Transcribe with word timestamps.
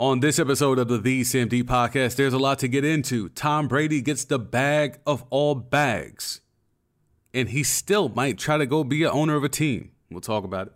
On 0.00 0.20
this 0.20 0.38
episode 0.38 0.78
of 0.78 0.88
the 0.88 0.98
TheeSamD 0.98 1.64
podcast, 1.64 2.16
there's 2.16 2.32
a 2.32 2.38
lot 2.38 2.58
to 2.60 2.68
get 2.68 2.86
into. 2.86 3.28
Tom 3.28 3.68
Brady 3.68 4.00
gets 4.00 4.24
the 4.24 4.38
bag 4.38 4.98
of 5.06 5.26
all 5.28 5.54
bags, 5.54 6.40
and 7.34 7.50
he 7.50 7.62
still 7.62 8.08
might 8.08 8.38
try 8.38 8.56
to 8.56 8.64
go 8.64 8.82
be 8.82 9.04
an 9.04 9.10
owner 9.12 9.36
of 9.36 9.44
a 9.44 9.50
team. 9.50 9.90
We'll 10.10 10.22
talk 10.22 10.42
about 10.42 10.68
it. 10.68 10.72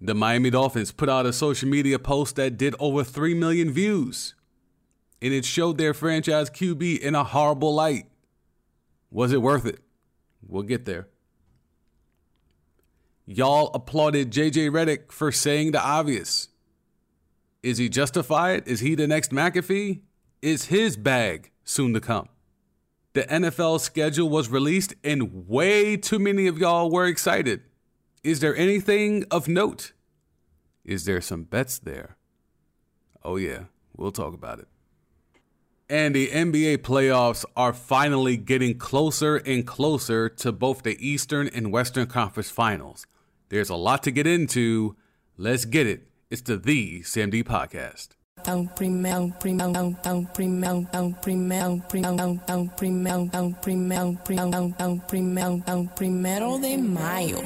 The 0.00 0.14
Miami 0.14 0.48
Dolphins 0.48 0.92
put 0.92 1.10
out 1.10 1.26
a 1.26 1.32
social 1.34 1.68
media 1.68 1.98
post 1.98 2.36
that 2.36 2.56
did 2.56 2.74
over 2.78 3.04
3 3.04 3.34
million 3.34 3.70
views, 3.70 4.34
and 5.20 5.34
it 5.34 5.44
showed 5.44 5.76
their 5.76 5.92
franchise 5.92 6.48
QB 6.48 7.00
in 7.00 7.14
a 7.14 7.24
horrible 7.24 7.74
light. 7.74 8.06
Was 9.10 9.34
it 9.34 9.42
worth 9.42 9.66
it? 9.66 9.80
We'll 10.40 10.62
get 10.62 10.86
there. 10.86 11.08
Y'all 13.26 13.70
applauded 13.74 14.32
JJ 14.32 14.70
Redick 14.70 15.12
for 15.12 15.30
saying 15.30 15.72
the 15.72 15.82
obvious. 15.82 16.48
Is 17.62 17.78
he 17.78 17.88
justified? 17.88 18.66
Is 18.66 18.80
he 18.80 18.94
the 18.94 19.06
next 19.06 19.30
McAfee? 19.30 20.00
Is 20.40 20.66
his 20.66 20.96
bag 20.96 21.52
soon 21.64 21.94
to 21.94 22.00
come? 22.00 22.28
The 23.12 23.22
NFL 23.24 23.80
schedule 23.80 24.28
was 24.28 24.48
released 24.48 24.94
and 25.04 25.46
way 25.46 25.96
too 25.96 26.18
many 26.18 26.46
of 26.46 26.58
y'all 26.58 26.90
were 26.90 27.06
excited. 27.06 27.62
Is 28.24 28.40
there 28.40 28.56
anything 28.56 29.24
of 29.30 29.48
note? 29.48 29.92
Is 30.84 31.04
there 31.04 31.20
some 31.20 31.44
bets 31.44 31.78
there? 31.78 32.16
Oh, 33.22 33.36
yeah, 33.36 33.64
we'll 33.96 34.12
talk 34.12 34.34
about 34.34 34.58
it. 34.58 34.66
And 35.88 36.14
the 36.14 36.28
NBA 36.28 36.78
playoffs 36.78 37.44
are 37.56 37.72
finally 37.72 38.36
getting 38.36 38.78
closer 38.78 39.36
and 39.36 39.66
closer 39.66 40.28
to 40.28 40.50
both 40.50 40.82
the 40.82 40.96
Eastern 41.06 41.48
and 41.48 41.70
Western 41.70 42.06
Conference 42.06 42.50
finals. 42.50 43.06
There's 43.50 43.68
a 43.68 43.76
lot 43.76 44.02
to 44.04 44.10
get 44.10 44.26
into. 44.26 44.96
Let's 45.36 45.66
get 45.66 45.86
it. 45.86 46.08
It's 46.32 46.40
the 46.40 46.56
TheeSamD 46.56 47.44
Podcast. 47.44 48.16
Primero 55.94 56.58
de 56.58 56.78
mayo. 56.78 57.42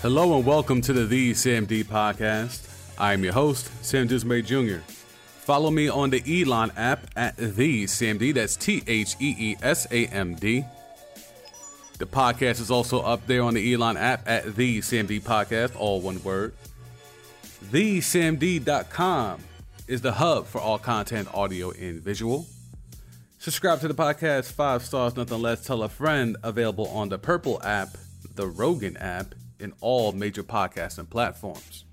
Hello 0.00 0.36
and 0.36 0.46
welcome 0.46 0.80
to 0.80 0.92
the 0.92 1.08
TheeSamD 1.08 1.86
Podcast. 1.86 2.68
I'm 3.00 3.24
your 3.24 3.32
host, 3.32 3.68
Sam 3.82 4.06
Dismay 4.06 4.42
Jr. 4.42 4.78
Follow 5.44 5.70
me 5.70 5.90
on 5.90 6.08
the 6.08 6.42
Elon 6.42 6.72
app 6.74 7.06
at 7.16 7.36
TheeSamD. 7.36 8.32
That's 8.32 8.56
T 8.56 8.82
H 8.86 9.14
E 9.20 9.36
E 9.38 9.56
S 9.62 9.86
A 9.90 10.06
M 10.06 10.34
D. 10.36 10.64
The 11.98 12.06
podcast 12.06 12.62
is 12.62 12.70
also 12.70 13.02
up 13.02 13.26
there 13.26 13.42
on 13.42 13.52
the 13.52 13.74
Elon 13.74 13.98
app 13.98 14.26
at 14.26 14.46
TheeSamD 14.46 15.20
Podcast, 15.20 15.76
all 15.78 16.00
one 16.00 16.22
word. 16.22 16.54
TheeSamD.com 17.66 19.40
is 19.86 20.00
the 20.00 20.12
hub 20.12 20.46
for 20.46 20.62
all 20.62 20.78
content, 20.78 21.28
audio, 21.34 21.72
and 21.72 22.00
visual. 22.00 22.46
Subscribe 23.38 23.80
to 23.80 23.88
the 23.88 23.94
podcast, 23.94 24.50
five 24.50 24.82
stars, 24.82 25.14
nothing 25.14 25.42
less. 25.42 25.62
Tell 25.66 25.82
a 25.82 25.90
friend. 25.90 26.38
Available 26.42 26.88
on 26.88 27.10
the 27.10 27.18
Purple 27.18 27.62
app, 27.62 27.98
the 28.34 28.46
Rogan 28.46 28.96
app, 28.96 29.34
and 29.60 29.74
all 29.82 30.12
major 30.12 30.42
podcasting 30.42 31.10
platforms. 31.10 31.84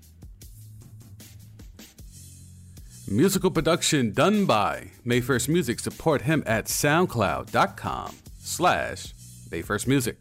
Musical 3.12 3.50
production 3.50 4.10
done 4.12 4.46
by 4.46 4.90
Mayfirst 5.04 5.46
Music. 5.46 5.78
Support 5.78 6.22
him 6.22 6.42
at 6.46 6.64
soundcloud.com 6.64 8.16
slash 8.38 9.12
Mayfirst 9.50 9.86
Music. 9.86 10.16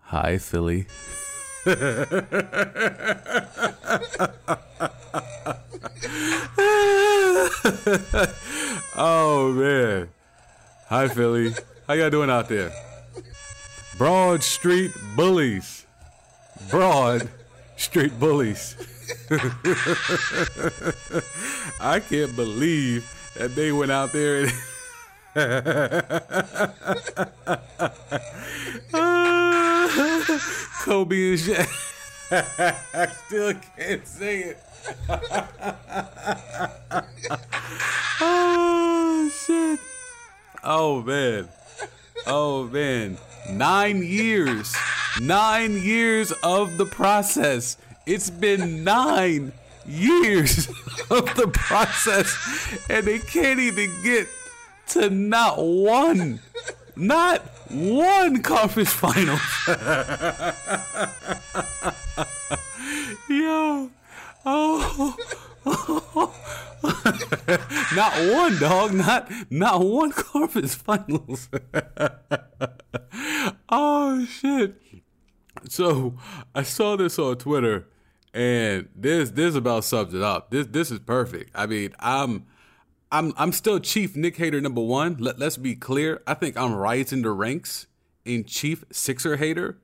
Hi, 0.00 0.38
Philly. 0.38 0.86
oh, 8.96 9.52
man. 9.54 10.08
Hi, 10.88 11.08
Philly. 11.08 11.54
How 11.86 11.92
y'all 11.94 12.08
doing 12.08 12.30
out 12.30 12.48
there? 12.48 12.72
Broad 13.98 14.42
Street 14.42 14.92
Bullies. 15.14 15.81
Broad 16.70 17.28
Street 17.76 18.18
Bullies. 18.18 18.76
I 21.80 22.00
can't 22.00 22.34
believe 22.36 23.10
that 23.36 23.54
they 23.54 23.72
went 23.72 23.90
out 23.90 24.12
there 24.12 24.44
and. 24.44 24.52
Kobe 30.84 31.32
and. 31.32 31.66
I 32.30 33.08
still 33.26 33.54
can't 33.76 34.06
say 34.06 34.42
it. 34.42 34.58
oh, 38.20 39.30
shit. 39.46 39.80
Oh, 40.64 41.02
man. 41.02 41.48
Oh, 42.26 42.64
man. 42.64 43.16
Nine 43.50 44.02
years. 44.02 44.74
Nine 45.20 45.82
years 45.82 46.32
of 46.42 46.78
the 46.78 46.86
process. 46.86 47.76
It's 48.06 48.30
been 48.30 48.84
nine 48.84 49.52
years 49.86 50.68
of 51.10 51.34
the 51.36 51.50
process, 51.52 52.34
and 52.88 53.06
they 53.06 53.18
can't 53.18 53.60
even 53.60 53.90
get 54.02 54.26
to 54.88 55.10
not 55.10 55.58
one, 55.58 56.40
not 56.96 57.40
one 57.68 58.42
conference 58.42 58.92
final. 58.92 59.38
Yo, 63.28 63.90
oh, 64.44 65.16
not 67.94 68.12
one 68.32 68.58
dog, 68.58 68.94
not 68.94 69.30
not 69.50 69.84
one 69.84 70.12
conference 70.12 70.74
finals. 70.74 71.50
oh 73.68 74.24
shit. 74.24 74.80
So 75.68 76.16
I 76.54 76.62
saw 76.62 76.96
this 76.96 77.18
on 77.18 77.36
Twitter 77.36 77.86
and 78.34 78.88
this 78.94 79.30
this 79.30 79.54
about 79.54 79.84
sums 79.84 80.14
it 80.14 80.22
up. 80.22 80.50
This 80.50 80.66
this 80.66 80.90
is 80.90 80.98
perfect. 80.98 81.50
I 81.54 81.66
mean, 81.66 81.94
I'm 82.00 82.46
I'm 83.10 83.32
I'm 83.36 83.52
still 83.52 83.78
chief 83.78 84.16
Knick 84.16 84.36
hater 84.36 84.60
number 84.60 84.80
one. 84.80 85.16
Let 85.18 85.38
let's 85.38 85.56
be 85.56 85.74
clear. 85.74 86.22
I 86.26 86.34
think 86.34 86.56
I'm 86.56 86.74
rising 86.74 87.22
the 87.22 87.30
ranks 87.30 87.86
in 88.24 88.44
chief 88.44 88.84
Sixer 88.90 89.36
hater. 89.36 89.78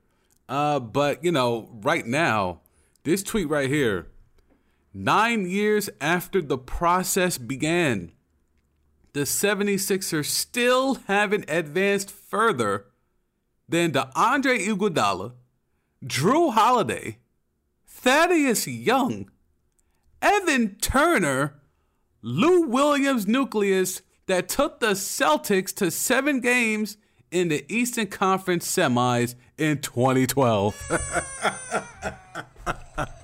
Uh, 0.48 0.80
but 0.80 1.22
you 1.22 1.30
know, 1.30 1.68
right 1.82 2.06
now, 2.06 2.60
this 3.04 3.22
tweet 3.22 3.48
right 3.48 3.68
here, 3.68 4.08
nine 5.04 5.48
years 5.48 5.88
after 6.00 6.42
the 6.42 6.58
process 6.58 7.38
began, 7.38 8.12
the 9.12 9.20
76ers 9.20 10.26
still 10.26 10.94
haven't 11.06 11.44
advanced 11.48 12.10
further 12.10 12.86
than 13.68 13.92
the 13.92 14.08
Andre 14.14 14.58
Iguodala, 14.58 15.32
Jrue 16.04 16.52
Holiday, 16.52 17.18
Thaddeus 17.86 18.66
Young, 18.66 19.30
Evan 20.20 20.76
Turner, 20.76 21.60
Lou 22.20 22.62
Williams 22.62 23.26
nucleus 23.26 24.02
that 24.26 24.48
took 24.48 24.80
the 24.80 24.90
Celtics 24.90 25.74
to 25.76 25.90
seven 25.90 26.40
games 26.40 26.96
in 27.30 27.48
the 27.48 27.64
Eastern 27.72 28.06
Conference 28.06 28.66
semis 28.66 29.34
in 29.56 29.78
2012. 29.78 30.74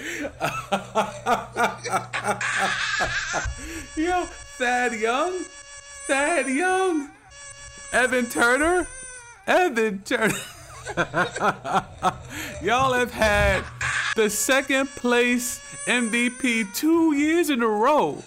Yo, 3.96 4.24
Thad 4.56 4.94
Young, 4.94 5.44
Thad 6.06 6.48
Young, 6.48 7.10
Evan 7.92 8.26
Turner, 8.26 8.86
Evan 9.46 9.98
Turner. 10.00 10.34
Y'all 12.62 12.94
have 12.94 13.12
had 13.12 13.62
the 14.16 14.30
second 14.30 14.88
place 14.90 15.60
MVP 15.86 16.74
two 16.74 17.14
years 17.14 17.50
in 17.50 17.62
a 17.62 17.68
row. 17.68 18.22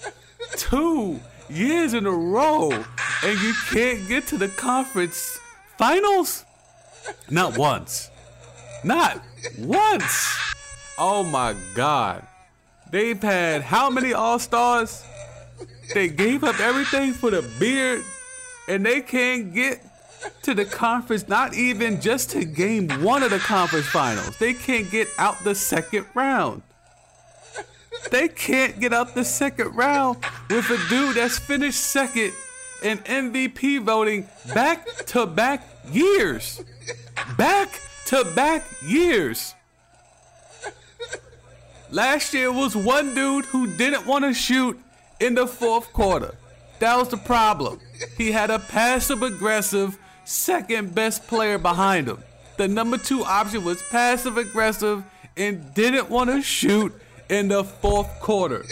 Two 0.56 1.20
years 1.50 1.96
in 1.96 2.06
a 2.06 2.12
row. 2.12 2.72
And 2.72 3.42
you 3.42 3.54
can't 3.70 4.08
get 4.08 4.28
to 4.28 4.38
the 4.38 4.50
conference 4.50 5.40
finals? 5.78 6.46
Not 7.30 7.58
once. 7.58 8.12
Not 8.84 9.22
once. 9.58 10.53
Oh 10.98 11.24
my 11.24 11.56
God. 11.74 12.26
They've 12.92 13.22
had 13.22 13.64
how 13.64 13.90
many 13.90 14.14
All 14.14 14.38
Stars? 14.38 15.04
They 15.94 16.10
gave 16.10 16.44
up 16.44 16.60
everything 16.60 17.14
for 17.14 17.32
the 17.32 17.42
beard, 17.60 18.04
and 18.68 18.86
they 18.86 19.02
can't 19.02 19.54
get 19.54 19.82
to 20.44 20.54
the 20.54 20.66
conference, 20.66 21.28
not 21.28 21.56
even 21.56 22.00
just 22.00 22.30
to 22.32 22.46
game 22.46 22.88
one 23.04 23.24
of 23.24 23.32
the 23.32 23.40
conference 23.40 23.88
finals. 23.88 24.38
They 24.38 24.54
can't 24.54 24.90
get 24.90 25.08
out 25.18 25.44
the 25.44 25.56
second 25.56 26.06
round. 26.14 26.62
they 28.12 28.28
can't 28.28 28.80
get 28.80 28.94
out 28.94 29.16
the 29.16 29.26
second 29.26 29.76
round 29.76 30.18
with 30.50 30.70
a 30.70 30.78
dude 30.90 31.16
that's 31.16 31.40
finished 31.40 31.80
second 31.80 32.32
in 32.84 32.98
MVP 33.00 33.82
voting 33.82 34.28
back 34.54 34.86
to 35.08 35.26
back 35.26 35.66
years. 35.92 36.62
Back 37.38 37.80
to 38.08 38.24
back 38.36 38.64
years. 38.86 39.56
Last 41.94 42.34
year 42.34 42.52
was 42.52 42.76
one 42.76 43.14
dude 43.14 43.46
who 43.46 43.68
didn't 43.68 44.08
want 44.08 44.26
to 44.26 44.34
shoot 44.34 44.80
in 45.20 45.36
the 45.36 45.46
fourth 45.46 45.94
quarter. 45.94 46.34
That 46.80 46.98
was 46.98 47.10
the 47.10 47.18
problem. 47.18 47.80
He 48.18 48.32
had 48.32 48.50
a 48.50 48.58
passive 48.58 49.22
aggressive 49.22 50.00
second 50.26 50.96
best 50.96 51.28
player 51.28 51.60
behind 51.60 52.08
him. 52.08 52.24
The 52.58 52.68
number 52.68 52.98
two 52.98 53.24
option 53.24 53.64
was 53.64 53.84
passive 53.92 54.38
aggressive 54.38 55.04
and 55.38 55.72
didn't 55.76 56.10
want 56.10 56.32
to 56.32 56.42
shoot 56.42 56.92
in 57.30 57.50
the 57.50 57.64
fourth 57.64 58.10
quarter. 58.20 58.66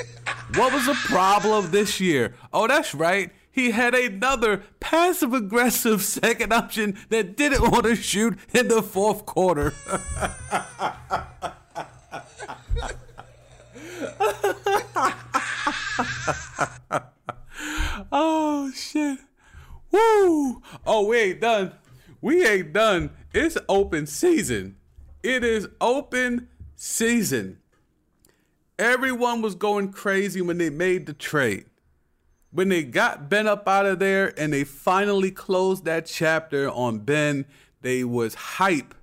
What 0.56 0.74
was 0.74 0.88
the 0.88 0.96
problem 0.96 1.70
this 1.70 2.02
year? 2.02 2.34
Oh, 2.52 2.68
that's 2.68 2.96
right. 2.96 3.30
He 3.52 3.70
had 3.70 3.94
another 3.94 4.64
passive 4.80 5.36
aggressive 5.36 6.02
second 6.22 6.52
option 6.52 6.98
that 7.10 7.38
didn't 7.38 7.70
want 7.70 7.84
to 7.84 7.96
shoot 7.96 8.40
in 8.52 8.68
the 8.68 8.82
fourth 8.82 9.28
quarter. 9.28 9.76
oh, 18.12 18.71
shit. 18.74 19.19
Woo! 19.92 20.62
Oh, 20.86 21.07
we 21.07 21.18
ain't 21.18 21.42
done. 21.42 21.74
We 22.21 22.45
ain't 22.45 22.74
done. 22.74 23.12
It's 23.33 23.57
open 23.68 24.07
season. 24.07 24.77
It 25.24 25.44
is 25.44 25.68
open 25.80 26.48
season. 26.75 27.57
Everyone 28.80 29.42
was 29.42 29.56
going 29.56 29.92
crazy 29.92 30.42
when 30.42 30.57
they 30.57 30.69
made 30.69 31.06
the 31.06 31.13
trade. 31.13 31.65
When 32.51 32.69
they 32.69 32.83
got 32.83 33.30
Ben 33.30 33.48
up 33.48 33.68
out 33.68 33.86
of 33.86 34.00
there 34.00 34.38
and 34.39 34.51
they 34.51 34.63
finally 34.63 35.31
closed 35.31 35.86
that 35.86 36.06
chapter 36.06 36.69
on 36.69 37.00
Ben, 37.00 37.45
they 37.81 38.03
was 38.03 38.33
hype. 38.33 38.95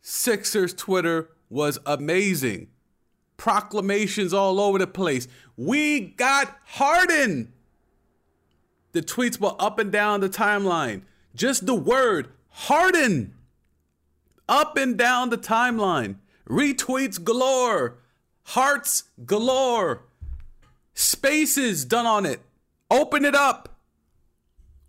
Sixers 0.00 0.72
Twitter 0.72 1.30
was 1.50 1.78
amazing. 1.84 2.68
Proclamations 3.38 4.34
all 4.34 4.60
over 4.60 4.78
the 4.78 4.86
place. 4.86 5.26
We 5.56 6.00
got 6.00 6.58
Harden. 6.64 7.54
The 8.92 9.00
tweets 9.00 9.40
were 9.40 9.54
up 9.58 9.78
and 9.78 9.90
down 9.90 10.20
the 10.20 10.28
timeline. 10.28 11.02
Just 11.34 11.64
the 11.64 11.74
word 11.74 12.28
Harden. 12.50 13.34
Up 14.48 14.76
and 14.76 14.98
down 14.98 15.30
the 15.30 15.38
timeline. 15.38 16.16
Retweets 16.48 17.22
galore. 17.22 17.98
Hearts 18.42 19.04
galore. 19.24 20.02
Spaces 20.94 21.84
done 21.84 22.06
on 22.06 22.26
it. 22.26 22.40
Open 22.90 23.24
it 23.24 23.34
up. 23.34 23.76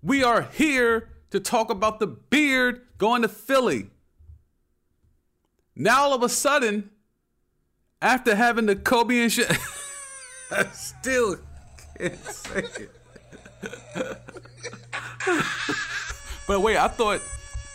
We 0.02 0.24
are 0.24 0.42
here 0.42 1.10
to 1.30 1.40
talk 1.40 1.70
about 1.70 2.00
the 2.00 2.08
beard 2.08 2.82
going 2.98 3.22
to 3.22 3.28
Philly. 3.28 3.92
Now 5.76 6.04
all 6.04 6.14
of 6.14 6.24
a 6.24 6.30
sudden, 6.30 6.90
after 8.02 8.36
having 8.36 8.66
the 8.66 8.76
Kobe 8.76 9.20
and 9.22 9.32
shit, 9.32 9.50
I 10.52 10.64
still 10.74 11.38
can't 11.98 12.26
say 12.26 12.64
it. 12.78 12.92
but 16.48 16.62
wait, 16.62 16.78
I 16.78 16.88
thought 16.88 17.22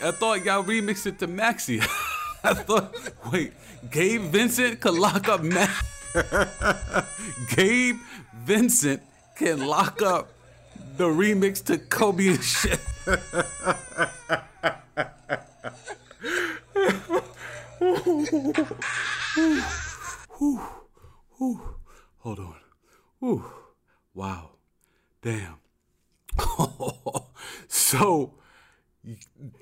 I 0.00 0.10
thought 0.10 0.44
y'all 0.44 0.64
remixed 0.64 1.06
it 1.06 1.18
to 1.20 1.28
Maxi. 1.28 1.80
I 2.44 2.54
thought, 2.54 2.94
wait, 3.32 3.52
Gabe 3.90 4.22
Vincent 4.22 4.80
could 4.80 4.94
lock 4.94 5.28
up 5.28 5.42
Max. 5.42 6.12
Gabe 7.56 7.96
Vincent 8.44 9.02
can 9.36 9.66
lock 9.66 10.02
up 10.02 10.28
the 10.96 11.08
remix 11.08 11.64
to 11.64 11.78
Kobe 11.78 12.28
and 12.28 12.44
shit. 12.44 12.80
Hold 22.18 22.38
on. 22.38 22.56
Wow. 24.14 24.50
Damn. 25.22 25.56
so 27.68 28.34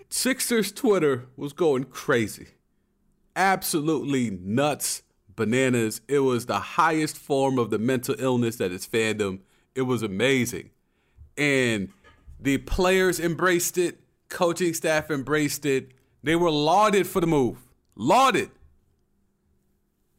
Sixers 0.08 0.72
Twitter 0.72 1.26
was 1.36 1.52
going 1.52 1.84
crazy. 1.84 2.48
Absolutely 3.34 4.30
nuts, 4.30 5.02
bananas. 5.34 6.00
It 6.08 6.20
was 6.20 6.46
the 6.46 6.58
highest 6.58 7.16
form 7.16 7.58
of 7.58 7.70
the 7.70 7.78
mental 7.78 8.14
illness 8.18 8.56
that 8.56 8.72
is 8.72 8.86
fandom. 8.86 9.40
It 9.74 9.82
was 9.82 10.02
amazing. 10.02 10.70
And 11.36 11.88
the 12.38 12.58
players 12.58 13.18
embraced 13.18 13.78
it, 13.78 14.00
coaching 14.28 14.74
staff 14.74 15.10
embraced 15.10 15.64
it. 15.64 15.92
They 16.22 16.36
were 16.36 16.50
lauded 16.50 17.06
for 17.06 17.20
the 17.20 17.26
move. 17.26 17.58
Lauded. 17.96 18.50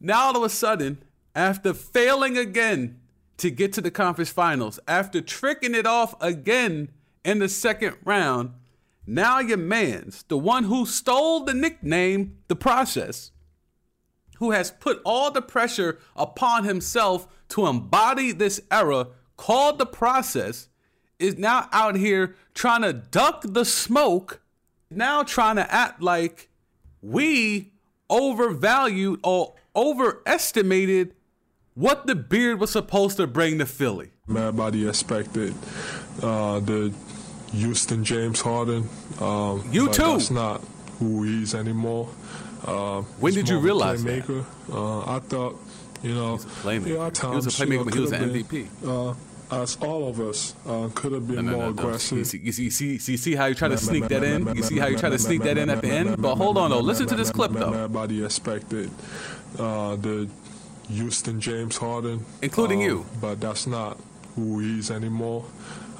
Now 0.05 0.25
all 0.25 0.35
of 0.35 0.43
a 0.43 0.49
sudden, 0.49 1.01
after 1.33 1.73
failing 1.73 2.37
again 2.37 2.99
to 3.37 3.49
get 3.49 3.71
to 3.73 3.81
the 3.81 3.89
conference 3.89 4.29
finals, 4.29 4.77
after 4.85 5.21
tricking 5.21 5.73
it 5.73 5.87
off 5.87 6.13
again 6.21 6.89
in 7.23 7.39
the 7.39 7.47
second 7.47 7.95
round, 8.03 8.51
now 9.07 9.39
your 9.39 9.57
man's, 9.57 10.23
the 10.23 10.37
one 10.37 10.65
who 10.65 10.85
stole 10.85 11.45
the 11.45 11.53
nickname, 11.53 12.37
the 12.49 12.55
process, 12.55 13.31
who 14.39 14.51
has 14.51 14.71
put 14.71 15.01
all 15.05 15.31
the 15.31 15.41
pressure 15.41 15.99
upon 16.17 16.65
himself 16.65 17.25
to 17.47 17.65
embody 17.65 18.33
this 18.33 18.59
era 18.69 19.07
called 19.37 19.79
the 19.79 19.85
process, 19.85 20.67
is 21.17 21.37
now 21.37 21.69
out 21.71 21.95
here 21.95 22.35
trying 22.53 22.81
to 22.81 22.91
duck 22.91 23.41
the 23.45 23.63
smoke, 23.63 24.41
now 24.89 25.23
trying 25.23 25.55
to 25.55 25.73
act 25.73 26.01
like 26.01 26.49
we 27.01 27.71
overvalued 28.09 29.21
or 29.23 29.55
overestimated 29.75 31.15
what 31.75 32.05
the 32.07 32.15
beard 32.15 32.59
was 32.59 32.71
supposed 32.71 33.17
to 33.17 33.27
bring 33.27 33.59
to 33.59 33.65
Philly. 33.65 34.11
Everybody 34.29 34.87
expected 34.87 35.53
uh, 36.21 36.59
the 36.59 36.93
Houston 37.51 38.03
James 38.03 38.41
Harden. 38.41 38.87
Um, 39.19 39.67
you 39.71 39.89
too. 39.89 40.01
That's 40.01 40.31
not 40.31 40.61
who 40.99 41.23
he 41.23 41.43
is 41.43 41.55
anymore. 41.55 42.09
Uh, 42.65 43.01
when 43.19 43.33
did 43.33 43.49
you 43.49 43.59
realize 43.59 44.03
playmaker. 44.03 44.45
that? 44.67 44.75
Uh, 44.75 45.15
I 45.15 45.19
thought, 45.19 45.59
you 46.01 46.13
know, 46.13 46.37
playmaker. 46.37 46.87
Yeah, 46.87 47.09
times, 47.09 47.19
he 47.19 47.35
was 47.35 47.59
a 47.59 47.65
playmaker 47.65 47.69
you 47.69 47.77
know, 47.77 47.83
when 47.83 47.93
he 47.93 47.99
was 47.99 48.11
an 48.11 48.29
MVP. 48.29 49.11
Uh, 49.11 49.15
as 49.61 49.77
all 49.81 50.07
of 50.07 50.19
us 50.19 50.55
uh, 50.67 50.89
could 50.93 51.11
have 51.11 51.27
been 51.27 51.45
no, 51.45 51.51
no, 51.51 51.57
more 51.57 51.65
no, 51.65 51.69
aggressive. 51.69 52.17
You 52.17 52.25
see, 52.25 52.37
you 52.37 52.71
see, 52.71 53.11
you 53.11 53.17
see, 53.17 53.35
how 53.35 53.45
you 53.45 53.55
try 53.55 53.67
to 53.67 53.77
sneak 53.77 54.07
that 54.07 54.23
in. 54.23 54.47
You 54.55 54.63
see 54.63 54.77
how 54.77 54.87
you 54.87 54.97
try 54.97 55.09
to 55.09 55.19
sneak 55.19 55.43
that 55.43 55.57
in 55.57 55.69
at 55.69 55.81
the 55.81 55.89
end. 55.89 56.21
But 56.21 56.35
hold 56.35 56.57
on, 56.57 56.71
though. 56.71 56.79
Listen 56.79 57.07
to 57.07 57.15
this 57.15 57.31
clip, 57.31 57.51
though. 57.51 57.73
Everybody 57.73 58.23
expected 58.23 58.89
uh, 59.59 59.95
the 59.97 60.29
Houston 60.89 61.39
James 61.39 61.77
Harden, 61.77 62.25
including 62.41 62.81
uh, 62.81 62.85
you. 62.85 63.05
But 63.21 63.39
that's 63.39 63.67
not 63.67 63.97
who 64.35 64.59
he 64.59 64.79
is 64.79 64.91
anymore. 64.91 65.45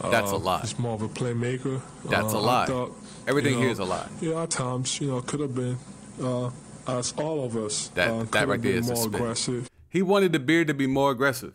That's 0.02 0.32
a 0.32 0.38
lie. 0.38 0.62
He's 0.62 0.78
more 0.78 0.96
of 0.96 1.02
a 1.02 1.10
playmaker. 1.10 1.82
That's 2.06 2.34
a 2.34 2.40
lie. 2.40 2.66
Thought, 2.66 2.96
Everything 3.28 3.54
you 3.54 3.58
know, 3.60 3.64
here 3.64 3.72
is 3.72 3.80
a 3.80 3.86
lie. 3.86 4.08
Yeah, 4.20 4.44
at 4.44 4.50
times, 4.50 5.00
you 5.00 5.08
know, 5.08 5.22
could 5.22 5.40
have 5.40 5.56
been 5.56 5.78
uh, 6.22 6.50
as 6.88 7.14
all 7.18 7.46
of 7.46 7.56
us. 7.56 7.88
That 7.90 8.10
uh, 8.10 8.24
that 8.24 8.48
right 8.48 8.62
there 8.62 8.74
is 8.74 8.90
more 8.90 9.08
aggressive. 9.08 9.70
He 9.90 10.02
wanted 10.02 10.34
the 10.34 10.40
beard 10.40 10.68
to 10.68 10.74
be 10.74 10.88
more 10.88 11.12
aggressive. 11.12 11.54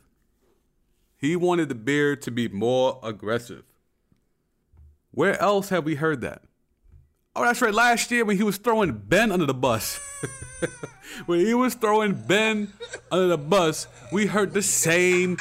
He 1.18 1.34
wanted 1.34 1.68
the 1.68 1.75
beard 1.75 2.22
to 2.22 2.30
be 2.30 2.48
more 2.48 3.00
aggressive. 3.02 3.64
Where 5.10 5.40
else 5.42 5.68
have 5.70 5.84
we 5.84 5.96
heard 5.96 6.20
that? 6.20 6.42
Oh, 7.34 7.44
that's 7.44 7.60
right. 7.60 7.75
Last 7.75 8.10
year 8.10 8.25
when 8.25 8.37
he 8.37 8.44
was 8.44 8.56
throwing 8.56 8.92
Ben 8.92 9.32
under 9.32 9.46
the 9.46 9.54
bus. 9.54 9.98
when 11.26 11.40
he 11.40 11.54
was 11.54 11.75
throwing 11.75 12.14
Ben 12.14 12.72
under 13.10 13.26
the 13.26 13.38
bus, 13.38 13.88
we 14.12 14.26
heard 14.26 14.54
the 14.54 14.62
same 14.62 15.37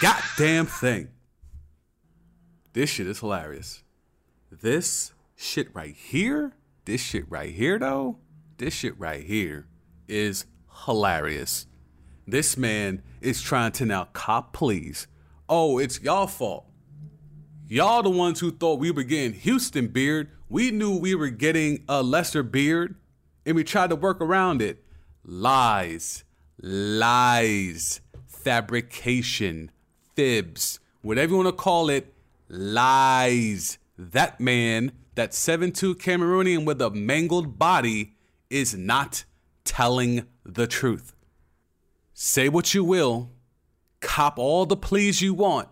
goddamn 0.00 0.66
thing. 0.66 1.08
This 2.72 2.90
shit 2.90 3.06
is 3.06 3.20
hilarious. 3.20 3.82
This 4.50 5.12
shit 5.36 5.68
right 5.74 5.94
here, 5.94 6.54
this 6.86 7.02
shit 7.02 7.30
right 7.30 7.52
here 7.52 7.78
though, 7.78 8.18
this 8.56 8.72
shit 8.72 8.98
right 8.98 9.22
here 9.22 9.66
is 10.06 10.46
hilarious. 10.86 11.66
This 12.26 12.56
man 12.56 13.02
is 13.20 13.42
trying 13.42 13.72
to 13.72 13.84
now 13.84 14.08
cop 14.12 14.52
please. 14.52 15.06
Oh, 15.48 15.78
it's 15.78 16.00
y'all 16.00 16.26
fault. 16.26 16.66
Y'all 17.68 18.02
the 18.02 18.10
ones 18.10 18.40
who 18.40 18.50
thought 18.50 18.78
we 18.78 18.90
were 18.90 19.02
getting 19.02 19.32
Houston 19.32 19.88
beard. 19.88 20.30
We 20.48 20.70
knew 20.70 20.96
we 20.96 21.14
were 21.14 21.28
getting 21.28 21.84
a 21.88 22.02
lesser 22.02 22.42
beard 22.42 22.96
and 23.44 23.56
we 23.56 23.64
tried 23.64 23.90
to 23.90 23.96
work 23.96 24.20
around 24.20 24.62
it. 24.62 24.84
Lies, 25.24 26.24
lies, 26.60 28.00
fabrication, 28.26 29.70
fibs, 30.14 30.80
whatever 31.02 31.32
you 31.32 31.36
want 31.36 31.48
to 31.48 31.52
call 31.52 31.90
it, 31.90 32.12
lies. 32.48 33.78
That 33.98 34.40
man, 34.40 34.92
that 35.14 35.32
7'2 35.32 35.94
Cameroonian 35.96 36.64
with 36.64 36.80
a 36.80 36.90
mangled 36.90 37.58
body, 37.58 38.14
is 38.48 38.74
not 38.74 39.24
telling 39.64 40.26
the 40.44 40.66
truth. 40.66 41.14
Say 42.14 42.48
what 42.48 42.72
you 42.72 42.84
will, 42.84 43.30
cop 44.00 44.38
all 44.38 44.66
the 44.66 44.76
pleas 44.76 45.20
you 45.20 45.34
want. 45.34 45.68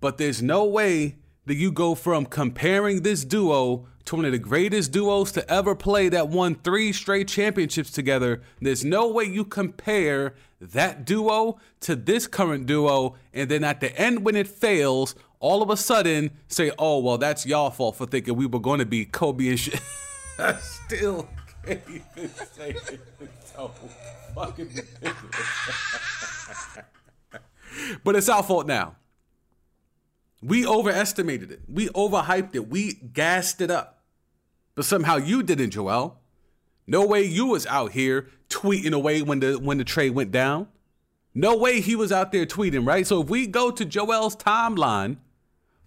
But 0.00 0.18
there's 0.18 0.42
no 0.42 0.64
way 0.64 1.16
that 1.46 1.56
you 1.56 1.72
go 1.72 1.94
from 1.94 2.26
comparing 2.26 3.02
this 3.02 3.24
duo 3.24 3.86
to 4.04 4.16
one 4.16 4.24
of 4.24 4.32
the 4.32 4.38
greatest 4.38 4.92
duos 4.92 5.32
to 5.32 5.50
ever 5.50 5.74
play 5.74 6.08
that 6.08 6.28
won 6.28 6.54
three 6.54 6.92
straight 6.92 7.28
championships 7.28 7.90
together. 7.90 8.40
There's 8.60 8.84
no 8.84 9.08
way 9.08 9.24
you 9.24 9.44
compare 9.44 10.34
that 10.60 11.04
duo 11.04 11.58
to 11.80 11.96
this 11.96 12.26
current 12.26 12.66
duo, 12.66 13.16
and 13.34 13.50
then 13.50 13.64
at 13.64 13.80
the 13.80 13.94
end, 13.98 14.24
when 14.24 14.36
it 14.36 14.48
fails, 14.48 15.14
all 15.40 15.62
of 15.62 15.70
a 15.70 15.76
sudden 15.76 16.30
say, 16.48 16.72
oh, 16.78 17.00
well, 17.00 17.18
that's 17.18 17.44
y'all 17.44 17.70
fault 17.70 17.96
for 17.96 18.06
thinking 18.06 18.36
we 18.36 18.46
were 18.46 18.60
going 18.60 18.80
to 18.80 18.86
be 18.86 19.04
Kobe 19.04 19.48
and 19.48 19.58
shit. 19.58 19.80
I 20.38 20.54
still 20.86 21.28
can't 21.64 21.82
even 21.88 22.30
say 22.54 22.70
it. 22.70 23.00
It's 23.20 23.52
so 23.52 23.72
fucking 24.34 24.68
ridiculous. 24.68 26.34
but 28.04 28.16
it's 28.16 28.28
our 28.28 28.42
fault 28.42 28.66
now. 28.66 28.96
We 30.42 30.66
overestimated 30.66 31.50
it. 31.50 31.62
We 31.68 31.88
overhyped 31.88 32.54
it. 32.54 32.68
We 32.68 32.94
gassed 32.94 33.60
it 33.60 33.70
up. 33.70 34.02
But 34.74 34.84
somehow 34.84 35.16
you 35.16 35.42
didn't, 35.42 35.70
Joel. 35.70 36.20
No 36.86 37.04
way 37.04 37.22
you 37.22 37.46
was 37.46 37.66
out 37.66 37.92
here 37.92 38.28
tweeting 38.48 38.94
away 38.94 39.20
when 39.22 39.40
the 39.40 39.58
when 39.58 39.78
the 39.78 39.84
trade 39.84 40.14
went 40.14 40.30
down. 40.30 40.68
No 41.34 41.56
way 41.56 41.80
he 41.80 41.94
was 41.94 42.10
out 42.10 42.32
there 42.32 42.46
tweeting, 42.46 42.86
right? 42.86 43.06
So 43.06 43.22
if 43.22 43.28
we 43.28 43.46
go 43.46 43.70
to 43.70 43.84
Joel's 43.84 44.36
timeline 44.36 45.18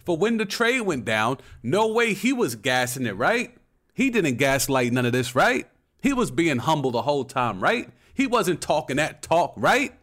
for 0.06 0.18
when 0.18 0.38
the 0.38 0.46
trade 0.46 0.82
went 0.82 1.06
down, 1.06 1.40
no 1.64 1.88
way 1.88 2.14
he 2.14 2.34
was 2.34 2.56
gassing 2.56 3.06
it, 3.06 3.16
right? 3.18 3.56
He 3.94 4.10
didn't 4.10 4.36
gaslight 4.36 4.94
none 4.94 5.06
of 5.06 5.12
this, 5.12 5.36
right? 5.36 5.68
He 6.02 6.14
was 6.14 6.32
being 6.32 6.60
humble 6.60 6.92
the 6.92 7.02
whole 7.02 7.26
time, 7.26 7.62
right? 7.62 7.90
He 8.14 8.28
wasn't 8.28 8.62
talking 8.62 8.98
that 8.98 9.22
talk, 9.22 9.54
right? 9.58 9.94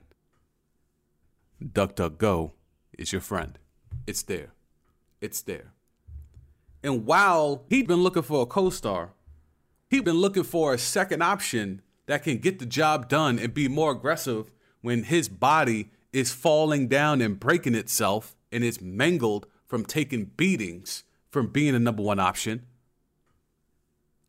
DuckDuckGo 1.63 2.53
is 2.97 3.13
your 3.13 3.21
friend. 3.21 3.59
It's 4.07 4.23
there. 4.23 4.53
It's 5.21 5.43
there. 5.43 5.73
And 6.83 7.05
while 7.05 7.65
he'd 7.69 7.89
been 7.89 8.03
looking 8.03 8.23
for 8.23 8.43
a 8.43 8.47
co 8.47 8.71
star, 8.71 9.11
he'd 9.91 10.05
been 10.05 10.21
looking 10.21 10.45
for 10.45 10.73
a 10.73 10.79
second 10.79 11.23
option 11.23 11.83
that 12.07 12.23
can 12.23 12.39
get 12.39 12.59
the 12.59 12.67
job 12.67 13.09
done 13.09 13.39
and 13.39 13.53
be 13.53 13.69
more 13.69 13.93
aggressive 13.93 14.53
when 14.81 15.05
his 15.05 15.29
body 15.29 15.91
is 16.13 16.33
falling 16.33 16.89
down 16.89 17.21
and 17.21 17.41
breaking 17.41 17.75
itself 17.75 18.37
and 18.51 18.65
is 18.65 18.81
mangled 18.81 19.47
from 19.67 19.85
taking 19.85 20.25
beatings 20.25 21.05
from 21.31 21.49
being 21.49 21.75
a 21.75 21.79
number 21.79 22.03
one 22.03 22.19
option. 22.19 22.65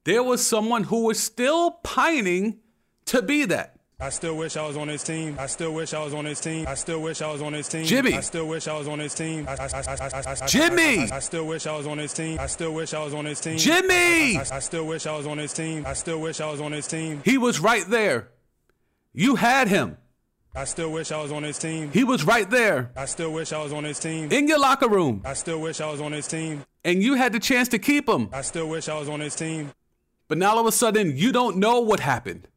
There 0.03 0.23
was 0.23 0.45
someone 0.45 0.85
who 0.85 1.05
was 1.05 1.21
still 1.21 1.71
pining 1.71 2.59
to 3.05 3.21
be 3.21 3.45
that. 3.45 3.78
I 4.01 4.09
still 4.11 4.37
wish 4.37 4.55
I 4.55 4.65
was 4.65 4.77
on 4.77 4.87
his 4.87 5.03
team. 5.03 5.35
I 5.37 5.47
still 5.47 5.73
wish 5.73 5.93
I 5.93 6.01
was 6.01 6.13
on 6.13 6.23
his 6.23 6.39
team. 6.39 6.65
I 6.67 6.75
still 6.75 7.01
wish 7.01 7.21
I 7.21 7.31
was 7.33 7.41
on 7.41 7.51
his 7.51 7.67
team. 7.67 7.83
Jimmy. 7.83 8.13
I 8.13 8.21
still 8.21 8.47
wish 8.47 8.65
I 8.67 8.77
was 8.77 8.87
on 8.87 8.97
his 8.99 9.13
team. 9.13 9.45
I, 9.45 9.51
I, 9.55 9.65
I, 9.65 10.35
I, 10.41 10.47
Jimmy. 10.47 11.11
I, 11.11 11.17
I 11.17 11.19
still 11.19 11.45
wish 11.45 11.67
I 11.67 11.75
was 11.75 11.85
on 11.85 11.97
his 11.97 12.13
team. 12.13 12.39
I 12.39 12.47
still 12.47 12.73
wish 12.73 12.93
I 12.93 13.03
was 13.03 13.13
on 13.13 13.25
his 13.25 13.41
team. 13.41 13.57
Jimmy. 13.57 14.37
I, 14.37 14.45
I 14.53 14.59
still 14.59 14.87
wish 14.87 15.05
I 15.05 15.17
was 15.17 15.27
on 15.27 15.37
his 15.37 15.51
team. 15.51 15.85
I 15.85 15.93
still 15.93 16.21
wish 16.21 16.39
I 16.39 16.49
was 16.49 16.61
on 16.61 16.71
his 16.71 16.87
team. 16.87 17.21
He 17.25 17.37
was 17.37 17.59
right 17.59 17.85
there. 17.89 18.29
You 19.13 19.35
had 19.35 19.67
him. 19.67 19.97
I 20.55 20.63
still 20.63 20.91
wish 20.93 21.11
I 21.11 21.21
was 21.21 21.33
on 21.33 21.43
his 21.43 21.59
team. 21.59 21.91
He 21.91 22.03
was 22.05 22.23
right 22.23 22.49
there 22.49 22.91
I 22.95 23.05
still 23.05 23.31
wish 23.33 23.51
I 23.53 23.61
was 23.61 23.71
on 23.71 23.83
his 23.83 23.99
team. 23.99 24.31
in 24.31 24.47
your 24.47 24.59
locker 24.59 24.87
room, 24.89 25.21
I 25.25 25.33
still 25.33 25.61
wish 25.61 25.79
I 25.79 25.91
was 25.91 26.01
on 26.01 26.11
his 26.11 26.27
team. 26.27 26.63
and 26.83 27.03
you 27.03 27.15
had 27.15 27.33
the 27.33 27.39
chance 27.39 27.67
to 27.69 27.79
keep 27.79 28.07
him. 28.09 28.29
I 28.33 28.41
still 28.41 28.67
wish 28.69 28.87
I 28.89 28.97
was 28.97 29.09
on 29.09 29.19
his 29.19 29.35
team. 29.35 29.71
But 30.27 30.37
now 30.37 30.51
all 30.51 30.59
of 30.59 30.65
a 30.65 30.71
sudden, 30.71 31.17
you 31.17 31.31
don't 31.31 31.57
know 31.57 31.81
what 31.81 31.99
happened. 31.99 32.47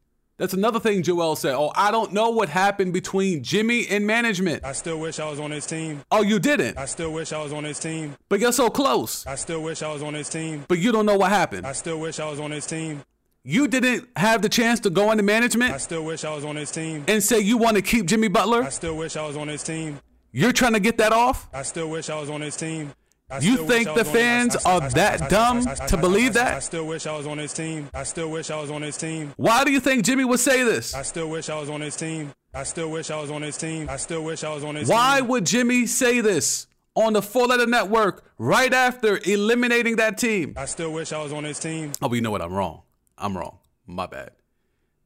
That's 0.42 0.54
another 0.54 0.80
thing 0.80 1.04
Joel 1.04 1.36
said. 1.36 1.54
Oh, 1.54 1.70
I 1.76 1.92
don't 1.92 2.12
know 2.12 2.30
what 2.30 2.48
happened 2.48 2.92
between 2.92 3.44
Jimmy 3.44 3.86
and 3.86 4.04
management. 4.04 4.64
I 4.64 4.72
still 4.72 4.98
wish 4.98 5.20
I 5.20 5.30
was 5.30 5.38
on 5.38 5.52
his 5.52 5.66
team. 5.66 6.02
Oh, 6.10 6.22
you 6.22 6.40
didn't. 6.40 6.76
I 6.76 6.86
still 6.86 7.12
wish 7.12 7.32
I 7.32 7.40
was 7.40 7.52
on 7.52 7.62
his 7.62 7.78
team. 7.78 8.16
But 8.28 8.40
you're 8.40 8.50
so 8.50 8.68
close. 8.68 9.24
I 9.24 9.36
still 9.36 9.62
wish 9.62 9.82
I 9.82 9.92
was 9.92 10.02
on 10.02 10.14
his 10.14 10.28
team. 10.28 10.64
But 10.66 10.80
you 10.80 10.90
don't 10.90 11.06
know 11.06 11.16
what 11.16 11.30
happened. 11.30 11.64
I 11.64 11.70
still 11.70 12.00
wish 12.00 12.18
I 12.18 12.28
was 12.28 12.40
on 12.40 12.50
his 12.50 12.66
team. 12.66 13.04
You 13.44 13.68
didn't 13.68 14.08
have 14.16 14.42
the 14.42 14.48
chance 14.48 14.80
to 14.80 14.90
go 14.90 15.12
into 15.12 15.22
management. 15.22 15.74
I 15.74 15.78
still 15.78 16.04
wish 16.04 16.24
I 16.24 16.34
was 16.34 16.44
on 16.44 16.56
his 16.56 16.72
team. 16.72 17.04
and 17.06 17.22
say 17.22 17.38
you 17.38 17.56
want 17.56 17.76
to 17.76 17.82
keep 17.82 18.06
Jimmy 18.06 18.26
Butler. 18.26 18.64
I 18.64 18.70
still 18.70 18.96
wish 18.96 19.14
I 19.14 19.24
was 19.24 19.36
on 19.36 19.46
his 19.46 19.62
team. 19.62 20.00
You're 20.32 20.52
trying 20.52 20.72
to 20.72 20.80
get 20.80 20.98
that 20.98 21.12
off? 21.12 21.48
I 21.54 21.62
still 21.62 21.88
wish 21.88 22.10
I 22.10 22.18
was 22.18 22.30
on 22.30 22.40
his 22.40 22.56
team. 22.56 22.92
I 23.32 23.38
You 23.38 23.66
think 23.66 23.86
the 23.86 23.94
was 23.94 24.08
on- 24.08 24.12
fans 24.14 24.56
I- 24.56 24.70
I- 24.70 24.72
are 24.74 24.90
that 24.90 25.22
I- 25.22 25.24
I- 25.24 25.28
dumb 25.28 25.66
I- 25.66 25.72
I- 25.72 25.86
to 25.86 25.96
believe 25.96 26.36
I- 26.36 26.40
I 26.40 26.44
that? 26.44 26.62
still 26.64 26.86
wish 26.86 27.06
I 27.06 27.16
was 27.16 27.26
on 27.26 27.38
his 27.38 27.52
team. 27.54 27.88
I 27.94 28.02
still 28.04 28.30
wish 28.30 28.50
I 28.50 28.60
was 28.60 28.70
on 28.70 28.82
his 28.82 28.96
team. 28.98 29.32
Why 29.36 29.64
do 29.64 29.72
you 29.72 29.80
think 29.80 30.04
Jimmy 30.04 30.24
would 30.24 30.38
say 30.40 30.62
this? 30.64 30.94
I 30.94 31.00
still 31.02 31.30
wish 31.30 31.48
I 31.48 31.58
was 31.58 31.70
on 31.70 31.80
his 31.80 31.96
team. 31.96 32.32
I 32.54 32.64
still 32.64 32.90
wish 32.90 33.10
I 33.10 33.18
was 33.20 33.30
on 33.30 33.40
his 33.40 33.56
team. 33.56 33.88
I 33.88 33.96
still 33.96 34.22
wish 34.22 34.44
I 34.44 34.54
was 34.54 34.62
on 34.64 34.74
his 34.74 34.86
team. 34.88 34.94
Why 34.96 35.20
team. 35.20 35.28
would 35.28 35.46
Jimmy 35.46 35.86
say 35.86 36.20
this 36.20 36.66
on 36.94 37.14
the 37.14 37.22
four 37.22 37.46
letter 37.46 37.66
network 37.66 38.22
right 38.36 38.72
after 38.74 39.18
eliminating 39.24 39.96
that 39.96 40.18
team? 40.18 40.52
I 40.58 40.66
still 40.66 40.92
wish 40.92 41.12
I 41.12 41.22
was 41.22 41.32
on 41.32 41.44
his 41.44 41.58
team. 41.58 41.92
Oh, 42.02 42.08
but 42.10 42.16
you 42.16 42.20
know 42.20 42.30
what? 42.30 42.42
I'm 42.42 42.52
wrong. 42.52 42.82
I'm 43.16 43.36
wrong. 43.36 43.58
My 43.86 44.06
bad. 44.06 44.32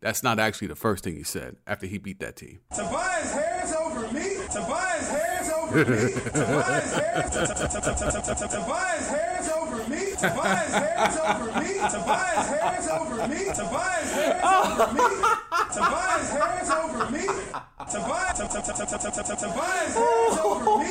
That's 0.00 0.22
not 0.22 0.38
actually 0.38 0.68
the 0.68 0.74
first 0.76 1.04
thing 1.04 1.16
he 1.16 1.22
said 1.22 1.56
after 1.66 1.86
he 1.86 1.98
beat 1.98 2.18
that 2.20 2.36
team. 2.36 2.58
Tobias 2.74 3.32
Harris 3.32 3.72
over 3.74 4.00
me. 4.12 4.34
Tobias 4.52 4.52
Harris 4.52 4.52
over 4.52 4.52
me. 4.52 4.95
Tobias 5.76 6.88
Harris. 9.10 9.50
Over 9.52 9.76
me. 9.88 10.00
Tobias 10.16 10.72
Harris 10.72 11.18
over 11.18 11.60
me. 11.60 11.68
Tobias 11.76 12.48
Harris 12.48 12.88
over 12.88 13.28
me. 13.28 13.44
Tobias 13.52 14.10
Harris 14.12 14.48
over 14.56 14.86
me. 14.94 15.04
Tobias 15.74 16.30
Harris 16.32 16.70
over 16.70 17.10
me. 17.10 17.26
Tobias 17.92 18.38
Tobias 18.38 18.72
Harris 18.72 20.38
over 20.38 20.78
me. 20.78 20.88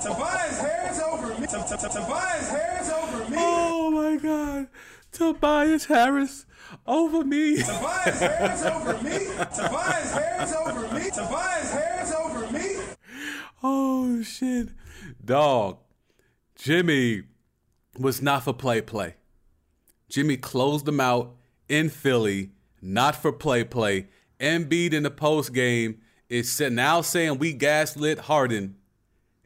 Tobias 0.00 0.60
Harris 0.60 1.00
over 1.00 1.28
me. 1.40 1.46
Tobias 1.46 2.50
Harris 2.50 2.90
over 2.90 3.24
me. 3.30 3.36
Oh 3.38 3.90
my 3.90 4.16
God. 4.16 4.68
Tobias 5.12 5.86
Harris 5.86 6.44
over 6.86 7.24
me. 7.24 7.62
Tobias 7.62 8.20
Harris 8.20 8.64
over 8.66 9.02
me. 9.02 9.18
Tobias 9.56 10.12
Harris 10.12 10.52
over 10.54 10.94
me. 10.94 11.10
Tobias 11.10 11.72
Harris 11.72 12.12
over 12.12 12.46
me. 12.52 12.79
Oh 13.62 14.22
shit. 14.22 14.68
Dog. 15.24 15.78
Jimmy 16.56 17.22
was 17.98 18.22
not 18.22 18.44
for 18.44 18.52
play 18.52 18.80
play. 18.80 19.14
Jimmy 20.08 20.36
closed 20.36 20.86
them 20.86 21.00
out 21.00 21.36
in 21.68 21.88
Philly, 21.88 22.50
not 22.82 23.14
for 23.14 23.32
play 23.32 23.64
play. 23.64 24.08
Embiid 24.40 24.92
in 24.92 25.02
the 25.02 25.10
post 25.10 25.52
game 25.52 26.00
is 26.28 26.60
now 26.60 27.00
saying 27.00 27.38
we 27.38 27.52
gaslit 27.52 28.20
Harden 28.20 28.76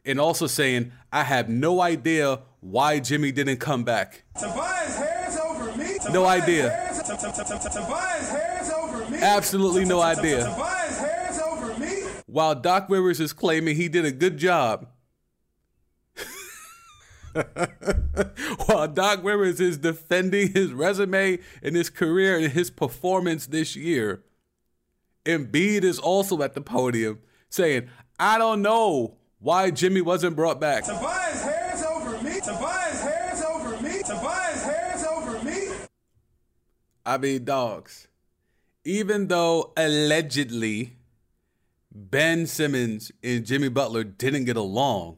and 0.05 0.19
also 0.19 0.47
saying 0.47 0.91
I 1.11 1.23
have 1.23 1.49
no 1.49 1.81
idea 1.81 2.39
why 2.61 2.99
Jimmy 2.99 3.31
didn't 3.31 3.57
come 3.57 3.83
back. 3.83 4.23
Tobias 4.39 4.97
Harris 4.97 5.37
over 5.39 5.75
me. 5.77 5.97
No 6.11 6.25
idea. 6.25 6.69
Harris, 6.69 7.01
Tobias 7.01 8.29
Harris 8.29 8.71
over 8.71 9.09
me. 9.09 9.19
Absolutely 9.21 9.85
no 9.85 10.01
idea. 10.01 10.43
Tobias 10.43 10.55
Harris 10.55 10.59
over 10.59 10.81
me. 10.81 10.84
While 12.35 12.55
Doc 12.55 12.87
Rivers 12.89 13.21
is 13.21 13.31
claiming 13.31 13.77
he 13.77 13.87
did 13.87 14.03
a 14.03 14.11
good 14.11 14.35
job. 14.35 14.89
While 18.65 18.89
Doc 18.89 19.23
Rivers 19.23 19.61
is 19.61 19.77
defending 19.77 20.51
his 20.51 20.73
resume 20.73 21.39
and 21.63 21.77
his 21.77 21.89
career 21.89 22.37
and 22.37 22.51
his 22.51 22.69
performance 22.69 23.47
this 23.47 23.77
year, 23.77 24.25
Embiid 25.23 25.85
is 25.85 25.97
also 25.97 26.41
at 26.41 26.55
the 26.55 26.59
podium 26.59 27.19
saying, 27.47 27.87
I 28.19 28.37
don't 28.37 28.61
know 28.61 29.15
why 29.39 29.71
Jimmy 29.71 30.01
wasn't 30.01 30.35
brought 30.35 30.59
back. 30.59 30.83
Tobias 30.83 31.41
Harris 31.41 31.85
over 31.85 32.21
me. 32.21 32.41
Tobias 32.41 33.01
Harris 33.01 33.45
over 33.45 33.81
me. 33.81 34.01
Tobias 34.01 34.61
Harris 34.61 35.05
over 35.05 35.41
me. 35.41 35.69
I 37.05 37.17
mean, 37.17 37.45
dogs. 37.45 38.09
Even 38.83 39.29
though 39.29 39.71
allegedly 39.77 40.97
Ben 41.97 42.45
Simmons 42.45 43.09
and 43.23 43.45
Jimmy 43.45 43.69
Butler 43.69 44.03
didn't 44.03 44.43
get 44.43 44.57
along, 44.57 45.17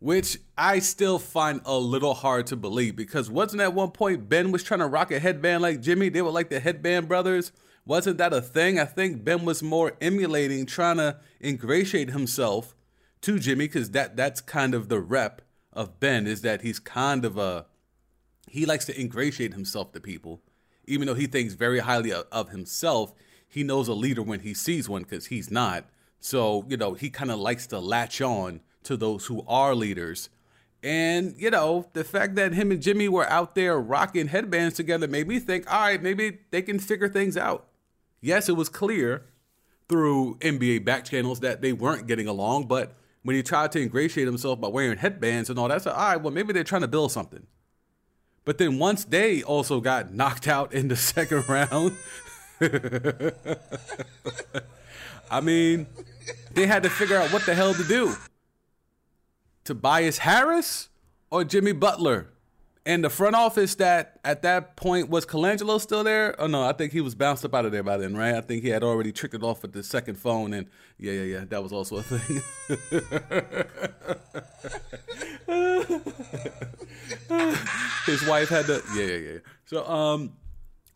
which 0.00 0.36
I 0.58 0.80
still 0.80 1.20
find 1.20 1.60
a 1.64 1.78
little 1.78 2.14
hard 2.14 2.48
to 2.48 2.56
believe 2.56 2.96
because 2.96 3.30
wasn't 3.30 3.62
at 3.62 3.72
one 3.72 3.92
point 3.92 4.28
Ben 4.28 4.50
was 4.50 4.64
trying 4.64 4.80
to 4.80 4.88
rock 4.88 5.12
a 5.12 5.20
headband 5.20 5.62
like 5.62 5.80
Jimmy? 5.80 6.08
They 6.08 6.20
were 6.20 6.30
like 6.30 6.50
the 6.50 6.58
headband 6.58 7.06
brothers. 7.06 7.52
Wasn't 7.86 8.18
that 8.18 8.32
a 8.32 8.40
thing? 8.40 8.80
I 8.80 8.84
think 8.84 9.22
Ben 9.22 9.44
was 9.44 9.62
more 9.62 9.92
emulating, 10.00 10.66
trying 10.66 10.96
to 10.96 11.18
ingratiate 11.40 12.10
himself 12.10 12.74
to 13.20 13.38
Jimmy 13.38 13.66
because 13.66 13.92
that 13.92 14.16
that's 14.16 14.40
kind 14.40 14.74
of 14.74 14.88
the 14.88 15.00
rep 15.00 15.42
of 15.72 16.00
Ben 16.00 16.26
is 16.26 16.42
that 16.42 16.62
he's 16.62 16.80
kind 16.80 17.24
of 17.24 17.38
a 17.38 17.66
he 18.48 18.66
likes 18.66 18.86
to 18.86 19.00
ingratiate 19.00 19.54
himself 19.54 19.92
to 19.92 20.00
people, 20.00 20.42
even 20.84 21.06
though 21.06 21.14
he 21.14 21.28
thinks 21.28 21.54
very 21.54 21.78
highly 21.78 22.12
of, 22.12 22.26
of 22.32 22.48
himself. 22.48 23.14
He 23.52 23.62
knows 23.62 23.86
a 23.86 23.92
leader 23.92 24.22
when 24.22 24.40
he 24.40 24.54
sees 24.54 24.88
one 24.88 25.02
because 25.02 25.26
he's 25.26 25.50
not. 25.50 25.84
So 26.20 26.64
you 26.68 26.78
know 26.78 26.94
he 26.94 27.10
kind 27.10 27.30
of 27.30 27.38
likes 27.38 27.66
to 27.66 27.80
latch 27.80 28.22
on 28.22 28.60
to 28.84 28.96
those 28.96 29.26
who 29.26 29.44
are 29.46 29.74
leaders. 29.74 30.30
And 30.82 31.34
you 31.36 31.50
know 31.50 31.86
the 31.92 32.02
fact 32.02 32.34
that 32.36 32.54
him 32.54 32.70
and 32.70 32.80
Jimmy 32.80 33.10
were 33.10 33.28
out 33.28 33.54
there 33.54 33.78
rocking 33.78 34.28
headbands 34.28 34.76
together 34.76 35.06
made 35.06 35.28
me 35.28 35.38
think, 35.38 35.70
all 35.70 35.80
right, 35.80 36.02
maybe 36.02 36.38
they 36.50 36.62
can 36.62 36.78
figure 36.78 37.10
things 37.10 37.36
out. 37.36 37.66
Yes, 38.22 38.48
it 38.48 38.56
was 38.56 38.70
clear 38.70 39.24
through 39.86 40.36
NBA 40.36 40.86
back 40.86 41.04
channels 41.04 41.40
that 41.40 41.60
they 41.60 41.74
weren't 41.74 42.06
getting 42.06 42.26
along. 42.26 42.68
But 42.68 42.94
when 43.22 43.36
he 43.36 43.42
tried 43.42 43.72
to 43.72 43.82
ingratiate 43.82 44.26
himself 44.26 44.58
by 44.58 44.68
wearing 44.68 44.96
headbands 44.96 45.50
and 45.50 45.58
all 45.58 45.68
that, 45.68 45.82
said, 45.82 45.92
all 45.92 45.98
right, 45.98 46.16
well, 46.16 46.32
maybe 46.32 46.54
they're 46.54 46.64
trying 46.64 46.80
to 46.80 46.88
build 46.88 47.12
something. 47.12 47.46
But 48.44 48.58
then 48.58 48.78
once 48.78 49.04
they 49.04 49.42
also 49.42 49.80
got 49.80 50.12
knocked 50.12 50.48
out 50.48 50.72
in 50.72 50.88
the 50.88 50.96
second 51.14 51.48
round, 51.48 51.96
I 55.30 55.40
mean, 55.40 55.86
they 56.52 56.66
had 56.66 56.82
to 56.82 56.90
figure 56.90 57.16
out 57.16 57.32
what 57.32 57.46
the 57.46 57.54
hell 57.54 57.74
to 57.74 57.84
do. 57.84 58.14
Tobias 59.64 60.18
Harris 60.18 60.88
or 61.30 61.44
Jimmy 61.44 61.72
Butler? 61.72 62.28
And 62.84 63.04
the 63.04 63.10
front 63.10 63.36
office 63.36 63.76
that 63.76 64.18
at 64.24 64.42
that 64.42 64.74
point 64.74 65.08
was 65.08 65.24
Colangelo 65.24 65.80
still 65.80 66.02
there? 66.02 66.34
Oh 66.40 66.48
no, 66.48 66.64
I 66.64 66.72
think 66.72 66.92
he 66.92 67.00
was 67.00 67.14
bounced 67.14 67.44
up 67.44 67.54
out 67.54 67.64
of 67.64 67.70
there 67.70 67.84
by 67.84 67.96
then, 67.96 68.16
right? 68.16 68.34
I 68.34 68.40
think 68.40 68.64
he 68.64 68.70
had 68.70 68.82
already 68.82 69.12
tricked 69.12 69.36
it 69.36 69.44
off 69.44 69.62
with 69.62 69.72
the 69.72 69.84
second 69.84 70.16
phone, 70.16 70.52
and 70.52 70.66
yeah, 70.98 71.12
yeah, 71.12 71.22
yeah, 71.22 71.44
that 71.48 71.62
was 71.62 71.72
also 71.72 71.98
a 71.98 72.02
thing. 72.02 72.42
His 78.06 78.26
wife 78.26 78.48
had 78.48 78.66
to, 78.66 78.82
yeah, 78.96 79.04
yeah, 79.04 79.16
yeah. 79.16 79.38
So 79.66 79.86
um, 79.86 80.32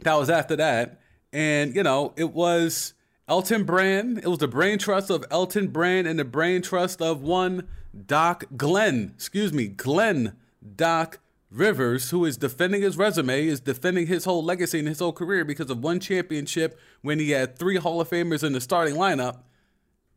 that 0.01 0.15
was 0.15 0.29
after 0.29 0.57
that, 0.57 1.01
and 1.37 1.77
you 1.77 1.83
know 1.83 2.15
it 2.17 2.33
was 2.33 2.95
Elton 3.29 3.65
Brand. 3.65 4.19
It 4.19 4.27
was 4.27 4.39
the 4.39 4.49
brain 4.49 4.79
trust 4.79 5.11
of 5.11 5.25
Elton 5.31 5.69
Brand 5.69 6.07
and 6.07 6.19
the 6.19 6.25
brain 6.25 6.63
trust 6.63 7.03
of 7.03 7.21
one 7.21 7.69
Doc 8.07 8.45
Glenn. 8.57 9.13
Excuse 9.15 9.53
me, 9.53 9.69
Glenn 9.69 10.35
Doc 10.77 11.19
Rivers, 11.51 12.09
who 12.09 12.25
is 12.25 12.39
defending 12.39 12.81
his 12.81 12.97
resume, 12.97 13.47
is 13.47 13.61
defending 13.61 14.07
his 14.07 14.25
whole 14.25 14.43
legacy 14.43 14.79
and 14.79 14.89
his 14.89 14.99
whole 14.99 15.13
career 15.13 15.45
because 15.45 15.71
of 15.71 15.83
one 15.83 16.01
championship 16.01 16.79
when 17.03 17.19
he 17.19 17.33
had 17.33 17.59
three 17.59 17.77
Hall 17.77 18.01
of 18.01 18.09
Famers 18.09 18.43
in 18.43 18.55
the 18.55 18.61
starting 18.61 18.95
lineup. 18.95 19.41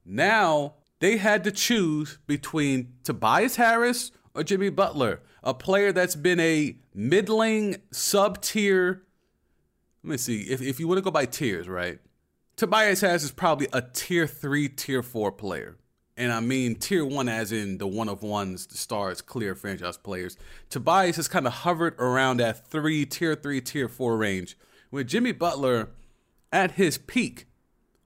Now 0.05 0.75
they 0.99 1.17
had 1.17 1.43
to 1.43 1.51
choose 1.51 2.17
between 2.27 2.93
Tobias 3.03 3.57
Harris 3.57 4.11
or 4.33 4.43
Jimmy 4.43 4.69
Butler, 4.69 5.19
a 5.43 5.53
player 5.53 5.91
that's 5.91 6.15
been 6.15 6.39
a 6.39 6.77
middling 6.93 7.75
sub 7.91 8.41
tier. 8.41 9.03
Let 10.03 10.11
me 10.11 10.17
see. 10.17 10.41
If, 10.43 10.61
if 10.61 10.79
you 10.79 10.87
want 10.87 10.97
to 10.99 11.03
go 11.03 11.11
by 11.11 11.25
tiers, 11.25 11.67
right? 11.67 11.99
Tobias 12.55 13.01
Harris 13.01 13.23
is 13.23 13.31
probably 13.31 13.67
a 13.71 13.81
tier 13.81 14.27
three, 14.27 14.67
tier 14.67 15.01
four 15.01 15.31
player. 15.31 15.77
And 16.17 16.33
I 16.33 16.41
mean 16.41 16.75
tier 16.75 17.05
one 17.05 17.29
as 17.29 17.53
in 17.53 17.77
the 17.77 17.87
one 17.87 18.09
of 18.09 18.21
ones, 18.21 18.67
the 18.67 18.77
stars, 18.77 19.21
clear 19.21 19.55
franchise 19.55 19.97
players. 19.97 20.37
Tobias 20.69 21.15
has 21.15 21.29
kind 21.29 21.47
of 21.47 21.53
hovered 21.53 21.95
around 21.97 22.37
that 22.37 22.67
three, 22.67 23.05
tier 23.05 23.35
three, 23.35 23.61
tier 23.61 23.87
four 23.87 24.17
range. 24.17 24.57
With 24.91 25.07
Jimmy 25.07 25.31
Butler 25.31 25.91
at 26.51 26.71
his 26.71 26.97
peak, 26.97 27.45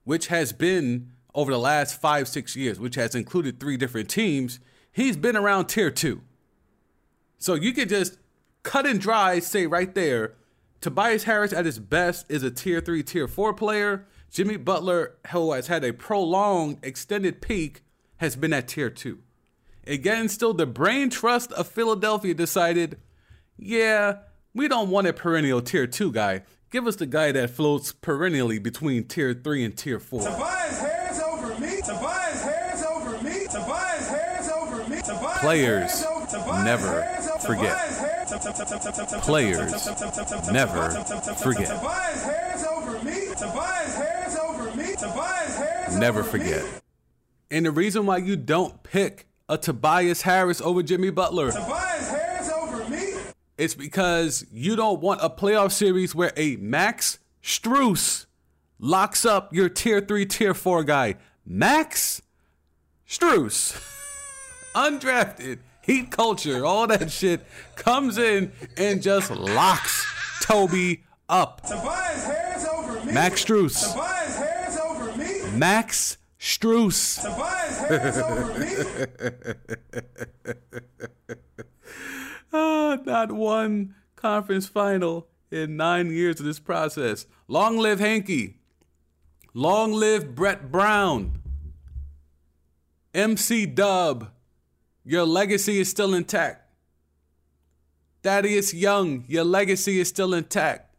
which 0.03 0.27
has 0.27 0.53
been 0.53 1.11
over 1.33 1.51
the 1.51 1.57
last 1.57 1.99
five, 1.99 2.27
six 2.27 2.55
years, 2.55 2.79
which 2.79 2.95
has 2.95 3.15
included 3.15 3.59
three 3.59 3.77
different 3.77 4.09
teams, 4.09 4.59
he's 4.91 5.17
been 5.17 5.35
around 5.35 5.65
tier 5.65 5.89
two. 5.89 6.21
So 7.39 7.55
you 7.55 7.73
could 7.73 7.89
just 7.89 8.19
cut 8.61 8.85
and 8.85 9.01
dry 9.01 9.39
say 9.39 9.65
right 9.65 9.93
there, 9.95 10.35
Tobias 10.83 11.23
Harris 11.23 11.53
at 11.53 11.63
his 11.65 11.79
best 11.79 12.25
is 12.27 12.43
a 12.43 12.51
tier 12.51 12.81
three, 12.81 13.03
tier 13.03 13.25
four 13.25 13.53
player. 13.53 14.05
Jimmy 14.29 14.57
Butler, 14.57 15.15
who 15.31 15.53
has 15.53 15.67
had 15.67 15.85
a 15.85 15.93
prolonged, 15.93 16.79
extended 16.83 17.41
peak, 17.41 17.83
has 18.17 18.35
been 18.35 18.51
at 18.51 18.67
tier 18.67 18.89
two. 18.89 19.19
Again, 19.87 20.27
still 20.27 20.53
the 20.53 20.65
brain 20.65 21.09
trust 21.09 21.53
of 21.53 21.69
Philadelphia 21.69 22.33
decided, 22.33 22.97
yeah, 23.57 24.17
we 24.53 24.67
don't 24.67 24.89
want 24.89 25.07
a 25.07 25.13
perennial 25.13 25.61
tier 25.61 25.87
two 25.87 26.11
guy. 26.11 26.43
Give 26.69 26.85
us 26.85 26.97
the 26.97 27.05
guy 27.05 27.31
that 27.31 27.51
floats 27.51 27.93
perennially 27.93 28.59
between 28.59 29.05
tier 29.05 29.33
three 29.33 29.63
and 29.63 29.77
tier 29.77 30.01
four. 30.01 30.19
Tobias 30.23 30.81
Harris 30.81 31.21
over 31.21 31.59
me. 31.61 31.77
Tobias 31.77 32.43
Harris 32.43 32.83
over 32.85 33.23
me. 33.23 33.45
Tobias 33.45 34.09
Harris 34.09 34.49
over 34.49 34.89
me. 34.89 34.97
Tobias 34.97 35.39
Players 35.39 36.01
Harris 36.01 36.05
over- 36.05 36.25
Tobias 36.25 36.65
never 36.65 37.01
Harris 37.03 37.45
forget. 37.45 37.77
Players 39.21 39.71
never 40.51 40.91
forget. 41.35 41.67
Tobias 41.67 42.23
Harris 42.23 42.65
over 42.65 43.03
me. 43.03 43.25
Tobias 43.35 43.95
Harris 43.95 44.37
over 44.37 44.75
me. 44.75 44.95
Tobias 44.95 45.57
Harris 45.57 45.95
Never 45.95 46.23
forget. 46.23 46.65
And 47.51 47.65
the 47.65 47.71
reason 47.71 48.05
why 48.05 48.17
you 48.17 48.35
don't 48.35 48.81
pick 48.83 49.27
a 49.47 49.57
Tobias 49.57 50.23
Harris 50.23 50.61
over 50.61 50.81
Jimmy 50.81 51.09
Butler 51.09 51.51
Tobias 51.51 52.09
Harris 52.09 52.49
over 52.51 52.89
me. 52.89 53.13
It's 53.57 53.75
because 53.75 54.45
you 54.51 54.75
don't 54.75 55.01
want 55.01 55.19
a 55.21 55.29
playoff 55.29 55.71
series 55.71 56.15
where 56.15 56.33
a 56.35 56.55
Max 56.55 57.19
Strus 57.43 58.25
locks 58.79 59.25
up 59.25 59.53
your 59.53 59.69
tier 59.69 60.01
three, 60.01 60.25
tier 60.25 60.53
four 60.53 60.83
guy. 60.83 61.15
Max 61.45 62.21
Strus, 63.07 63.79
undrafted, 64.75 65.59
heat 65.83 66.09
culture, 66.11 66.65
all 66.65 66.87
that 66.87 67.11
shit 67.11 67.45
comes 67.75 68.17
in 68.17 68.51
and 68.77 69.01
just 69.01 69.29
locks 69.31 70.05
Toby 70.41 71.03
up. 71.29 71.61
Tobias 71.61 72.25
Harris 72.25 72.67
over 72.67 73.05
me. 73.05 73.11
Max 73.11 73.43
Strus. 73.43 73.91
Tobias 73.93 74.37
Harris 74.37 74.79
over 74.79 75.17
me. 75.17 75.57
Max 75.57 76.17
Strus. 76.39 77.21
Tobias 77.21 77.79
Harris 77.79 78.17
over 78.17 78.59
me. 78.59 79.53
Ah, 82.55 82.99
not 83.03 83.31
one 83.31 83.95
conference 84.15 84.67
final 84.67 85.27
in 85.49 85.75
nine 85.75 86.11
years 86.11 86.39
of 86.39 86.45
this 86.45 86.59
process. 86.59 87.25
Long 87.47 87.79
live 87.79 87.99
Hinkie. 87.99 88.57
Long 89.55 89.91
live 89.91 90.35
Brett 90.35 90.71
Brown. 90.71 91.41
MC 93.13 93.65
Dub. 93.65 94.29
Your 95.05 95.25
legacy 95.25 95.79
is 95.79 95.89
still 95.89 96.13
intact. 96.13 96.61
Thaddeus 98.23 98.73
Young, 98.73 99.25
your 99.27 99.43
legacy 99.43 99.99
is 99.99 100.07
still 100.07 100.33
intact. 100.33 100.95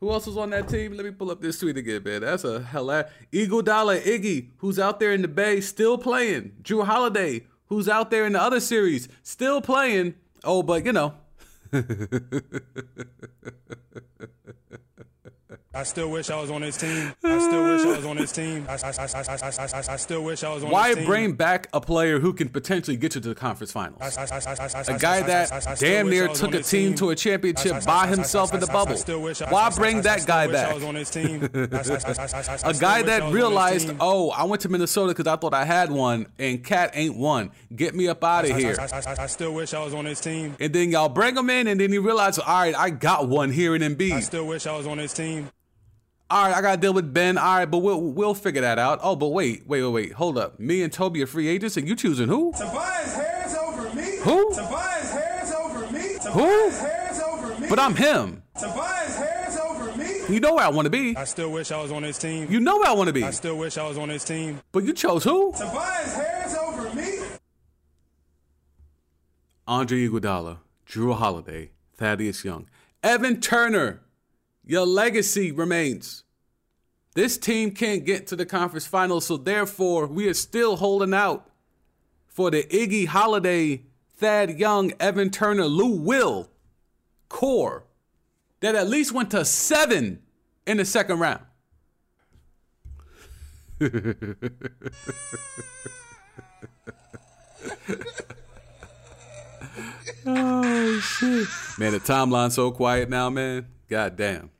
Who 0.00 0.10
else 0.10 0.26
was 0.26 0.36
on 0.36 0.50
that 0.50 0.68
team? 0.68 0.92
Let 0.96 1.04
me 1.04 1.10
pull 1.10 1.30
up 1.30 1.40
this 1.40 1.58
tweet 1.58 1.76
again, 1.76 2.02
man. 2.04 2.20
That's 2.22 2.44
a 2.44 2.62
hell. 2.62 2.88
Of. 2.90 3.06
Iguodala 3.32 4.00
Iggy, 4.00 4.50
who's 4.58 4.78
out 4.78 5.00
there 5.00 5.12
in 5.12 5.22
the 5.22 5.28
Bay, 5.28 5.60
still 5.60 5.98
playing. 5.98 6.52
Jrue 6.62 6.86
Holiday, 6.86 7.46
who's 7.66 7.88
out 7.88 8.10
there 8.10 8.24
in 8.24 8.32
the 8.32 8.40
other 8.40 8.60
series, 8.60 9.08
still 9.22 9.60
playing. 9.60 10.14
Oh, 10.44 10.62
but 10.62 10.86
you 10.86 10.92
know, 10.92 11.14
I 15.74 15.82
still 15.82 16.10
wish 16.10 16.30
I 16.30 16.40
was 16.40 16.50
on 16.50 16.62
his 16.62 16.78
team. 16.78 17.12
I 17.22 17.38
still 17.38 17.62
wish 17.62 17.82
I 17.82 17.96
was 17.98 18.06
on 18.06 18.16
his 18.16 18.32
team. 18.32 18.64
I, 18.66 18.72
I, 18.72 18.76
I, 18.88 19.92
I, 19.92 19.96
still 19.96 20.24
wish 20.24 20.42
I 20.42 20.54
was 20.54 20.64
on 20.64 20.70
why 20.70 20.88
his 20.88 20.96
team. 20.96 21.04
Why 21.04 21.10
bring 21.10 21.32
back 21.34 21.68
a 21.74 21.80
player 21.80 22.18
who 22.18 22.32
can 22.32 22.48
potentially 22.48 22.96
get 22.96 23.14
you 23.14 23.20
to 23.20 23.28
the 23.28 23.34
conference 23.34 23.72
finals? 23.72 24.00
A 24.00 24.96
guy 24.98 25.20
that 25.22 25.76
damn 25.78 26.08
near 26.08 26.28
took 26.28 26.54
a 26.54 26.62
team 26.62 26.94
to 26.94 27.10
a 27.10 27.14
championship 27.14 27.84
by 27.84 28.06
himself 28.06 28.54
in 28.54 28.60
the 28.60 28.66
bubble. 28.66 28.96
still 28.96 29.20
wish 29.20 29.42
I- 29.42 29.50
Why 29.50 29.68
bring 29.68 30.00
that 30.02 30.24
guy 30.24 30.46
back? 30.46 30.74
A 30.74 30.80
guy 32.74 33.02
that 33.02 33.22
was 33.22 33.22
on 33.22 33.30
his 33.30 33.34
realized, 33.34 33.92
oh, 34.00 34.30
I 34.30 34.44
went 34.44 34.62
to 34.62 34.70
Minnesota 34.70 35.12
because 35.12 35.26
I 35.26 35.36
thought 35.36 35.52
I 35.52 35.66
had 35.66 35.92
one, 35.92 36.28
and 36.38 36.64
KAT 36.64 36.92
ain't 36.94 37.16
one. 37.16 37.50
Get 37.76 37.94
me 37.94 38.08
up 38.08 38.24
out 38.24 38.48
of 38.48 38.56
here. 38.56 38.74
I- 38.80 39.26
still 39.26 39.52
wish 39.52 39.74
I 39.74 39.84
was 39.84 39.92
on 39.92 40.06
his 40.06 40.20
team. 40.20 40.56
And 40.58 40.72
then 40.72 40.90
y'all 40.90 41.10
bring 41.10 41.36
him 41.36 41.50
in, 41.50 41.66
and 41.68 41.78
then 41.78 41.92
he 41.92 41.98
realized, 41.98 42.40
all 42.40 42.62
right, 42.62 42.74
I 42.74 42.88
got 42.88 43.28
one 43.28 43.50
here 43.50 43.76
in 43.76 43.82
I 43.82 44.20
still 44.20 44.46
wish 44.46 44.66
I 44.66 44.74
was 44.76 44.86
on 44.86 44.96
his 44.96 45.12
team. 45.12 45.50
All 46.30 46.44
right, 46.44 46.54
I 46.54 46.60
gotta 46.60 46.76
deal 46.76 46.92
with 46.92 47.14
Ben. 47.14 47.38
All 47.38 47.56
right, 47.56 47.64
but 47.64 47.78
we'll 47.78 48.00
we'll 48.00 48.34
figure 48.34 48.60
that 48.60 48.78
out. 48.78 49.00
Oh, 49.02 49.16
but 49.16 49.28
wait, 49.28 49.66
wait, 49.66 49.82
wait, 49.82 49.92
wait. 49.92 50.12
Hold 50.12 50.36
up. 50.36 50.60
Me 50.60 50.82
and 50.82 50.92
Toby 50.92 51.22
are 51.22 51.26
free 51.26 51.48
agents, 51.48 51.78
and 51.78 51.88
you 51.88 51.96
choosing 51.96 52.28
who? 52.28 52.52
Tobias 52.52 53.16
Harris 53.16 53.56
over 53.56 53.94
me. 53.94 54.18
Who? 54.18 54.54
Tobias 54.54 55.10
Harris 55.10 55.54
over 55.54 55.90
me. 55.90 56.00
Who? 56.00 56.18
Tobias 56.18 56.80
Harris 56.80 57.22
over 57.22 57.58
me. 57.58 57.68
But 57.70 57.78
I'm 57.78 57.96
him. 57.96 58.42
Tobias 58.60 59.16
Harris 59.16 59.58
over 59.58 59.96
me. 59.96 60.20
You 60.28 60.40
know 60.40 60.54
where 60.56 60.66
I 60.66 60.68
want 60.68 60.84
to 60.84 60.90
be. 60.90 61.16
I 61.16 61.24
still 61.24 61.50
wish 61.50 61.72
I 61.72 61.80
was 61.80 61.90
on 61.90 62.02
his 62.02 62.18
team. 62.18 62.50
You 62.50 62.60
know 62.60 62.76
where 62.76 62.88
I 62.88 62.92
want 62.92 63.06
to 63.06 63.14
be. 63.14 63.24
I 63.24 63.30
still 63.30 63.56
wish 63.56 63.78
I 63.78 63.88
was 63.88 63.96
on 63.96 64.10
his 64.10 64.22
team. 64.22 64.60
But 64.70 64.84
you 64.84 64.92
chose 64.92 65.24
who? 65.24 65.52
Tobias 65.52 66.14
Harris 66.14 66.54
over 66.56 66.94
me. 66.94 67.20
Andre 69.66 70.06
Iguodala, 70.08 70.58
Jrue 70.86 71.16
Holiday, 71.16 71.70
Thaddeus 71.96 72.44
Young, 72.44 72.68
Evan 73.02 73.40
Turner. 73.40 74.02
Your 74.68 74.86
legacy 74.86 75.50
remains. 75.50 76.24
This 77.14 77.38
team 77.38 77.70
can't 77.70 78.04
get 78.04 78.26
to 78.26 78.36
the 78.36 78.44
conference 78.44 78.86
finals, 78.86 79.24
so 79.24 79.38
therefore 79.38 80.06
we 80.06 80.28
are 80.28 80.34
still 80.34 80.76
holding 80.76 81.14
out 81.14 81.50
for 82.26 82.50
the 82.50 82.64
Iggy 82.64 83.06
Holiday, 83.06 83.84
Thad 84.18 84.58
Young, 84.58 84.92
Evan 85.00 85.30
Turner, 85.30 85.64
Lou 85.64 85.96
Will 85.96 86.50
core 87.30 87.84
that 88.60 88.74
at 88.74 88.90
least 88.90 89.10
went 89.12 89.30
to 89.30 89.42
seven 89.42 90.20
in 90.66 90.76
the 90.76 90.84
second 90.84 91.18
round. 91.18 91.44
oh 100.26 101.00
shit. 101.00 101.48
Man, 101.78 101.92
the 101.92 102.00
timeline's 102.00 102.56
so 102.56 102.70
quiet 102.70 103.08
now, 103.08 103.30
man. 103.30 103.66
God 103.88 104.14
damn. 104.16 104.50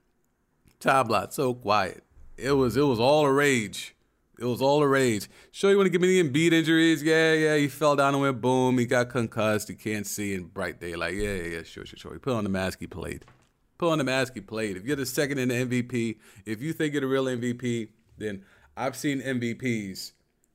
Timeline 0.80 1.32
so 1.32 1.54
quiet. 1.54 2.04
It 2.36 2.52
was 2.52 2.76
it 2.76 2.82
was 2.82 3.00
all 3.00 3.26
a 3.26 3.32
rage 3.32 3.96
It 4.38 4.44
was 4.44 4.62
all 4.62 4.82
a 4.82 4.86
rage. 4.88 5.28
Sure, 5.50 5.70
you 5.70 5.76
want 5.76 5.86
to 5.86 5.90
give 5.90 6.00
me 6.00 6.20
the 6.20 6.28
Embiid 6.28 6.52
injuries? 6.52 7.02
Yeah, 7.02 7.32
yeah. 7.34 7.56
He 7.56 7.66
fell 7.66 7.96
down 7.96 8.14
and 8.14 8.22
went 8.22 8.40
boom. 8.40 8.78
He 8.78 8.86
got 8.86 9.08
concussed. 9.08 9.68
He 9.68 9.74
can't 9.74 10.06
see 10.06 10.34
in 10.34 10.44
bright 10.44 10.80
daylight. 10.80 11.14
Yeah, 11.14 11.34
yeah, 11.34 11.56
yeah. 11.56 11.62
Sure, 11.64 11.84
sure, 11.84 11.98
sure. 11.98 12.12
He 12.12 12.18
put 12.18 12.34
on 12.34 12.44
the 12.44 12.50
mask. 12.50 12.78
He 12.78 12.86
played. 12.86 13.24
Put 13.76 13.90
on 13.90 13.98
the 13.98 14.04
mask. 14.04 14.34
He 14.34 14.40
played. 14.40 14.76
If 14.76 14.84
you're 14.84 14.96
the 14.96 15.06
second 15.06 15.38
in 15.38 15.48
the 15.48 15.54
MVP, 15.54 16.18
if 16.46 16.62
you 16.62 16.72
think 16.72 16.92
you're 16.92 17.00
the 17.00 17.08
real 17.08 17.24
MVP, 17.24 17.88
then 18.16 18.44
I've 18.76 18.94
seen 18.94 19.20
MVPs 19.20 20.12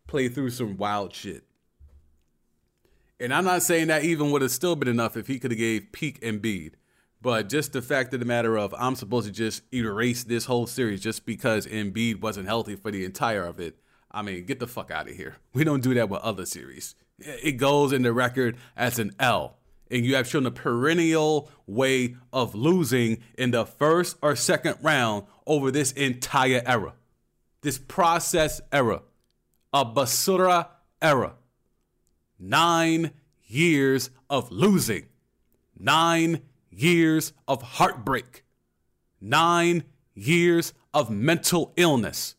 play 0.07 0.29
through 0.29 0.51
some 0.51 0.77
wild 0.77 1.13
shit. 1.13 1.43
And 3.19 3.33
I'm 3.33 3.45
not 3.45 3.63
saying 3.63 3.87
that 3.87 4.03
even 4.03 4.31
would 4.31 4.41
have 4.41 4.51
still 4.51 4.75
been 4.75 4.87
enough 4.87 5.15
if 5.17 5.27
he 5.27 5.39
could 5.39 5.51
have 5.51 5.57
gave 5.57 5.91
peak 5.91 6.21
Embiid. 6.21 6.73
But 7.23 7.47
just 7.47 7.71
the 7.71 7.81
fact 7.81 8.13
of 8.13 8.19
the 8.19 8.25
matter 8.25 8.57
of 8.57 8.75
I'm 8.77 8.95
supposed 8.95 9.27
to 9.27 9.31
just 9.31 9.63
erase 9.73 10.25
this 10.25 10.43
whole 10.43 10.67
series 10.67 10.99
just 10.99 11.25
because 11.25 11.65
Embiid 11.65 12.19
wasn't 12.19 12.47
healthy 12.47 12.75
for 12.75 12.91
the 12.91 13.05
entire 13.05 13.45
of 13.45 13.61
it. 13.61 13.79
I 14.11 14.21
mean, 14.21 14.45
get 14.45 14.59
the 14.59 14.67
fuck 14.67 14.91
out 14.91 15.09
of 15.09 15.15
here. 15.15 15.37
We 15.53 15.63
don't 15.63 15.81
do 15.81 15.93
that 15.93 16.09
with 16.09 16.21
other 16.21 16.45
series. 16.45 16.95
It 17.19 17.53
goes 17.53 17.93
in 17.93 18.01
the 18.01 18.11
record 18.11 18.57
as 18.75 18.99
an 18.99 19.13
L. 19.19 19.57
And 19.89 20.05
you 20.05 20.15
have 20.15 20.27
shown 20.27 20.45
a 20.45 20.51
perennial 20.51 21.49
way 21.65 22.17
of 22.33 22.55
losing 22.55 23.23
in 23.37 23.51
the 23.51 23.65
first 23.65 24.17
or 24.21 24.35
second 24.35 24.79
round 24.81 25.23
over 25.47 25.71
this 25.71 25.93
entire 25.93 26.61
era. 26.65 26.93
This 27.61 27.77
process 27.77 28.59
era. 28.69 29.01
A 29.71 29.85
Basura 29.85 30.67
era. 31.01 31.35
Nine 32.37 33.11
years 33.45 34.09
of 34.29 34.51
losing. 34.51 35.05
Nine 35.79 36.41
years 36.75 37.33
of 37.47 37.61
heartbreak, 37.61 38.43
nine 39.21 39.83
years 40.13 40.73
of 40.93 41.09
mental 41.09 41.73
illness. 41.75 42.35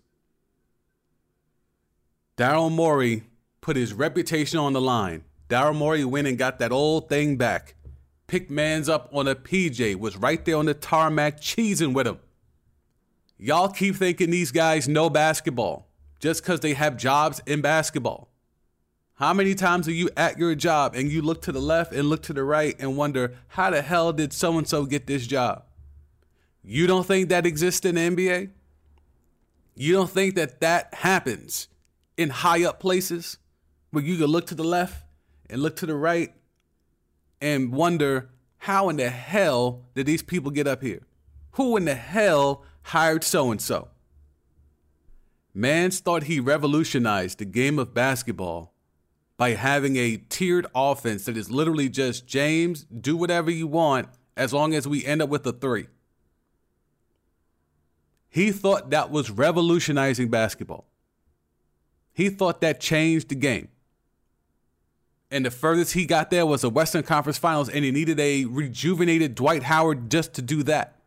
Daryl 2.36 2.70
Morey 2.70 3.24
put 3.60 3.76
his 3.76 3.92
reputation 3.92 4.58
on 4.58 4.72
the 4.72 4.80
line. 4.80 5.24
Daryl 5.48 5.74
Morey 5.74 6.04
went 6.04 6.26
and 6.26 6.36
got 6.36 6.58
that 6.58 6.72
old 6.72 7.08
thing 7.08 7.36
back. 7.36 7.74
Picked 8.26 8.50
mans 8.50 8.88
up 8.88 9.08
on 9.12 9.28
a 9.28 9.34
PJ, 9.34 9.96
was 9.96 10.16
right 10.16 10.44
there 10.44 10.56
on 10.56 10.66
the 10.66 10.74
tarmac 10.74 11.40
cheesing 11.40 11.94
with 11.94 12.06
him. 12.06 12.18
Y'all 13.38 13.68
keep 13.68 13.96
thinking 13.96 14.30
these 14.30 14.50
guys 14.50 14.88
know 14.88 15.10
basketball 15.10 15.86
just 16.18 16.42
because 16.42 16.60
they 16.60 16.74
have 16.74 16.96
jobs 16.96 17.40
in 17.46 17.60
basketball. 17.60 18.28
How 19.16 19.32
many 19.32 19.54
times 19.54 19.86
are 19.86 19.92
you 19.92 20.10
at 20.16 20.38
your 20.38 20.56
job 20.56 20.96
and 20.96 21.10
you 21.10 21.22
look 21.22 21.42
to 21.42 21.52
the 21.52 21.60
left 21.60 21.92
and 21.92 22.08
look 22.08 22.22
to 22.24 22.32
the 22.32 22.42
right 22.42 22.74
and 22.80 22.96
wonder, 22.96 23.36
how 23.48 23.70
the 23.70 23.80
hell 23.80 24.12
did 24.12 24.32
so 24.32 24.58
and 24.58 24.66
so 24.66 24.86
get 24.86 25.06
this 25.06 25.26
job? 25.26 25.62
You 26.64 26.88
don't 26.88 27.06
think 27.06 27.28
that 27.28 27.46
exists 27.46 27.86
in 27.86 27.94
the 27.94 28.00
NBA? 28.00 28.50
You 29.76 29.92
don't 29.92 30.10
think 30.10 30.34
that 30.34 30.60
that 30.60 30.94
happens 30.94 31.68
in 32.16 32.30
high 32.30 32.64
up 32.64 32.80
places 32.80 33.38
where 33.90 34.02
you 34.02 34.16
can 34.16 34.26
look 34.26 34.48
to 34.48 34.54
the 34.56 34.64
left 34.64 35.04
and 35.48 35.62
look 35.62 35.76
to 35.76 35.86
the 35.86 35.94
right 35.94 36.34
and 37.40 37.72
wonder, 37.72 38.30
how 38.58 38.88
in 38.88 38.96
the 38.96 39.10
hell 39.10 39.84
did 39.94 40.06
these 40.06 40.22
people 40.22 40.50
get 40.50 40.66
up 40.66 40.82
here? 40.82 41.06
Who 41.52 41.76
in 41.76 41.84
the 41.84 41.94
hell 41.94 42.64
hired 42.82 43.22
so 43.22 43.52
and 43.52 43.62
so? 43.62 43.88
Mans 45.52 46.00
thought 46.00 46.24
he 46.24 46.40
revolutionized 46.40 47.38
the 47.38 47.44
game 47.44 47.78
of 47.78 47.94
basketball 47.94 48.73
by 49.36 49.50
having 49.50 49.96
a 49.96 50.16
tiered 50.16 50.66
offense 50.74 51.24
that 51.24 51.36
is 51.36 51.50
literally 51.50 51.88
just 51.88 52.26
James, 52.26 52.84
do 52.84 53.16
whatever 53.16 53.50
you 53.50 53.66
want 53.66 54.08
as 54.36 54.52
long 54.52 54.74
as 54.74 54.86
we 54.86 55.04
end 55.04 55.22
up 55.22 55.28
with 55.28 55.46
a 55.46 55.52
three. 55.52 55.86
He 58.28 58.50
thought 58.50 58.90
that 58.90 59.10
was 59.10 59.30
revolutionizing 59.30 60.28
basketball. 60.28 60.86
He 62.12 62.30
thought 62.30 62.60
that 62.60 62.80
changed 62.80 63.28
the 63.28 63.34
game. 63.34 63.68
And 65.30 65.44
the 65.44 65.50
furthest 65.50 65.94
he 65.94 66.06
got 66.06 66.30
there 66.30 66.46
was 66.46 66.60
the 66.60 66.70
Western 66.70 67.02
Conference 67.02 67.38
Finals, 67.38 67.68
and 67.68 67.84
he 67.84 67.90
needed 67.90 68.20
a 68.20 68.44
rejuvenated 68.44 69.34
Dwight 69.34 69.64
Howard 69.64 70.10
just 70.10 70.32
to 70.34 70.42
do 70.42 70.62
that. 70.64 71.00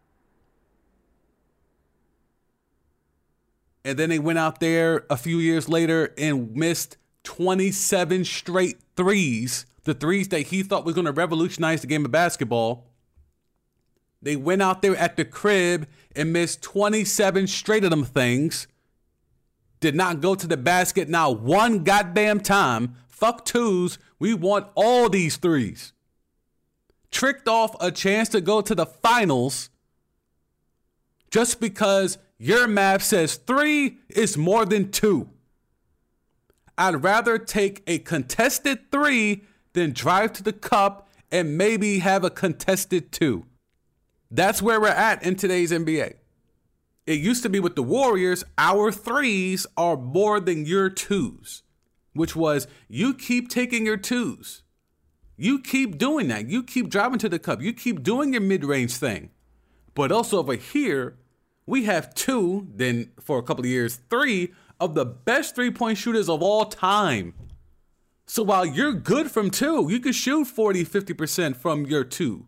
And 3.85 3.97
then 3.97 4.09
they 4.09 4.19
went 4.19 4.37
out 4.37 4.59
there 4.59 5.05
a 5.09 5.15
few 5.15 5.37
years 5.37 5.69
later 5.69 6.13
and 6.17 6.53
missed 6.53 6.97
27 7.27 8.23
straight 8.23 8.77
threes, 8.95 9.65
the 9.83 9.93
threes 9.93 10.29
that 10.29 10.43
he 10.43 10.63
thought 10.63 10.85
was 10.85 10.95
going 10.95 11.03
to 11.03 11.11
revolutionize 11.11 11.81
the 11.81 11.87
game 11.87 12.05
of 12.05 12.11
basketball. 12.11 12.85
They 14.21 14.37
went 14.37 14.61
out 14.61 14.81
there 14.81 14.95
at 14.95 15.17
the 15.17 15.25
crib 15.25 15.89
and 16.15 16.31
missed 16.31 16.61
27 16.61 17.47
straight 17.47 17.83
of 17.83 17.89
them 17.89 18.05
things. 18.05 18.67
Did 19.81 19.93
not 19.93 20.21
go 20.21 20.35
to 20.35 20.47
the 20.47 20.55
basket 20.55 21.09
now 21.09 21.29
one 21.29 21.83
goddamn 21.83 22.39
time. 22.39 22.95
Fuck 23.09 23.43
twos. 23.43 23.99
We 24.19 24.33
want 24.33 24.67
all 24.73 25.09
these 25.09 25.35
threes. 25.35 25.91
Tricked 27.11 27.49
off 27.49 27.75
a 27.81 27.91
chance 27.91 28.29
to 28.29 28.39
go 28.39 28.61
to 28.61 28.73
the 28.73 28.85
finals 28.85 29.69
just 31.29 31.59
because 31.59 32.19
your 32.37 32.69
map 32.69 33.01
says 33.01 33.35
three 33.35 33.97
is 34.07 34.37
more 34.37 34.65
than 34.65 34.91
two. 34.91 35.29
I'd 36.77 37.03
rather 37.03 37.37
take 37.37 37.81
a 37.87 37.99
contested 37.99 38.91
three 38.91 39.43
than 39.73 39.93
drive 39.93 40.33
to 40.33 40.43
the 40.43 40.53
cup 40.53 41.09
and 41.31 41.57
maybe 41.57 41.99
have 41.99 42.23
a 42.23 42.29
contested 42.29 43.11
two. 43.11 43.45
That's 44.29 44.61
where 44.61 44.79
we're 44.79 44.87
at 44.87 45.23
in 45.23 45.35
today's 45.35 45.71
NBA. 45.71 46.15
It 47.05 47.19
used 47.19 47.41
to 47.43 47.49
be 47.49 47.59
with 47.59 47.75
the 47.75 47.83
Warriors, 47.83 48.43
our 48.57 48.91
threes 48.91 49.65
are 49.77 49.95
more 49.95 50.39
than 50.39 50.65
your 50.65 50.89
twos, 50.89 51.63
which 52.13 52.35
was 52.35 52.67
you 52.89 53.13
keep 53.13 53.49
taking 53.49 53.85
your 53.85 53.97
twos. 53.97 54.63
You 55.37 55.59
keep 55.59 55.97
doing 55.97 56.27
that. 56.27 56.49
You 56.49 56.63
keep 56.63 56.89
driving 56.89 57.19
to 57.19 57.29
the 57.29 57.39
cup. 57.39 57.61
You 57.61 57.71
keep 57.71 58.03
doing 58.03 58.33
your 58.33 58.41
mid 58.41 58.65
range 58.65 58.97
thing. 58.97 59.29
But 59.93 60.11
also 60.11 60.39
over 60.39 60.55
here, 60.55 61.17
we 61.65 61.85
have 61.85 62.13
two, 62.13 62.67
then 62.73 63.11
for 63.19 63.37
a 63.37 63.43
couple 63.43 63.63
of 63.63 63.69
years, 63.69 63.99
three 64.09 64.53
of 64.79 64.95
the 64.95 65.05
best 65.05 65.55
three 65.55 65.71
point 65.71 65.97
shooters 65.97 66.29
of 66.29 66.41
all 66.41 66.65
time. 66.65 67.33
So 68.25 68.43
while 68.43 68.65
you're 68.65 68.93
good 68.93 69.31
from 69.31 69.49
two, 69.49 69.87
you 69.89 69.99
can 69.99 70.11
shoot 70.11 70.45
40, 70.45 70.83
50% 70.83 71.55
from 71.55 71.85
your 71.85 72.03
two. 72.03 72.45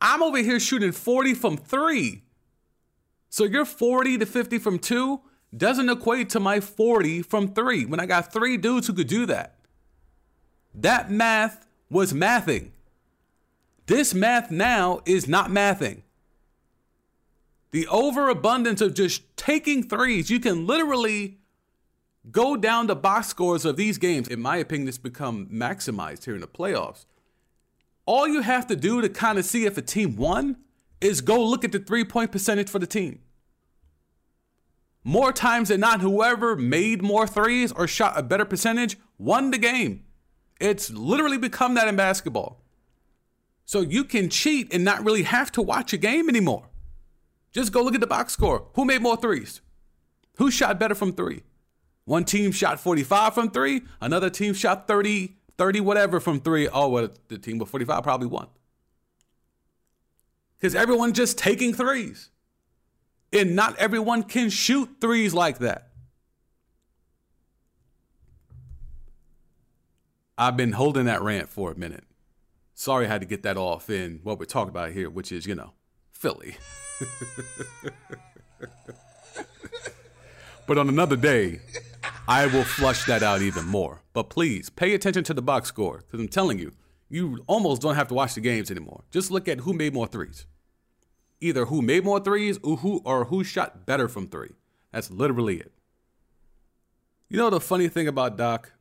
I'm 0.00 0.22
over 0.22 0.38
here 0.38 0.58
shooting 0.58 0.92
40 0.92 1.34
from 1.34 1.56
three. 1.58 2.22
So 3.28 3.44
your 3.44 3.66
40 3.66 4.18
to 4.18 4.26
50 4.26 4.58
from 4.58 4.78
two 4.78 5.20
doesn't 5.56 5.88
equate 5.88 6.30
to 6.30 6.40
my 6.40 6.60
40 6.60 7.22
from 7.22 7.52
three 7.52 7.84
when 7.84 8.00
I 8.00 8.06
got 8.06 8.32
three 8.32 8.56
dudes 8.56 8.86
who 8.86 8.94
could 8.94 9.08
do 9.08 9.26
that. 9.26 9.56
That 10.74 11.10
math 11.10 11.66
was 11.90 12.12
mathing. 12.12 12.70
This 13.86 14.14
math 14.14 14.50
now 14.50 15.00
is 15.04 15.28
not 15.28 15.50
mathing. 15.50 16.02
The 17.72 17.86
overabundance 17.86 18.80
of 18.80 18.94
just 18.94 19.22
taking 19.36 19.88
threes, 19.88 20.30
you 20.30 20.40
can 20.40 20.66
literally 20.66 21.38
go 22.30 22.56
down 22.56 22.86
the 22.86 22.96
box 22.96 23.28
scores 23.28 23.64
of 23.64 23.76
these 23.76 23.98
games. 23.98 24.28
In 24.28 24.40
my 24.40 24.56
opinion, 24.56 24.88
it's 24.88 24.98
become 24.98 25.46
maximized 25.46 26.24
here 26.24 26.34
in 26.34 26.40
the 26.40 26.48
playoffs. 26.48 27.04
All 28.06 28.26
you 28.26 28.40
have 28.40 28.66
to 28.66 28.76
do 28.76 29.00
to 29.00 29.08
kind 29.08 29.38
of 29.38 29.44
see 29.44 29.66
if 29.66 29.78
a 29.78 29.82
team 29.82 30.16
won 30.16 30.56
is 31.00 31.20
go 31.20 31.42
look 31.44 31.64
at 31.64 31.72
the 31.72 31.78
three 31.78 32.04
point 32.04 32.32
percentage 32.32 32.68
for 32.68 32.78
the 32.78 32.86
team. 32.86 33.20
More 35.04 35.32
times 35.32 35.68
than 35.68 35.80
not, 35.80 36.00
whoever 36.00 36.56
made 36.56 37.02
more 37.02 37.26
threes 37.26 37.72
or 37.72 37.86
shot 37.86 38.18
a 38.18 38.22
better 38.22 38.44
percentage 38.44 38.98
won 39.16 39.50
the 39.50 39.58
game. 39.58 40.04
It's 40.60 40.90
literally 40.90 41.38
become 41.38 41.74
that 41.74 41.88
in 41.88 41.96
basketball. 41.96 42.60
So 43.64 43.80
you 43.80 44.04
can 44.04 44.28
cheat 44.28 44.74
and 44.74 44.84
not 44.84 45.04
really 45.04 45.22
have 45.22 45.52
to 45.52 45.62
watch 45.62 45.92
a 45.92 45.96
game 45.96 46.28
anymore. 46.28 46.69
Just 47.52 47.72
go 47.72 47.82
look 47.82 47.94
at 47.94 48.00
the 48.00 48.06
box 48.06 48.32
score. 48.32 48.68
Who 48.74 48.84
made 48.84 49.02
more 49.02 49.16
threes? 49.16 49.60
Who 50.36 50.50
shot 50.50 50.78
better 50.78 50.94
from 50.94 51.12
three? 51.12 51.42
One 52.04 52.24
team 52.24 52.52
shot 52.52 52.80
45 52.80 53.34
from 53.34 53.50
three, 53.50 53.82
another 54.00 54.30
team 54.30 54.54
shot 54.54 54.88
30, 54.88 55.36
30 55.58 55.80
whatever 55.80 56.18
from 56.18 56.40
three. 56.40 56.68
Oh, 56.68 56.88
well, 56.88 57.10
the 57.28 57.38
team 57.38 57.58
with 57.58 57.68
45 57.68 58.02
probably 58.02 58.26
won. 58.26 58.48
Because 60.56 60.74
everyone's 60.74 61.16
just 61.16 61.38
taking 61.38 61.72
threes. 61.72 62.30
And 63.32 63.54
not 63.54 63.76
everyone 63.76 64.24
can 64.24 64.50
shoot 64.50 64.96
threes 65.00 65.32
like 65.32 65.58
that. 65.58 65.90
I've 70.36 70.56
been 70.56 70.72
holding 70.72 71.04
that 71.04 71.22
rant 71.22 71.48
for 71.48 71.70
a 71.70 71.76
minute. 71.76 72.04
Sorry 72.74 73.04
I 73.04 73.08
had 73.08 73.20
to 73.20 73.26
get 73.26 73.42
that 73.42 73.58
off 73.58 73.90
in 73.90 74.20
what 74.22 74.38
we're 74.38 74.46
talking 74.46 74.70
about 74.70 74.92
here, 74.92 75.10
which 75.10 75.30
is, 75.30 75.46
you 75.46 75.54
know, 75.54 75.74
Philly. 76.12 76.56
but 80.66 80.78
on 80.78 80.88
another 80.88 81.16
day, 81.16 81.60
I 82.28 82.46
will 82.46 82.64
flush 82.64 83.04
that 83.04 83.22
out 83.22 83.42
even 83.42 83.66
more. 83.66 84.02
But 84.12 84.30
please 84.30 84.70
pay 84.70 84.94
attention 84.94 85.24
to 85.24 85.34
the 85.34 85.42
box 85.42 85.68
score 85.68 85.98
because 85.98 86.20
I'm 86.20 86.28
telling 86.28 86.58
you, 86.58 86.72
you 87.08 87.42
almost 87.46 87.82
don't 87.82 87.96
have 87.96 88.08
to 88.08 88.14
watch 88.14 88.34
the 88.34 88.40
games 88.40 88.70
anymore. 88.70 89.04
Just 89.10 89.30
look 89.30 89.48
at 89.48 89.60
who 89.60 89.72
made 89.72 89.94
more 89.94 90.06
threes. 90.06 90.46
Either 91.40 91.66
who 91.66 91.82
made 91.82 92.04
more 92.04 92.20
threes 92.20 92.58
or 92.62 92.78
who 92.78 93.00
or 93.04 93.24
who 93.24 93.42
shot 93.42 93.86
better 93.86 94.08
from 94.08 94.28
three. 94.28 94.50
That's 94.92 95.10
literally 95.10 95.58
it. 95.58 95.72
You 97.28 97.38
know 97.38 97.50
the 97.50 97.60
funny 97.60 97.88
thing 97.88 98.08
about 98.08 98.36
Doc? 98.36 98.72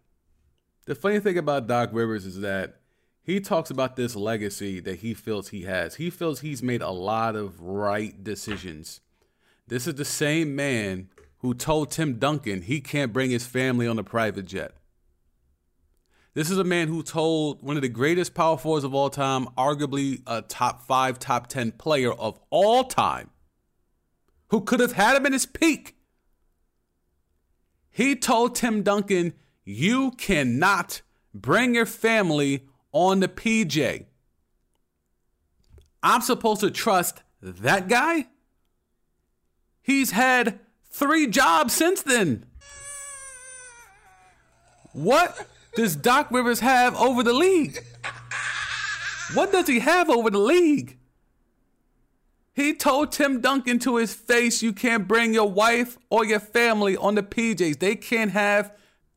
The 0.86 0.96
funny 0.96 1.20
thing 1.20 1.38
about 1.38 1.68
Doc 1.68 1.90
Rivers 1.94 2.26
is 2.26 2.42
that 2.42 2.79
he 3.30 3.40
talks 3.40 3.70
about 3.70 3.96
this 3.96 4.16
legacy 4.16 4.80
that 4.80 5.00
he 5.00 5.14
feels 5.14 5.50
he 5.50 5.62
has. 5.62 5.96
He 5.96 6.10
feels 6.10 6.40
he's 6.40 6.64
made 6.64 6.82
a 6.82 6.90
lot 6.90 7.36
of 7.36 7.62
right 7.62 8.24
decisions. 8.24 9.02
This 9.68 9.86
is 9.86 9.94
the 9.94 10.06
same 10.06 10.56
man 10.56 11.10
who 11.38 11.54
told 11.54 11.92
Tim 11.92 12.18
Duncan 12.18 12.64
he 12.64 12.82
can't 12.82 13.14
bring 13.14 13.30
his 13.30 13.46
family 13.46 13.86
on 13.86 14.00
a 14.00 14.04
private 14.04 14.46
jet. 14.46 14.74
This 16.34 16.50
is 16.50 16.58
a 16.58 16.64
man 16.64 16.88
who 16.88 17.04
told 17.04 17.62
one 17.62 17.76
of 17.76 17.84
the 17.84 17.90
greatest 17.90 18.34
power 18.34 18.58
forwards 18.58 18.84
of 18.84 18.96
all 18.96 19.12
time, 19.12 19.46
arguably 19.56 20.24
a 20.26 20.42
top 20.42 20.82
five, 20.88 21.20
top 21.20 21.46
10 21.46 21.74
player 21.74 22.12
of 22.12 22.40
all 22.50 22.84
time, 22.84 23.30
who 24.48 24.62
could 24.62 24.80
have 24.80 24.94
had 24.94 25.16
him 25.16 25.28
in 25.28 25.34
his 25.34 25.46
peak. 25.46 25.96
He 27.92 28.16
told 28.16 28.56
Tim 28.56 28.82
Duncan, 28.82 29.34
You 29.64 30.12
cannot 30.18 31.04
bring 31.32 31.76
your 31.76 31.86
family 31.86 32.69
on 32.92 33.20
the 33.20 33.28
PJ. 33.28 34.06
I'm 36.02 36.22
supposed 36.22 36.62
to 36.62 36.72
trust 36.72 37.22
that 37.42 37.88
guy? 37.88 38.28
He's 39.82 40.12
had 40.12 40.60
three 40.90 41.28
jobs 41.28 41.74
since 41.74 42.02
then. 42.02 42.46
What 44.94 45.48
does 45.76 45.96
Doc 45.96 46.32
Rivers 46.32 46.62
have 46.62 46.96
over 46.96 47.24
the 47.24 47.34
league? 47.34 47.80
What 49.34 49.52
does 49.52 49.68
he 49.68 49.80
have 49.80 50.10
over 50.10 50.30
the 50.30 50.40
league? 50.40 50.98
He 52.54 52.74
told 52.74 53.12
Tim 53.12 53.40
Duncan 53.40 53.80
to 53.80 53.98
his 53.98 54.14
face, 54.14 54.62
you 54.62 54.74
can't 54.74 55.08
bring 55.08 55.34
your 55.34 55.50
wife 55.50 55.98
or 56.10 56.26
your 56.26 56.40
family 56.40 56.98
on 56.98 57.16
the 57.16 57.24
PJs. 57.24 57.80
They 57.80 57.96
can't 57.96 58.32
have 58.32 58.74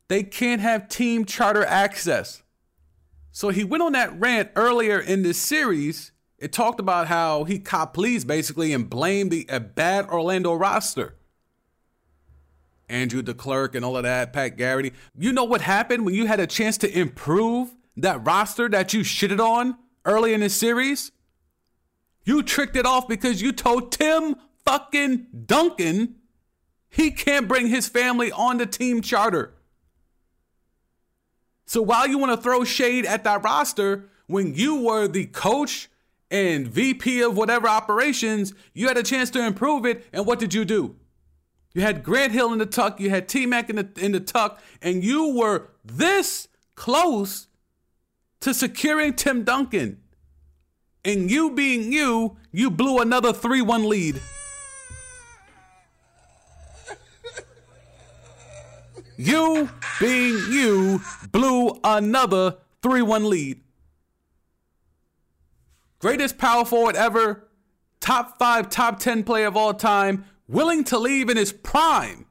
they 0.09 0.23
can't 0.23 0.61
have 0.61 0.89
team 0.89 1.25
charter 1.25 1.65
access. 1.65 2.43
So 3.33 3.49
he 3.49 3.65
went 3.65 3.83
on 3.83 3.93
that 3.93 4.19
rant 4.21 4.51
earlier 4.55 5.01
in 5.01 5.23
this 5.23 5.39
series. 5.39 6.13
It 6.39 6.53
talked 6.53 6.79
about 6.79 7.09
how 7.09 7.45
he 7.45 7.59
cop 7.59 7.95
pleased 7.95 8.29
basically 8.29 8.73
and 8.73 8.89
blamed 8.89 9.31
the 9.31 9.47
a 9.49 9.59
bad 9.59 10.07
Orlando 10.07 10.53
roster. 10.53 11.17
Andrew 12.89 13.23
DeClercq 13.23 13.75
and 13.75 13.85
all 13.87 13.97
of 13.97 14.03
that, 14.03 14.35
Pat 14.35 14.59
Garrity. 14.59 14.93
You 15.17 15.33
know 15.33 15.45
what 15.45 15.63
happened 15.63 16.05
when 16.05 16.15
you 16.15 16.27
had 16.27 16.41
a 16.41 16.47
chance 16.47 16.77
to 16.79 16.99
improve 16.99 17.75
that 17.97 18.25
roster 18.25 18.69
that 18.69 18.93
you 18.93 19.01
shitted 19.01 19.41
on 19.41 19.79
early 20.05 20.35
in 20.35 20.41
the 20.41 20.51
series? 20.51 21.11
You 22.25 22.43
tricked 22.43 22.77
it 22.77 22.85
off 22.85 23.09
because 23.09 23.41
you 23.41 23.53
told 23.53 23.93
Tim 23.93 24.37
fucking 24.67 25.27
Duncan 25.47 26.17
he 26.91 27.11
can't 27.11 27.49
bring 27.49 27.69
his 27.69 27.89
family 27.89 28.31
on 28.31 28.59
the 28.59 28.67
team 28.67 29.01
charter. 29.01 29.55
So 31.67 31.83
while 31.83 32.07
you 32.07 32.19
want 32.19 32.33
to 32.33 32.43
throw 32.43 32.65
shade 32.65 33.07
at 33.07 33.25
that 33.25 33.43
roster, 33.43 34.09
when 34.27 34.55
you 34.55 34.83
were 34.83 35.09
the 35.09 35.27
coach 35.27 35.89
and 36.31 36.67
VP 36.67 37.23
of 37.23 37.37
whatever 37.37 37.69
operations, 37.69 38.55
you 38.73 38.89
had 38.89 38.97
a 38.97 39.03
chance 39.03 39.31
to 39.31 39.45
improve 39.45 39.85
it. 39.85 40.07
And 40.13 40.27
what 40.27 40.39
did 40.39 40.55
you 40.55 40.65
do? 40.65 40.97
You 41.75 41.83
had 41.83 42.03
Grant 42.03 42.33
Hill 42.33 42.53
in 42.53 42.59
the 42.59 42.67
tuck, 42.67 43.01
you 43.01 43.11
had 43.11 43.29
T 43.29 43.47
Mac 43.47 43.71
in 43.71 43.77
the 43.77 43.89
in 43.97 44.13
the 44.13 44.21
tuck, 44.21 44.61
and 44.83 45.03
you 45.03 45.35
were 45.35 45.69
this 45.85 46.49
close 46.75 47.47
to 48.41 48.53
securing 48.53 49.15
Tim 49.15 49.45
Duncan. 49.45 49.99
And 51.05 51.31
you 51.31 51.51
being 51.51 51.93
you, 51.93 52.37
you 52.53 52.71
blew 52.71 52.99
another 52.99 53.33
3 53.33 53.63
1 53.63 53.89
lead. 53.89 54.21
You 59.25 59.71
being 60.01 60.35
you 60.51 61.01
blew 61.31 61.79
another 61.85 62.57
3 62.83 63.03
1 63.03 63.31
lead. 63.31 63.61
Greatest 66.01 66.39
power 66.39 66.65
forward 66.65 66.97
ever, 66.97 67.49
top 68.01 68.37
five, 68.37 68.69
top 68.69 68.99
10 68.99 69.23
player 69.23 69.47
of 69.47 69.57
all 69.57 69.75
time, 69.75 70.25
willing 70.49 70.83
to 70.85 70.99
leave 70.99 71.31
in 71.31 71.37
his 71.37 71.53
prime. 71.53 72.27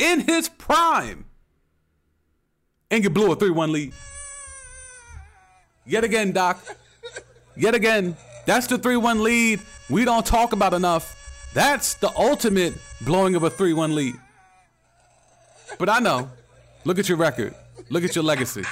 In 0.00 0.20
his 0.20 0.48
prime. 0.48 1.26
And 2.90 3.04
you 3.04 3.10
blew 3.10 3.30
a 3.30 3.36
3 3.36 3.50
1 3.50 3.70
lead. 3.70 3.92
Yet 5.86 6.02
again, 6.02 6.32
Doc. 6.32 6.64
Yet 7.56 7.76
again. 7.76 8.16
That's 8.44 8.66
the 8.66 8.76
3 8.76 8.96
1 8.96 9.22
lead 9.22 9.60
we 9.88 10.04
don't 10.04 10.26
talk 10.26 10.52
about 10.52 10.74
enough. 10.74 11.50
That's 11.54 11.94
the 11.94 12.10
ultimate 12.16 12.74
blowing 13.02 13.36
of 13.36 13.44
a 13.44 13.50
3 13.50 13.72
1 13.72 13.94
lead. 13.94 14.16
But 15.78 15.88
I 15.88 15.98
know. 15.98 16.30
Look 16.84 16.98
at 16.98 17.08
your 17.08 17.18
record. 17.18 17.54
Look 17.90 18.04
at 18.04 18.14
your 18.14 18.24
legacy. 18.24 18.62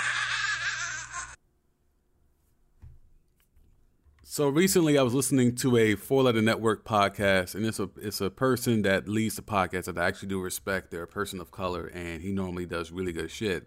So 4.22 4.48
recently, 4.48 4.96
I 4.96 5.02
was 5.02 5.12
listening 5.12 5.56
to 5.56 5.76
a 5.76 5.96
Four 5.96 6.22
Letter 6.22 6.40
Network 6.40 6.84
podcast, 6.84 7.54
and 7.54 7.66
it's 7.66 7.80
a 7.80 7.90
it's 7.96 8.20
a 8.20 8.30
person 8.30 8.82
that 8.82 9.08
leads 9.08 9.36
the 9.36 9.42
podcast 9.42 9.84
that 9.86 9.98
I 9.98 10.06
actually 10.06 10.28
do 10.28 10.40
respect. 10.40 10.90
They're 10.90 11.02
a 11.02 11.08
person 11.08 11.40
of 11.40 11.50
color, 11.50 11.86
and 11.86 12.22
he 12.22 12.32
normally 12.32 12.64
does 12.64 12.92
really 12.92 13.12
good 13.12 13.30
shit. 13.30 13.66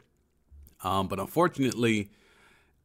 Um, 0.81 1.07
but 1.09 1.19
unfortunately, 1.19 2.11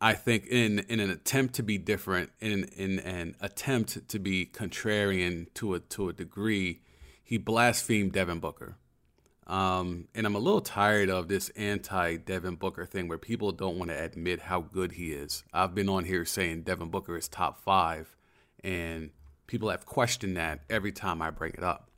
I 0.01 0.15
think 0.15 0.47
in 0.47 0.81
in 0.81 0.99
an 0.99 1.09
attempt 1.11 1.55
to 1.55 1.63
be 1.63 1.79
different, 1.79 2.31
in 2.41 2.65
in 2.65 2.99
an 2.99 3.37
attempt 3.41 4.09
to 4.09 4.19
be 4.19 4.45
contrarian 4.45 5.47
to 5.55 5.75
a 5.75 5.81
to 5.81 6.09
a 6.09 6.13
degree, 6.13 6.81
he 7.23 7.39
blasphemed 7.39 8.13
Devin 8.13 8.41
Booker. 8.41 8.77
Um, 9.49 10.09
and 10.15 10.27
I'm 10.27 10.35
a 10.35 10.41
little 10.41 10.61
tired 10.61 11.09
of 11.09 11.29
this 11.29 11.49
anti 11.51 12.17
Devin 12.17 12.57
Booker 12.57 12.85
thing 12.85 13.09
where 13.09 13.19
people 13.19 13.51
don't 13.51 13.79
want 13.79 13.91
to 13.91 14.03
admit 14.03 14.41
how 14.41 14.61
good 14.61 14.93
he 14.93 15.13
is. 15.13 15.43
I've 15.53 15.75
been 15.75 15.89
on 15.89 16.05
here 16.05 16.25
saying 16.27 16.63
Devin 16.63 16.91
Booker 16.91 17.17
is 17.17 17.29
top 17.29 17.59
five, 17.59 18.15
and 18.63 19.11
people 19.47 19.71
have 19.71 19.87
questioned 19.87 20.37
that 20.37 20.61
every 20.69 20.93
time 20.93 21.23
I 21.23 21.31
bring 21.31 21.55
it 21.55 21.63
up. 21.63 21.91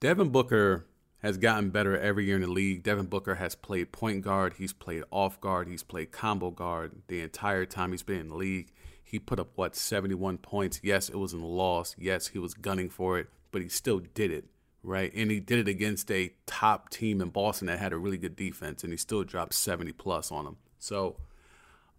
Devin 0.00 0.28
Booker 0.28 0.86
has 1.22 1.38
gotten 1.38 1.70
better 1.70 1.98
every 1.98 2.26
year 2.26 2.36
in 2.36 2.42
the 2.42 2.48
league. 2.48 2.82
Devin 2.82 3.06
Booker 3.06 3.36
has 3.36 3.54
played 3.54 3.92
point 3.92 4.22
guard, 4.22 4.54
he's 4.58 4.72
played 4.74 5.04
off 5.10 5.40
guard, 5.40 5.68
he's 5.68 5.82
played 5.82 6.12
combo 6.12 6.50
guard 6.50 6.92
the 7.06 7.20
entire 7.20 7.64
time 7.64 7.92
he's 7.92 8.02
been 8.02 8.20
in 8.20 8.28
the 8.28 8.36
league. 8.36 8.70
He 9.02 9.18
put 9.18 9.38
up, 9.38 9.50
what, 9.54 9.76
71 9.76 10.38
points? 10.38 10.80
Yes, 10.82 11.08
it 11.08 11.16
was 11.16 11.32
in 11.32 11.40
a 11.40 11.46
loss. 11.46 11.94
Yes, 11.98 12.28
he 12.28 12.38
was 12.38 12.54
gunning 12.54 12.88
for 12.88 13.18
it, 13.18 13.28
but 13.50 13.62
he 13.62 13.68
still 13.68 14.00
did 14.14 14.30
it 14.30 14.46
right? 14.82 15.12
And 15.14 15.30
he 15.30 15.40
did 15.40 15.58
it 15.60 15.68
against 15.68 16.10
a 16.10 16.32
top 16.46 16.90
team 16.90 17.20
in 17.20 17.28
Boston 17.30 17.66
that 17.68 17.78
had 17.78 17.92
a 17.92 17.98
really 17.98 18.18
good 18.18 18.36
defense, 18.36 18.82
and 18.82 18.92
he 18.92 18.96
still 18.96 19.24
dropped 19.24 19.54
70 19.54 19.92
plus 19.92 20.32
on 20.32 20.44
them. 20.44 20.56
So, 20.78 21.16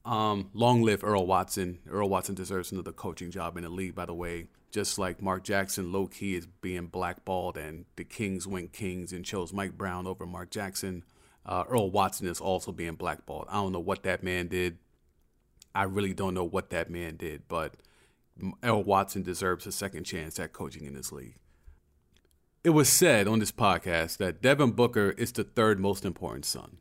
um, 0.06 0.50
long 0.54 0.82
live 0.82 1.04
Earl 1.04 1.26
Watson. 1.26 1.80
Earl 1.90 2.10
Watson 2.10 2.36
deserves 2.36 2.72
another 2.72 2.92
coaching 2.92 3.32
job 3.32 3.56
in 3.58 3.64
the 3.64 3.70
league, 3.70 3.96
by 3.96 4.06
the 4.06 4.14
way. 4.14 4.48
Just 4.72 4.98
like 4.98 5.22
Mark 5.22 5.44
Jackson, 5.44 5.92
low 5.92 6.08
key 6.08 6.36
is 6.36 6.48
being 6.48 6.88
blackballed, 6.88 7.58
and 7.58 7.86
the 7.96 8.04
Kings 8.04 8.48
went 8.48 8.74
Kings 8.74 9.14
and 9.14 9.24
chose 9.24 9.54
Mike 9.54 9.78
Brown 9.78 10.08
over 10.08 10.26
Mark 10.26 10.50
Jackson. 10.50 11.04
Uh, 11.46 11.64
Earl 11.70 11.92
Watson 11.92 12.28
is 12.28 12.42
also 12.42 12.72
being 12.72 12.96
blackballed. 12.96 13.48
I 13.50 13.56
don't 13.56 13.72
know 13.72 13.80
what 13.80 14.04
that 14.04 14.24
man 14.24 14.48
did. 14.48 14.78
I 15.76 15.84
really 15.84 16.14
don't 16.14 16.34
know 16.34 16.44
what 16.44 16.70
that 16.72 16.90
man 16.90 17.18
did, 17.18 17.44
but 17.48 17.76
Earl 18.64 18.84
Watson 18.84 19.24
deserves 19.24 19.68
a 19.68 19.72
second 19.72 20.06
chance 20.06 20.40
at 20.40 20.54
coaching 20.54 20.86
in 20.86 20.94
this 20.94 21.12
league. 21.12 21.36
It 22.64 22.70
was 22.70 22.88
said 22.88 23.28
on 23.28 23.40
this 23.40 23.52
podcast 23.52 24.18
that 24.18 24.42
Devin 24.42 24.72
Booker 24.72 25.10
is 25.18 25.34
the 25.34 25.44
third 25.44 25.82
most 25.82 26.06
important 26.06 26.46
Sun. 26.46 26.78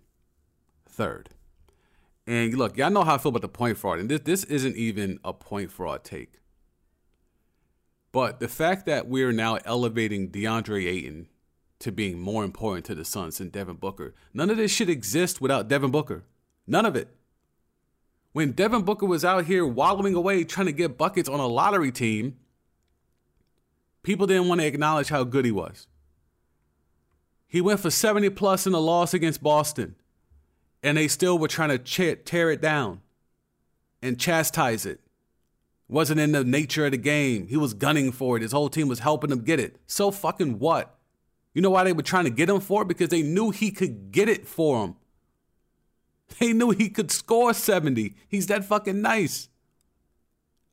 Third. 0.87 1.31
And 2.25 2.55
look, 2.55 2.77
y'all 2.77 2.91
know 2.91 3.03
how 3.03 3.17
I 3.17 3.19
feel 3.19 3.31
about 3.31 3.43
the 3.43 3.49
point 3.49 3.77
fraud. 3.77 3.99
And 3.99 4.09
this, 4.09 4.21
this 4.21 4.45
isn't 4.45 4.77
even 4.77 5.19
a 5.25 5.33
point 5.33 5.73
fraud 5.73 6.05
take. 6.05 6.35
But 8.13 8.39
the 8.39 8.47
fact 8.47 8.87
that 8.87 9.09
we're 9.09 9.33
now 9.33 9.59
elevating 9.65 10.31
DeAndre 10.31 10.87
Ayton 10.87 11.27
to 11.81 11.91
being 11.91 12.21
more 12.21 12.45
important 12.45 12.87
to 12.87 12.95
the 12.95 13.05
Suns 13.05 13.39
than 13.39 13.49
Devin 13.49 13.77
Booker, 13.77 14.15
none 14.33 14.51
of 14.51 14.59
this 14.59 14.71
should 14.71 14.89
exist 14.89 15.41
without 15.41 15.67
Devin 15.67 15.91
Booker. 15.91 16.23
None 16.65 16.87
of 16.87 16.95
it. 16.95 17.09
When 18.33 18.53
Devin 18.53 18.83
Booker 18.83 19.07
was 19.07 19.25
out 19.25 19.47
here 19.47 19.67
wallowing 19.67 20.15
away 20.15 20.45
trying 20.45 20.67
to 20.67 20.73
get 20.73 20.97
buckets 20.97 21.29
on 21.29 21.41
a 21.41 21.47
lottery 21.49 21.91
team, 21.91 22.37
people 24.03 24.27
didn't 24.27 24.49
want 24.49 24.61
to 24.61 24.67
acknowledge 24.67 25.09
how 25.09 25.25
good 25.25 25.45
he 25.45 25.53
was. 25.53 25.87
He 27.47 27.61
went 27.61 27.81
for 27.81 27.91
70 27.91 28.31
plus 28.31 28.67
in 28.67 28.73
a 28.73 28.79
loss 28.79 29.13
against 29.13 29.43
Boston, 29.43 29.95
and 30.83 30.97
they 30.97 31.09
still 31.09 31.39
were 31.39 31.49
trying 31.49 31.79
to 31.79 32.15
tear 32.17 32.51
it 32.51 32.63
down 32.63 33.03
and 34.01 34.19
chastise 34.19 34.87
it. 34.87 35.01
Wasn't 35.89 36.19
in 36.19 36.33
the 36.33 36.45
nature 36.45 36.87
of 36.87 36.93
the 36.93 36.97
game. 36.97 37.49
He 37.49 37.57
was 37.59 37.75
gunning 37.75 38.13
for 38.13 38.37
it. 38.37 38.43
His 38.43 38.53
whole 38.53 38.71
team 38.71 38.89
was 38.89 39.01
helping 39.01 39.31
him 39.31 39.45
get 39.45 39.61
it. 39.61 39.77
So 39.87 40.11
fucking 40.11 40.59
what? 40.59 40.99
You 41.53 41.61
know 41.61 41.71
why 41.71 41.85
they 41.85 41.93
were 41.93 42.03
trying 42.03 42.25
to 42.25 42.31
get 42.31 42.49
him 42.49 42.61
for 42.61 42.83
it? 42.83 42.89
Because 42.89 43.11
they 43.11 43.23
knew 43.23 43.51
he 43.51 43.71
could 43.71 44.11
get 44.11 44.29
it 44.29 44.49
for 44.49 44.85
him. 44.85 44.97
They 46.39 46.55
knew 46.55 46.71
he 46.71 46.89
could 46.89 47.11
score 47.11 47.53
70. 47.53 48.15
He's 48.27 48.47
that 48.47 48.65
fucking 48.65 49.03
nice. 49.03 49.51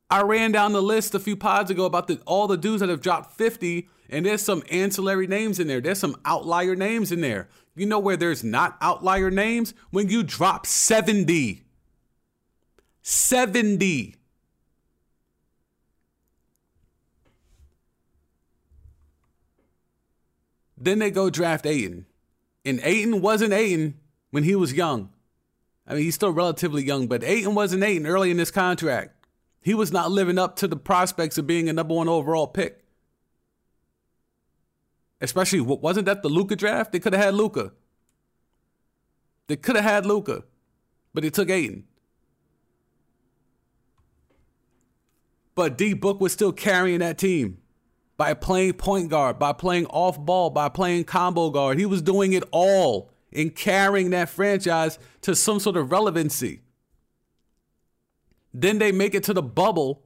I 0.09 0.21
ran 0.23 0.51
down 0.51 0.73
the 0.73 0.81
list 0.81 1.13
a 1.13 1.19
few 1.19 1.35
pods 1.35 1.69
ago 1.69 1.85
about 1.85 2.07
the, 2.07 2.19
all 2.25 2.47
the 2.47 2.57
dudes 2.57 2.79
that 2.79 2.89
have 2.89 3.01
dropped 3.01 3.37
50 3.37 3.87
And 4.09 4.25
there's 4.25 4.41
some 4.41 4.63
ancillary 4.71 5.27
names 5.27 5.59
in 5.59 5.67
there. 5.67 5.81
There's 5.81 5.99
some 5.99 6.19
outlier 6.25 6.75
names 6.75 7.11
in 7.11 7.21
there. 7.21 7.47
You 7.75 7.85
know 7.85 7.99
where 7.99 8.17
there's 8.17 8.43
not 8.43 8.77
outlier 8.81 9.29
names? 9.29 9.73
When 9.91 10.09
you 10.09 10.23
drop 10.23 10.65
70. 10.65 11.63
70. 13.03 14.15
Then 20.75 20.99
they 20.99 21.11
go 21.11 21.29
draft 21.29 21.65
Ayton. 21.65 22.05
And 22.65 22.79
Ayton 22.83 23.21
wasn't 23.21 23.53
Ayton 23.53 23.99
when 24.31 24.43
he 24.43 24.55
was 24.55 24.73
young. 24.73 25.11
I 25.85 25.93
mean, 25.93 26.03
he's 26.03 26.15
still 26.15 26.31
relatively 26.31 26.83
young, 26.83 27.07
but 27.07 27.23
Ayton 27.23 27.55
wasn't 27.55 27.83
Ayton 27.83 28.07
early 28.07 28.31
in 28.31 28.37
this 28.37 28.51
contract. 28.51 29.18
He 29.61 29.73
was 29.73 29.91
not 29.91 30.11
living 30.11 30.37
up 30.37 30.55
to 30.57 30.67
the 30.67 30.77
prospects 30.77 31.37
of 31.37 31.47
being 31.47 31.67
a 31.69 31.73
number 31.73 31.93
one 31.93 32.07
overall 32.07 32.47
pick. 32.47 32.83
Especially, 35.21 35.59
wasn't 35.59 36.05
that 36.05 36.21
the 36.21 36.29
Luka 36.29 36.55
draft? 36.55 36.91
They 36.91 36.99
could 36.99 37.13
have 37.13 37.23
had 37.23 37.35
Luka. 37.35 37.73
They 39.47 39.57
could 39.57 39.75
have 39.75 39.85
had 39.85 40.05
Luka, 40.05 40.43
but 41.13 41.23
they 41.23 41.29
took 41.29 41.49
Ayton. 41.49 41.85
But 45.55 45.77
D 45.77 45.93
Book 45.93 46.21
was 46.21 46.31
still 46.31 46.53
carrying 46.53 46.99
that 46.99 47.17
team 47.17 47.57
by 48.15 48.33
playing 48.33 48.73
point 48.73 49.09
guard, 49.09 49.39
by 49.39 49.51
playing 49.51 49.87
off 49.87 50.17
ball, 50.19 50.51
by 50.51 50.69
playing 50.69 51.03
combo 51.03 51.49
guard. 51.49 51.79
He 51.79 51.85
was 51.85 52.01
doing 52.01 52.31
it 52.33 52.43
all 52.51 53.11
in 53.31 53.49
carrying 53.49 54.11
that 54.11 54.29
franchise 54.29 54.99
to 55.21 55.35
some 55.35 55.59
sort 55.59 55.75
of 55.75 55.91
relevancy. 55.91 56.61
Then 58.53 58.79
they 58.79 58.91
make 58.91 59.13
it 59.13 59.23
to 59.23 59.33
the 59.33 59.43
bubble 59.43 60.03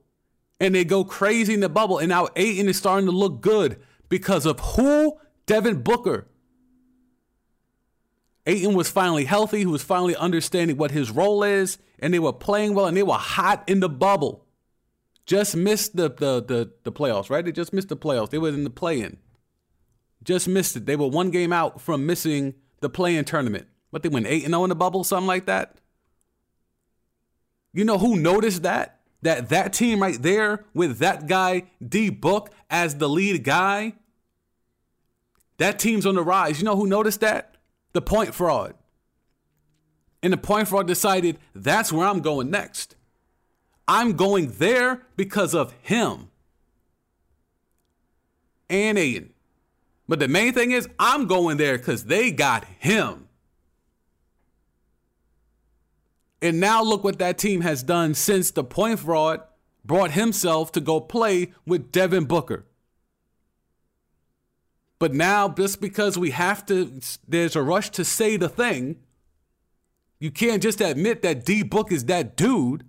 and 0.60 0.74
they 0.76 0.86
go 0.86 1.04
crazy 1.04 1.54
in 1.54 1.60
the 1.60 1.70
bubble. 1.70 2.00
And 2.00 2.10
now 2.10 2.30
Ayton 2.36 2.68
is 2.68 2.78
starting 2.78 3.06
to 3.06 3.12
look 3.12 3.42
good 3.42 3.80
because 4.10 4.46
of 4.46 4.60
who? 4.60 5.18
Devin 5.46 5.82
Booker. 5.82 6.28
Ayton 8.46 8.74
was 8.74 8.90
finally 8.90 9.26
healthy. 9.26 9.60
He 9.60 9.66
was 9.66 9.84
finally 9.84 10.16
understanding 10.16 10.78
what 10.78 10.92
his 10.92 11.12
role 11.12 11.44
is. 11.44 11.78
And 12.00 12.14
they 12.14 12.20
were 12.20 12.34
playing 12.34 12.76
well 12.76 12.86
and 12.86 12.98
they 12.98 13.04
were 13.04 13.14
hot 13.14 13.64
in 13.68 13.80
the 13.80 13.90
bubble. 13.90 14.46
Just 15.26 15.56
missed 15.56 15.96
the, 15.96 16.10
the 16.10 16.44
the 16.44 16.72
the 16.84 16.92
playoffs, 16.92 17.30
right? 17.30 17.46
They 17.46 17.54
just 17.54 17.72
missed 17.72 17.88
the 17.88 17.96
playoffs. 17.96 18.30
They 18.30 18.38
were 18.38 18.50
in 18.50 18.66
the 18.66 18.70
play-in. 18.70 19.18
Just 20.22 20.50
missed 20.50 20.76
it. 20.76 20.86
They 20.86 20.98
were 20.98 21.08
one 21.08 21.32
game 21.32 21.54
out 21.54 21.80
from 21.80 22.06
missing 22.06 22.56
the 22.82 22.90
play-in 22.90 23.24
tournament. 23.24 23.68
But 23.92 24.04
they 24.04 24.10
went 24.10 24.28
8 24.28 24.46
0 24.46 24.64
in 24.64 24.70
the 24.70 24.76
bubble, 24.76 25.06
something 25.06 25.28
like 25.28 25.46
that. 25.46 25.78
You 27.74 27.84
know 27.84 27.98
who 27.98 28.16
noticed 28.16 28.64
that? 28.64 29.00
That 29.24 29.50
that 29.50 29.74
team 29.74 30.02
right 30.02 30.22
there 30.22 30.66
with 30.74 31.00
that 31.00 31.28
guy 31.28 31.64
D 31.86 32.10
Book 32.10 32.52
as 32.70 32.98
the 32.98 33.10
lead 33.10 33.44
guy. 33.44 33.94
That 35.58 35.80
team's 35.80 36.06
on 36.06 36.16
the 36.16 36.24
rise. 36.24 36.60
You 36.60 36.66
know 36.66 36.76
who 36.76 36.88
noticed 36.88 37.22
that? 37.22 37.56
The 37.94 38.02
point 38.02 38.34
fraud. 38.34 38.76
And 40.22 40.34
the 40.34 40.38
point 40.38 40.68
fraud 40.68 40.88
decided 40.88 41.38
that's 41.54 41.92
where 41.92 42.08
I'm 42.08 42.22
going 42.22 42.50
next. 42.50 42.96
I'm 43.88 44.14
going 44.14 44.52
there 44.52 45.04
because 45.16 45.54
of 45.54 45.74
him 45.82 46.30
and 48.70 48.98
Ayton. 48.98 49.34
But 50.08 50.20
the 50.20 50.28
main 50.28 50.54
thing 50.54 50.72
is, 50.72 50.88
I'm 51.00 51.28
going 51.28 51.58
there 51.58 51.78
because 51.78 52.06
they 52.06 52.32
got 52.32 52.66
him. 52.80 53.23
And 56.44 56.60
now 56.60 56.84
look 56.84 57.04
what 57.04 57.18
that 57.18 57.40
team 57.40 57.62
has 57.62 57.82
done 57.82 58.14
since 58.14 58.52
the 58.52 58.64
point 58.64 59.00
fraud 59.00 59.42
brought 59.84 60.12
himself 60.12 60.72
to 60.74 60.82
go 60.82 61.00
play 61.00 61.54
with 61.66 61.92
Devin 61.92 62.26
Booker. 62.26 62.66
But 65.00 65.14
now, 65.14 65.50
just 65.50 65.82
because 65.82 66.18
we 66.18 66.30
have 66.30 66.66
to, 66.68 67.00
there's 67.28 67.56
a 67.56 67.64
rush 67.64 67.90
to 67.92 68.06
say 68.06 68.38
the 68.38 68.48
thing, 68.48 68.98
you 70.20 70.30
can't 70.30 70.62
just 70.62 70.80
admit 70.82 71.24
that 71.24 71.46
D 71.46 71.64
Book 71.64 71.92
is 71.92 72.06
that 72.06 72.38
dude 72.38 72.86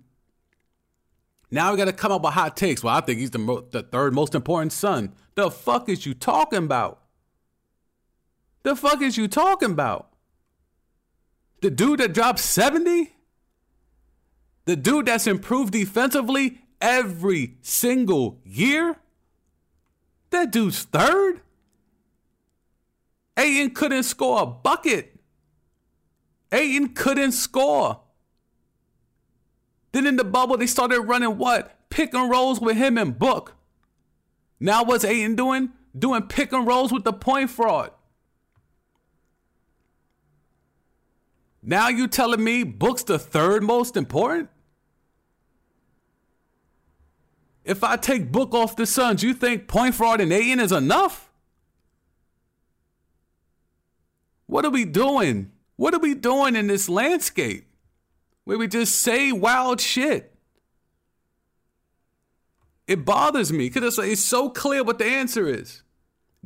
now 1.51 1.71
we 1.71 1.77
got 1.77 1.85
to 1.85 1.93
come 1.93 2.11
up 2.11 2.21
with 2.23 2.33
hot 2.33 2.57
takes. 2.57 2.83
Well, 2.83 2.95
I 2.95 3.01
think 3.01 3.19
he's 3.19 3.31
the, 3.31 3.39
mo- 3.39 3.65
the 3.71 3.83
third 3.83 4.13
most 4.13 4.35
important 4.35 4.73
Sun. 4.73 5.13
The 5.35 5.49
fuck 5.49 5.87
is 5.87 6.05
you 6.05 6.13
talking 6.13 6.59
about? 6.59 7.01
The 8.63 8.75
fuck 8.75 9.01
is 9.01 9.17
you 9.17 9.27
talking 9.27 9.71
about? 9.71 10.09
The 11.61 11.69
dude 11.69 11.99
that 11.99 12.13
dropped 12.13 12.39
70? 12.39 13.14
The 14.65 14.75
dude 14.75 15.05
that's 15.05 15.27
improved 15.27 15.73
defensively 15.73 16.61
every 16.81 17.57
single 17.61 18.39
year? 18.43 18.97
That 20.31 20.51
dude's 20.51 20.83
third? 20.83 21.41
Ayton 23.37 23.71
couldn't 23.71 24.03
score 24.03 24.41
a 24.41 24.45
bucket. 24.45 25.19
Ayton 26.51 26.89
couldn't 26.89 27.33
score. 27.33 28.01
Then 29.91 30.07
in 30.07 30.15
the 30.15 30.23
bubble, 30.23 30.57
they 30.57 30.67
started 30.67 31.01
running 31.01 31.37
what? 31.37 31.89
Pick 31.89 32.13
and 32.13 32.29
rolls 32.29 32.59
with 32.59 32.75
him 32.75 32.97
and 32.97 33.17
Book. 33.17 33.55
Now 34.59 34.83
what's 34.83 35.05
Ayton 35.05 35.35
doing? 35.35 35.69
Doing 35.97 36.23
pick 36.23 36.51
and 36.51 36.65
rolls 36.67 36.91
with 36.91 37.03
the 37.03 37.13
point 37.13 37.49
fraud. 37.49 37.91
Now 41.61 41.87
you 41.87 42.07
telling 42.07 42.43
me 42.43 42.63
Book's 42.63 43.03
the 43.03 43.17
third 43.17 43.63
most 43.63 43.95
important? 43.97 44.49
If 47.65 47.83
I 47.83 47.97
take 47.97 48.31
Book 48.31 48.53
off 48.53 48.77
the 48.77 48.85
Suns, 48.85 49.23
you 49.23 49.33
think 49.33 49.67
point 49.67 49.95
fraud 49.95 50.21
and 50.21 50.31
Ayton 50.31 50.61
is 50.61 50.71
enough? 50.71 51.29
What 54.45 54.63
are 54.63 54.71
we 54.71 54.85
doing? 54.85 55.51
What 55.75 55.93
are 55.93 55.99
we 55.99 56.13
doing 56.13 56.55
in 56.55 56.67
this 56.67 56.87
landscape? 56.87 57.67
where 58.45 58.57
we 58.57 58.67
just 58.67 58.95
say 59.01 59.31
wild 59.31 59.81
shit. 59.81 60.31
It 62.87 63.03
bothers 63.03 63.51
me 63.51 63.67
because 63.67 63.97
it's 63.97 64.21
so 64.21 64.49
clear 64.49 64.83
what 64.83 64.99
the 64.99 65.05
answer 65.05 65.47
is. 65.47 65.81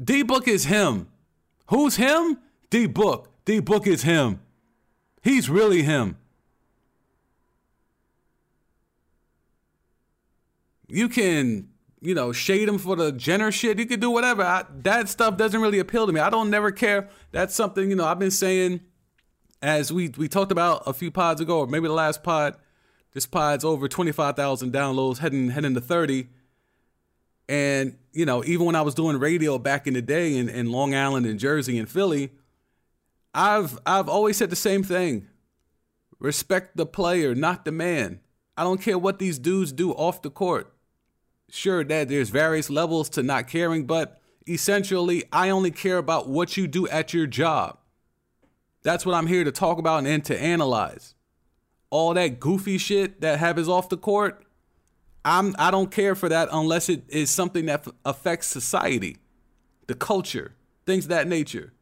D 0.01 0.23
Book 0.23 0.47
is 0.47 0.65
him. 0.65 1.10
Who's 1.67 1.97
him? 1.97 2.39
D 2.69 2.88
Book. 2.88 3.29
D 3.43 3.60
Book 3.60 3.86
is 3.86 4.03
him. 4.03 4.39
He's 5.21 5.49
really 5.49 5.84
him. 5.84 6.17
You 10.89 11.08
can, 11.08 11.69
you 12.02 12.13
know, 12.13 12.32
shade 12.32 12.67
them 12.67 12.78
for 12.78 12.95
the 12.95 13.12
Jenner 13.12 13.52
shit. 13.52 13.80
You 13.80 13.86
can 13.86 13.99
do 13.99 14.10
whatever. 14.10 14.43
I, 14.43 14.65
that 14.82 15.10
stuff 15.10 15.38
doesn't 15.38 15.62
really 15.62 15.80
appeal 15.80 16.08
to 16.08 16.13
me. 16.13 16.19
I 16.19 16.30
don't 16.30 16.49
never 16.49 16.71
care. 16.71 17.10
That's 17.32 17.56
something, 17.56 17.89
you 17.89 17.95
know, 17.95 18.06
I've 18.06 18.19
been 18.19 18.32
saying 18.32 18.82
as 19.62 19.91
we 19.91 20.10
we 20.17 20.28
talked 20.28 20.52
about 20.52 20.84
a 20.86 20.93
few 20.93 21.12
pods 21.12 21.41
ago, 21.41 21.60
or 21.60 21.67
maybe 21.67 21.88
the 21.88 21.93
last 21.93 22.23
pod. 22.23 22.56
This 23.13 23.25
pod's 23.25 23.65
over 23.65 23.88
twenty 23.88 24.12
five 24.12 24.36
thousand 24.36 24.71
downloads, 24.71 25.17
heading 25.17 25.49
heading 25.49 25.73
to 25.73 25.82
thirty. 25.82 26.30
And 27.47 27.97
you 28.13 28.25
know, 28.25 28.43
even 28.45 28.65
when 28.67 28.75
I 28.75 28.82
was 28.82 28.93
doing 28.93 29.17
radio 29.17 29.58
back 29.58 29.88
in 29.88 29.95
the 29.95 30.02
day 30.02 30.38
in, 30.38 30.47
in 30.49 30.71
Long 30.71 30.93
Island 30.93 31.25
and 31.25 31.39
Jersey 31.39 31.80
and 31.80 31.89
Philly, 31.89 32.32
I've 33.34 33.80
I've 33.86 34.08
always 34.08 34.38
said 34.38 34.49
the 34.49 34.56
same 34.56 34.84
thing. 34.84 35.28
Respect 36.19 36.78
the 36.78 36.86
player, 36.86 37.34
not 37.34 37.65
the 37.65 37.71
man. 37.71 38.19
I 38.56 38.63
don't 38.63 38.82
care 38.82 38.99
what 38.99 39.19
these 39.19 39.39
dudes 39.39 39.71
do 39.71 39.91
off 39.93 40.21
the 40.21 40.30
court. 40.30 40.71
Sure, 41.51 41.83
that 41.83 42.09
there's 42.09 42.29
various 42.29 42.69
levels 42.69 43.09
to 43.09 43.23
not 43.23 43.47
caring, 43.47 43.85
but 43.85 44.21
essentially, 44.47 45.23
I 45.31 45.49
only 45.49 45.71
care 45.71 45.97
about 45.97 46.29
what 46.29 46.57
you 46.57 46.67
do 46.67 46.88
at 46.88 47.13
your 47.13 47.27
job. 47.27 47.77
That's 48.83 49.05
what 49.05 49.15
I'm 49.15 49.27
here 49.27 49.43
to 49.43 49.51
talk 49.51 49.77
about 49.77 50.05
and 50.05 50.23
to 50.25 50.39
analyze. 50.39 51.15
All 51.89 52.13
that 52.13 52.39
goofy 52.39 52.77
shit 52.77 53.21
that 53.21 53.39
happens 53.39 53.67
off 53.67 53.89
the 53.89 53.97
court, 53.97 54.45
I'm 55.25 55.55
I 55.59 55.71
don't 55.71 55.91
care 55.91 56.15
for 56.15 56.29
that 56.29 56.49
unless 56.51 56.88
it 56.88 57.03
is 57.09 57.29
something 57.29 57.65
that 57.65 57.88
f- 57.88 57.93
affects 58.05 58.47
society, 58.47 59.17
the 59.88 59.95
culture, 59.95 60.55
things 60.86 61.05
of 61.05 61.09
that 61.09 61.28
nature. 61.28 61.74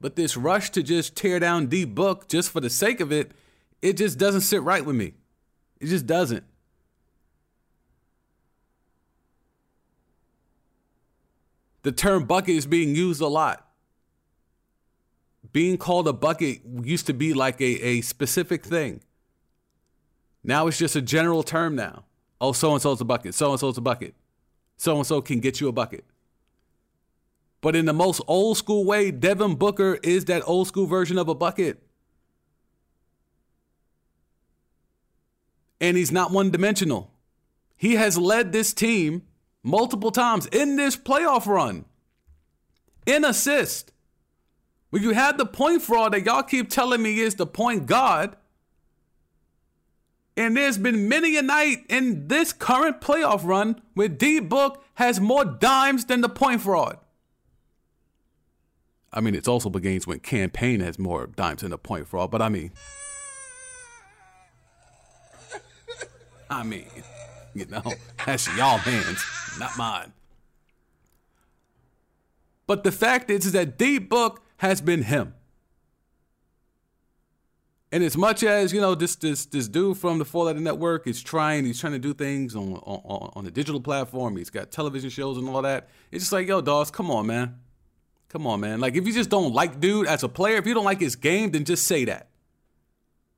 But 0.00 0.16
this 0.16 0.36
rush 0.36 0.70
to 0.70 0.82
just 0.82 1.16
tear 1.16 1.38
down 1.38 1.66
D 1.66 1.84
Book 1.84 2.28
just 2.28 2.50
for 2.50 2.60
the 2.60 2.70
sake 2.70 3.00
of 3.00 3.12
it, 3.12 3.32
it 3.82 3.96
just 3.96 4.18
doesn't 4.18 4.40
sit 4.40 4.62
right 4.62 4.84
with 4.84 4.96
me. 4.96 5.14
It 5.80 5.86
just 5.86 6.06
doesn't. 6.06 6.44
The 11.84 11.92
term 11.92 12.24
bucket 12.24 12.56
is 12.56 12.66
being 12.66 12.94
used 12.94 13.20
a 13.20 13.28
lot 13.28 13.64
being 15.54 15.78
called 15.78 16.08
a 16.08 16.12
bucket 16.12 16.60
used 16.82 17.06
to 17.06 17.14
be 17.14 17.32
like 17.32 17.60
a, 17.60 17.64
a 17.64 18.00
specific 18.00 18.64
thing. 18.64 19.00
Now 20.42 20.66
it's 20.66 20.78
just 20.78 20.96
a 20.96 21.00
general 21.00 21.42
term 21.42 21.76
now. 21.76 22.04
Oh, 22.40 22.52
so 22.52 22.72
and 22.72 22.82
so's 22.82 23.00
a 23.00 23.04
bucket. 23.04 23.34
So 23.34 23.52
and 23.52 23.60
so's 23.60 23.78
a 23.78 23.80
bucket. 23.80 24.14
So 24.76 24.96
and 24.96 25.06
so 25.06 25.22
can 25.22 25.40
get 25.40 25.60
you 25.60 25.68
a 25.68 25.72
bucket. 25.72 26.04
But 27.60 27.76
in 27.76 27.86
the 27.86 27.92
most 27.92 28.20
old 28.26 28.58
school 28.58 28.84
way, 28.84 29.12
Devin 29.12 29.54
Booker 29.54 29.98
is 30.02 30.26
that 30.26 30.42
old 30.44 30.66
school 30.66 30.86
version 30.86 31.18
of 31.18 31.28
a 31.28 31.34
bucket. 31.34 31.80
And 35.80 35.96
he's 35.96 36.12
not 36.12 36.32
one 36.32 36.50
dimensional. 36.50 37.12
He 37.76 37.94
has 37.94 38.18
led 38.18 38.52
this 38.52 38.74
team 38.74 39.22
multiple 39.64 40.12
times 40.12 40.46
in 40.46 40.76
this 40.76 40.96
playoff 40.96 41.46
run 41.46 41.86
in 43.06 43.24
assist. 43.24 43.92
When 44.90 45.02
you 45.02 45.10
had 45.10 45.38
the 45.38 45.46
point 45.46 45.82
fraud 45.82 46.12
that 46.12 46.24
y'all 46.24 46.44
keep 46.44 46.70
telling 46.70 47.02
me 47.02 47.18
is 47.18 47.34
the 47.34 47.46
point 47.46 47.86
guard, 47.86 48.36
and 50.36 50.56
there's 50.56 50.78
been 50.78 51.08
many 51.08 51.36
a 51.36 51.42
night 51.42 51.78
in 51.88 52.28
this 52.28 52.52
current 52.52 53.00
playoff 53.00 53.44
run 53.44 53.80
where 53.94 54.08
D 54.08 54.38
Book 54.38 54.84
has 54.94 55.20
more 55.20 55.44
dimes 55.44 56.04
than 56.04 56.20
the 56.20 56.28
point 56.28 56.60
fraud. 56.60 56.98
I 59.12 59.20
mean, 59.20 59.34
it's 59.34 59.48
also 59.48 59.70
been 59.70 59.82
games 59.82 60.06
when 60.06 60.18
Cam 60.20 60.50
Payne 60.50 60.80
has 60.80 60.98
more 60.98 61.26
dimes 61.28 61.62
than 61.62 61.70
the 61.70 61.78
point 61.78 62.08
fraud, 62.08 62.30
but 62.32 62.42
I 62.42 62.48
mean, 62.48 62.72
I 66.50 66.64
mean, 66.64 66.86
you 67.60 67.66
know, 67.66 67.82
that's 68.26 68.46
y'all 68.56 68.78
hands, 68.78 69.24
not 69.58 69.76
mine. 69.78 70.12
But 72.66 72.82
the 72.82 72.92
fact 72.92 73.30
is, 73.30 73.46
is 73.46 73.52
that 73.52 73.78
D 73.78 73.98
Book 73.98 74.42
has 74.58 74.80
been 74.80 75.02
him. 75.02 75.34
And 77.92 78.02
as 78.02 78.16
much 78.16 78.42
as 78.42 78.72
you 78.72 78.80
know, 78.80 78.96
this 78.96 79.14
this 79.14 79.46
this 79.46 79.68
dude 79.68 79.98
from 79.98 80.18
the 80.18 80.24
Four 80.24 80.46
Letter 80.46 80.58
Network 80.58 81.06
is 81.06 81.22
trying, 81.22 81.64
he's 81.64 81.78
trying 81.78 81.92
to 81.92 81.98
do 82.00 82.12
things 82.12 82.56
on 82.56 82.72
on 82.74 83.30
on 83.34 83.46
a 83.46 83.50
digital 83.52 83.80
platform. 83.80 84.36
He's 84.36 84.50
got 84.50 84.72
television 84.72 85.10
shows 85.10 85.38
and 85.38 85.48
all 85.48 85.62
that. 85.62 85.88
It's 86.10 86.24
just 86.24 86.32
like, 86.32 86.48
yo, 86.48 86.60
dogs, 86.60 86.90
come 86.90 87.08
on, 87.10 87.26
man, 87.26 87.60
come 88.28 88.48
on, 88.48 88.58
man. 88.58 88.80
Like, 88.80 88.96
if 88.96 89.06
you 89.06 89.12
just 89.12 89.30
don't 89.30 89.52
like 89.52 89.78
dude 89.78 90.08
as 90.08 90.24
a 90.24 90.28
player, 90.28 90.56
if 90.56 90.66
you 90.66 90.74
don't 90.74 90.84
like 90.84 90.98
his 90.98 91.14
game, 91.14 91.52
then 91.52 91.64
just 91.64 91.86
say 91.86 92.04
that. 92.06 92.30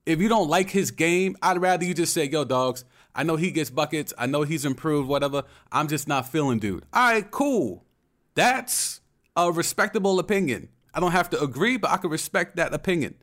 If 0.07 0.21
you 0.21 0.29
don't 0.29 0.49
like 0.49 0.71
his 0.71 0.91
game, 0.91 1.37
I'd 1.43 1.61
rather 1.61 1.85
you 1.85 1.93
just 1.93 2.15
say, 2.15 2.25
yo, 2.25 2.45
dogs, 2.45 2.85
I 3.17 3.23
know 3.23 3.37
he 3.37 3.51
gets 3.51 3.71
buckets. 3.71 4.13
I 4.19 4.27
know 4.27 4.43
he's 4.43 4.67
improved, 4.67 5.09
whatever. 5.09 5.45
I'm 5.73 5.89
just 5.89 6.07
not 6.07 6.29
feeling 6.29 6.59
dude. 6.59 6.85
All 6.93 7.13
right, 7.13 7.29
cool. 7.31 7.85
That's 8.35 9.01
a 9.35 9.51
respectable 9.51 10.19
opinion. 10.19 10.69
I 10.93 11.01
don't 11.01 11.13
have 11.13 11.31
to 11.31 11.41
agree, 11.41 11.79
but 11.79 11.91
I 11.91 11.97
can 11.97 12.11
respect 12.11 12.57
that 12.57 12.75
opinion. 12.75 13.15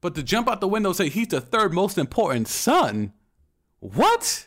But 0.00 0.14
to 0.14 0.22
jump 0.22 0.48
out 0.48 0.60
the 0.60 0.68
window 0.68 0.90
and 0.90 0.96
say 0.96 1.08
he's 1.08 1.28
the 1.28 1.40
third 1.40 1.74
most 1.74 1.98
important 1.98 2.46
Sun, 2.46 3.12
what? 3.80 4.46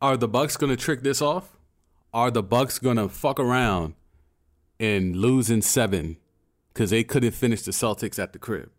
Are 0.00 0.16
the 0.16 0.26
Bucks 0.26 0.56
gonna 0.56 0.76
trick 0.76 1.02
this 1.02 1.22
off? 1.22 1.56
Are 2.12 2.32
the 2.32 2.42
Bucks 2.42 2.80
gonna 2.80 3.08
fuck 3.08 3.38
around 3.38 3.94
and 4.80 5.14
lose 5.14 5.48
in 5.48 5.62
seven 5.62 6.16
because 6.74 6.90
they 6.90 7.04
couldn't 7.04 7.30
finish 7.30 7.62
the 7.62 7.70
Celtics 7.70 8.18
at 8.18 8.32
the 8.32 8.40
crib? 8.40 8.70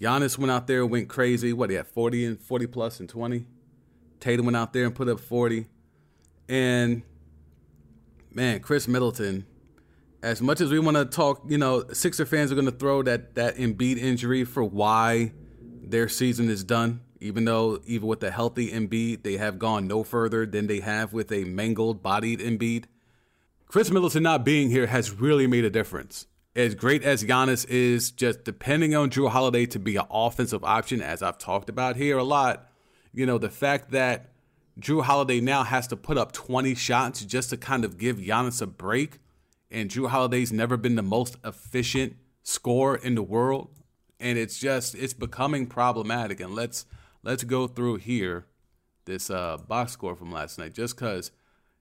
Giannis 0.00 0.38
went 0.38 0.50
out 0.50 0.66
there 0.66 0.82
and 0.82 0.90
went 0.90 1.08
crazy. 1.08 1.52
What 1.52 1.70
he 1.70 1.76
had 1.76 1.86
40 1.86 2.24
and 2.24 2.40
40 2.40 2.66
plus 2.66 3.00
and 3.00 3.08
20. 3.08 3.46
Tatum 4.20 4.46
went 4.46 4.56
out 4.56 4.72
there 4.72 4.84
and 4.84 4.94
put 4.94 5.08
up 5.08 5.20
40. 5.20 5.66
And 6.48 7.02
man, 8.32 8.60
Khris 8.60 8.88
Middleton, 8.88 9.46
as 10.22 10.40
much 10.40 10.60
as 10.60 10.70
we 10.70 10.78
want 10.78 10.96
to 10.96 11.04
talk, 11.04 11.42
you 11.48 11.58
know, 11.58 11.84
Sixer 11.92 12.26
fans 12.26 12.50
are 12.50 12.54
going 12.54 12.66
to 12.66 12.72
throw 12.72 13.02
that 13.02 13.34
that 13.34 13.56
Embiid 13.56 13.98
injury 13.98 14.44
for 14.44 14.64
why 14.64 15.32
their 15.82 16.08
season 16.08 16.48
is 16.48 16.64
done. 16.64 17.00
Even 17.20 17.44
though 17.44 17.80
even 17.86 18.08
with 18.08 18.22
a 18.22 18.30
healthy 18.30 18.70
Embiid, 18.70 19.22
they 19.22 19.36
have 19.36 19.58
gone 19.58 19.86
no 19.86 20.02
further 20.02 20.44
than 20.44 20.66
they 20.66 20.80
have 20.80 21.12
with 21.12 21.30
a 21.32 21.44
mangled 21.44 22.02
bodied 22.02 22.40
Embiid. 22.40 22.84
Khris 23.66 23.90
Middleton 23.90 24.22
not 24.22 24.44
being 24.44 24.70
here 24.70 24.86
has 24.86 25.10
really 25.10 25.46
made 25.46 25.64
a 25.64 25.70
difference. 25.70 26.26
As 26.56 26.76
great 26.76 27.02
as 27.02 27.24
Giannis 27.24 27.68
is, 27.68 28.12
just 28.12 28.44
depending 28.44 28.94
on 28.94 29.10
Jrue 29.10 29.30
Holiday 29.30 29.66
to 29.66 29.80
be 29.80 29.96
an 29.96 30.04
offensive 30.08 30.62
option, 30.62 31.02
as 31.02 31.20
I've 31.20 31.38
talked 31.38 31.68
about 31.68 31.96
here 31.96 32.16
a 32.16 32.22
lot, 32.22 32.70
you 33.12 33.26
know, 33.26 33.38
the 33.38 33.50
fact 33.50 33.90
that 33.90 34.30
Jrue 34.78 35.02
Holiday 35.02 35.40
now 35.40 35.64
has 35.64 35.88
to 35.88 35.96
put 35.96 36.16
up 36.16 36.30
20 36.30 36.76
shots 36.76 37.24
just 37.24 37.50
to 37.50 37.56
kind 37.56 37.84
of 37.84 37.98
give 37.98 38.18
Giannis 38.18 38.62
a 38.62 38.66
break. 38.66 39.18
And 39.68 39.90
Jrue 39.90 40.10
Holiday's 40.10 40.52
never 40.52 40.76
been 40.76 40.94
the 40.94 41.02
most 41.02 41.36
efficient 41.44 42.16
scorer 42.44 42.96
in 42.96 43.16
the 43.16 43.22
world. 43.22 43.70
And 44.20 44.38
it's 44.38 44.58
just 44.58 44.94
it's 44.94 45.12
becoming 45.12 45.66
problematic. 45.66 46.38
And 46.38 46.54
let's 46.54 46.86
let's 47.24 47.42
go 47.42 47.66
through 47.66 47.96
here 47.96 48.46
this 49.06 49.28
uh, 49.28 49.56
box 49.56 49.92
score 49.92 50.14
from 50.14 50.30
last 50.30 50.58
night, 50.58 50.72
just 50.72 50.94
because 50.94 51.32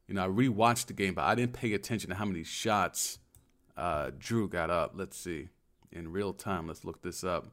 you 0.08 0.16
know 0.16 0.26
I 0.26 0.28
rewatched 0.28 0.88
the 0.88 0.94
game, 0.94 1.14
but 1.14 1.26
I 1.26 1.36
didn't 1.36 1.54
pay 1.54 1.74
attention 1.74 2.10
to 2.10 2.16
how 2.16 2.26
many 2.26 2.44
shots 2.44 3.20
uh, 3.78 4.12
Jrue 4.20 4.50
got 4.50 4.70
up. 4.70 4.94
Let's 4.96 5.18
see 5.18 5.50
in 5.92 6.12
real 6.12 6.34
time. 6.34 6.68
Let's 6.68 6.84
look 6.84 7.02
this 7.02 7.24
up. 7.24 7.48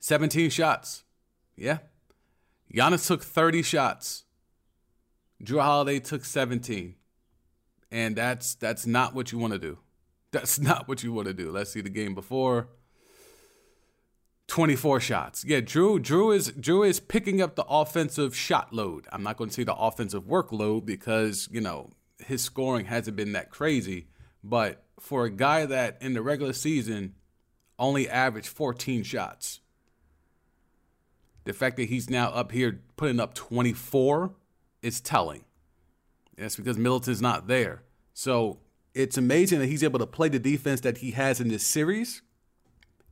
17 0.00 0.50
shots. 0.50 1.04
Yeah, 1.56 1.78
Giannis 2.72 3.06
took 3.06 3.22
30 3.22 3.62
shots. 3.62 4.24
Jrue 5.44 5.60
Holiday 5.60 6.00
took 6.00 6.24
17. 6.24 6.94
And 7.90 8.16
that's 8.16 8.54
that's 8.54 8.86
not 8.86 9.14
what 9.14 9.32
you 9.32 9.38
want 9.38 9.52
to 9.52 9.58
do. 9.58 9.78
That's 10.30 10.58
not 10.60 10.88
what 10.88 11.02
you 11.02 11.12
want 11.12 11.28
to 11.28 11.34
do. 11.34 11.50
Let's 11.50 11.72
see 11.72 11.82
the 11.82 11.90
game 11.90 12.14
before. 12.14 12.68
24 14.48 15.00
shots. 15.00 15.44
Yeah, 15.44 15.60
Jrue 15.60 16.00
Jrue 16.00 16.34
is 16.34 16.52
Jrue 16.52 16.86
is 16.86 17.00
picking 17.00 17.40
up 17.40 17.54
the 17.54 17.64
offensive 17.64 18.34
shot 18.34 18.72
load. 18.72 19.06
I'm 19.12 19.22
not 19.22 19.36
going 19.36 19.50
to 19.50 19.54
say 19.54 19.64
the 19.64 19.74
offensive 19.74 20.24
workload 20.24 20.84
because, 20.84 21.48
you 21.52 21.60
know, 21.60 21.90
his 22.18 22.42
scoring 22.42 22.86
hasn't 22.86 23.16
been 23.16 23.32
that 23.32 23.50
crazy, 23.50 24.08
but 24.42 24.84
for 24.98 25.24
a 25.24 25.30
guy 25.30 25.66
that 25.66 25.98
in 26.00 26.14
the 26.14 26.22
regular 26.22 26.52
season 26.52 27.14
only 27.78 28.08
averaged 28.08 28.48
14 28.48 29.02
shots, 29.02 29.60
the 31.44 31.52
fact 31.52 31.76
that 31.76 31.88
he's 31.88 32.08
now 32.08 32.30
up 32.30 32.52
here 32.52 32.80
putting 32.96 33.20
up 33.20 33.34
24 33.34 34.32
is 34.82 35.00
telling. 35.00 35.44
That's 36.36 36.56
because 36.56 36.78
Middleton's 36.78 37.22
not 37.22 37.46
there. 37.46 37.82
So 38.14 38.58
it's 38.94 39.16
amazing 39.16 39.60
that 39.60 39.66
he's 39.66 39.82
able 39.82 39.98
to 39.98 40.06
play 40.06 40.28
the 40.28 40.38
defense 40.38 40.80
that 40.82 40.98
he 40.98 41.12
has 41.12 41.40
in 41.40 41.48
this 41.48 41.66
series 41.66 42.22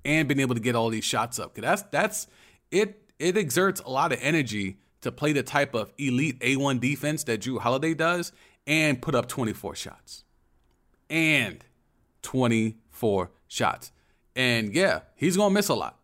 and 0.05 0.29
been 0.29 0.41
able 0.41 0.55
to 0.55 0.61
get 0.61 0.75
all 0.75 0.89
these 0.91 1.05
shots 1.05 1.39
up. 1.39 1.55
Cause 1.55 1.63
that's 1.63 1.83
that's 1.83 2.27
it 2.71 3.03
it 3.19 3.37
exerts 3.37 3.81
a 3.81 3.91
lot 3.91 4.13
of 4.13 4.19
energy 4.23 4.79
to 5.03 5.13
play 5.13 5.33
the 5.33 5.43
type 5.43 5.75
of 5.75 5.93
elite 5.99 6.39
A1 6.41 6.81
defense 6.81 7.25
that 7.25 7.41
Jrue 7.41 7.59
Holiday 7.61 7.95
does 7.95 8.33
and 8.67 9.01
put 9.01 9.15
up 9.15 9.29
24 9.29 9.75
shots. 9.75 10.25
And 11.11 11.63
24 12.23 13.31
shots. 13.49 13.93
And 14.35 14.75
yeah, 14.75 15.01
he's 15.17 15.37
gonna 15.37 15.53
miss 15.53 15.69
a 15.69 15.75
lot 15.75 16.01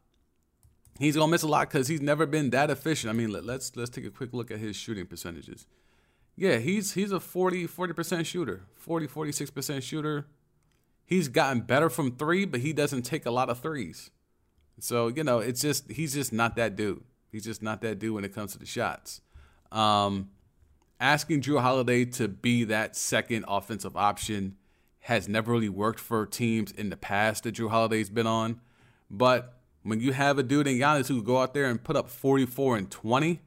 he's 0.98 1.16
gonna 1.16 1.30
miss 1.30 1.42
a 1.42 1.48
lot 1.48 1.68
because 1.68 1.88
he's 1.88 2.00
never 2.00 2.26
been 2.26 2.50
that 2.50 2.70
efficient. 2.70 3.10
I 3.10 3.14
mean, 3.14 3.32
let, 3.32 3.44
let's 3.44 3.74
let's 3.76 3.90
take 3.90 4.04
a 4.04 4.10
quick 4.10 4.32
look 4.32 4.50
at 4.50 4.58
his 4.58 4.76
shooting 4.76 5.06
percentages. 5.06 5.66
Yeah, 6.36 6.58
he's 6.58 6.92
he's 6.92 7.12
a 7.12 7.20
40 7.20 7.66
40% 7.66 8.26
shooter, 8.26 8.62
40 8.74 9.06
46 9.06 9.50
percent 9.50 9.84
shooter. 9.84 10.26
He's 11.04 11.28
gotten 11.28 11.60
better 11.60 11.88
from 11.88 12.16
three, 12.16 12.44
but 12.44 12.60
he 12.60 12.72
doesn't 12.72 13.02
take 13.02 13.26
a 13.26 13.30
lot 13.30 13.48
of 13.48 13.60
threes. 13.60 14.10
So 14.80 15.08
you 15.08 15.24
know, 15.24 15.38
it's 15.38 15.60
just 15.60 15.90
he's 15.90 16.14
just 16.14 16.32
not 16.32 16.56
that 16.56 16.76
dude. 16.76 17.02
He's 17.30 17.44
just 17.44 17.62
not 17.62 17.80
that 17.82 17.98
dude 17.98 18.14
when 18.14 18.24
it 18.24 18.34
comes 18.34 18.52
to 18.52 18.58
the 18.58 18.66
shots. 18.66 19.20
Um, 19.72 20.30
asking 21.00 21.42
Jrue 21.42 21.60
Holiday 21.60 22.04
to 22.04 22.28
be 22.28 22.64
that 22.64 22.96
second 22.96 23.44
offensive 23.48 23.96
option 23.96 24.56
has 25.06 25.28
never 25.28 25.52
really 25.52 25.68
worked 25.68 26.00
for 26.00 26.26
teams 26.26 26.72
in 26.72 26.90
the 26.90 26.96
past 26.96 27.44
that 27.44 27.54
Jrue 27.54 27.70
Holiday's 27.70 28.10
been 28.10 28.26
on. 28.26 28.60
But 29.08 29.54
when 29.84 30.00
you 30.00 30.12
have 30.12 30.36
a 30.36 30.42
dude 30.42 30.66
in 30.66 30.78
Giannis 30.80 31.06
who 31.06 31.22
go 31.22 31.38
out 31.38 31.54
there 31.54 31.66
and 31.66 31.82
put 31.82 31.94
up 31.94 32.10
44 32.10 32.76
and 32.76 32.90
20, 32.90 33.40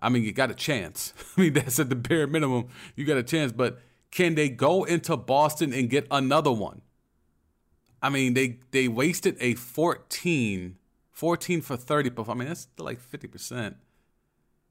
I 0.00 0.08
mean, 0.08 0.22
you 0.22 0.30
got 0.30 0.52
a 0.52 0.54
chance. 0.54 1.12
I 1.36 1.40
mean, 1.40 1.52
that's 1.54 1.80
at 1.80 1.88
the 1.88 1.96
bare 1.96 2.28
minimum. 2.28 2.68
You 2.94 3.04
got 3.04 3.16
a 3.16 3.24
chance. 3.24 3.50
But 3.50 3.80
can 4.12 4.36
they 4.36 4.48
go 4.48 4.84
into 4.84 5.16
Boston 5.16 5.72
and 5.72 5.90
get 5.90 6.06
another 6.12 6.52
one? 6.52 6.82
I 8.00 8.08
mean, 8.08 8.34
they 8.34 8.60
they 8.70 8.86
wasted 8.86 9.36
a 9.40 9.54
14, 9.54 10.76
14 11.10 11.60
for 11.60 11.76
30 11.76 12.10
I 12.16 12.34
mean, 12.34 12.46
that's 12.46 12.68
like 12.78 13.00
50%. 13.00 13.74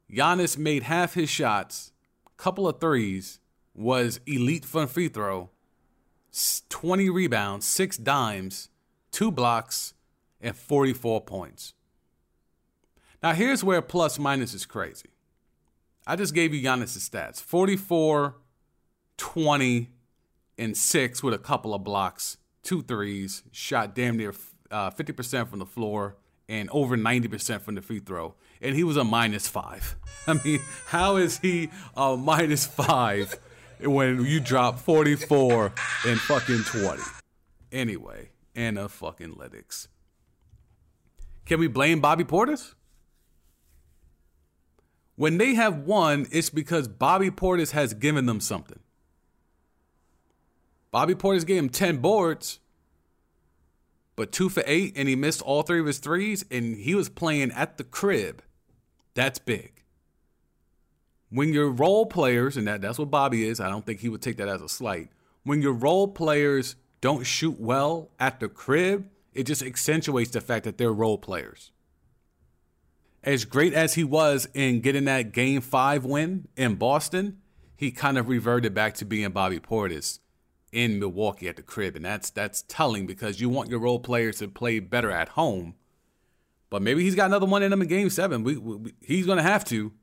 Giannis 0.09 0.57
made 0.57 0.83
half 0.83 1.15
his 1.15 1.29
shots, 1.29 1.91
couple 2.37 2.65
of 2.65 2.79
threes, 2.79 3.39
was 3.75 4.21
elite 4.25 4.63
from 4.63 4.87
free 4.87 5.09
throw, 5.09 5.49
20 6.69 7.09
rebounds, 7.09 7.67
six 7.67 7.97
dimes, 7.97 8.69
two 9.11 9.31
blocks, 9.31 9.93
and 10.41 10.55
44 10.55 11.21
points. 11.21 11.73
Now, 13.21 13.33
here's 13.33 13.63
where 13.63 13.81
plus 13.81 14.19
minus 14.19 14.53
is 14.53 14.65
crazy. 14.65 15.09
I 16.05 16.15
just 16.15 16.33
gave 16.33 16.53
you 16.53 16.61
Giannis' 16.61 17.09
stats 17.09 17.41
44, 17.41 18.35
20, 19.17 19.89
and 20.57 20.75
6 20.75 21.23
with 21.23 21.33
a 21.33 21.37
couple 21.37 21.73
of 21.73 21.83
blocks, 21.83 22.37
two 22.61 22.81
threes, 22.81 23.43
shot 23.51 23.95
damn 23.95 24.17
near 24.17 24.33
uh, 24.69 24.91
50% 24.91 25.47
from 25.47 25.59
the 25.59 25.65
floor, 25.65 26.17
and 26.49 26.69
over 26.71 26.97
90% 26.97 27.61
from 27.61 27.75
the 27.75 27.81
free 27.81 27.99
throw. 27.99 28.35
And 28.61 28.75
he 28.75 28.83
was 28.83 28.97
a 28.97 29.03
minus 29.03 29.47
five. 29.47 29.95
I 30.27 30.33
mean, 30.43 30.59
how 30.87 31.15
is 31.15 31.39
he 31.39 31.69
a 31.95 32.17
minus 32.17 32.65
five 32.65 33.39
when 33.85 34.25
you 34.25 34.39
drop 34.39 34.79
44 34.79 35.73
and 36.07 36.19
fucking 36.19 36.63
20? 36.63 37.01
Anyway, 37.71 38.29
and 38.55 38.77
a 38.77 38.87
fucking 38.87 39.35
Lytics. 39.35 39.87
Can 41.45 41.59
we 41.59 41.67
blame 41.67 41.99
Bobby 41.99 42.23
Portis? 42.23 42.73
When 45.15 45.37
they 45.37 45.53
have 45.53 45.79
won, 45.79 46.27
it's 46.31 46.49
because 46.49 46.87
Bobby 46.87 47.29
Portis 47.29 47.71
has 47.71 47.93
given 47.93 48.25
them 48.25 48.39
something. 48.39 48.79
Bobby 50.91 51.15
Portis 51.15 51.45
gave 51.45 51.57
him 51.57 51.69
10 51.69 51.97
boards, 51.97 52.59
but 54.15 54.31
two 54.31 54.49
for 54.49 54.63
eight, 54.65 54.93
and 54.95 55.09
he 55.09 55.15
missed 55.15 55.41
all 55.41 55.63
three 55.63 55.79
of 55.79 55.85
his 55.85 55.99
threes, 55.99 56.45
and 56.51 56.77
he 56.77 56.95
was 56.95 57.09
playing 57.09 57.51
at 57.51 57.77
the 57.77 57.83
crib. 57.83 58.41
That's 59.13 59.39
big. 59.39 59.72
When 61.33 61.51
your 61.51 61.71
role 61.71 62.05
players, 62.05 62.57
and 62.57 62.67
that, 62.67 62.81
that's 62.81 62.99
what 62.99 63.09
Bobby 63.09 63.47
is, 63.47 63.59
I 63.59 63.67
don't 63.67 63.83
think 63.83 64.01
he 64.01 64.09
would 64.09 64.21
take 64.21 64.37
that 64.37 64.47
as 64.47 64.61
a 64.61 64.69
slight. 64.69 65.09
When 65.43 65.63
your 65.63 65.73
role 65.73 66.07
players 66.07 66.75
don't 67.01 67.23
shoot 67.23 67.59
well 67.59 68.11
at 68.19 68.39
the 68.39 68.47
crib, 68.47 69.09
it 69.33 69.45
just 69.45 69.63
accentuates 69.63 70.29
the 70.29 70.41
fact 70.41 70.63
that 70.65 70.77
they're 70.77 70.93
role 70.93 71.17
players. 71.17 71.71
As 73.23 73.45
great 73.45 73.73
as 73.73 73.95
he 73.95 74.03
was 74.03 74.47
in 74.53 74.81
getting 74.81 75.05
that 75.05 75.31
game 75.31 75.61
five 75.61 76.05
win 76.05 76.49
in 76.55 76.75
Boston, 76.75 77.39
he 77.75 77.89
kind 77.89 78.19
of 78.19 78.29
reverted 78.29 78.75
back 78.75 78.93
to 78.95 79.05
being 79.05 79.31
Bobby 79.31 79.59
Portis 79.59 80.19
in 80.71 80.99
Milwaukee 80.99 81.49
at 81.49 81.55
the 81.55 81.63
crib. 81.63 81.95
And 81.95 82.05
that's 82.05 82.29
that's 82.29 82.61
telling 82.67 83.07
because 83.07 83.41
you 83.41 83.49
want 83.49 83.71
your 83.71 83.79
role 83.79 83.99
players 83.99 84.37
to 84.37 84.47
play 84.49 84.77
better 84.79 85.09
at 85.09 85.29
home. 85.29 85.73
But 86.69 86.83
maybe 86.83 87.01
he's 87.01 87.15
got 87.15 87.25
another 87.25 87.47
one 87.47 87.63
in 87.63 87.73
him 87.73 87.81
in 87.81 87.87
game 87.87 88.11
seven. 88.11 88.43
We, 88.43 88.57
we, 88.57 88.93
he's 89.01 89.25
going 89.25 89.37
to 89.37 89.43
have 89.43 89.65
to. 89.65 89.93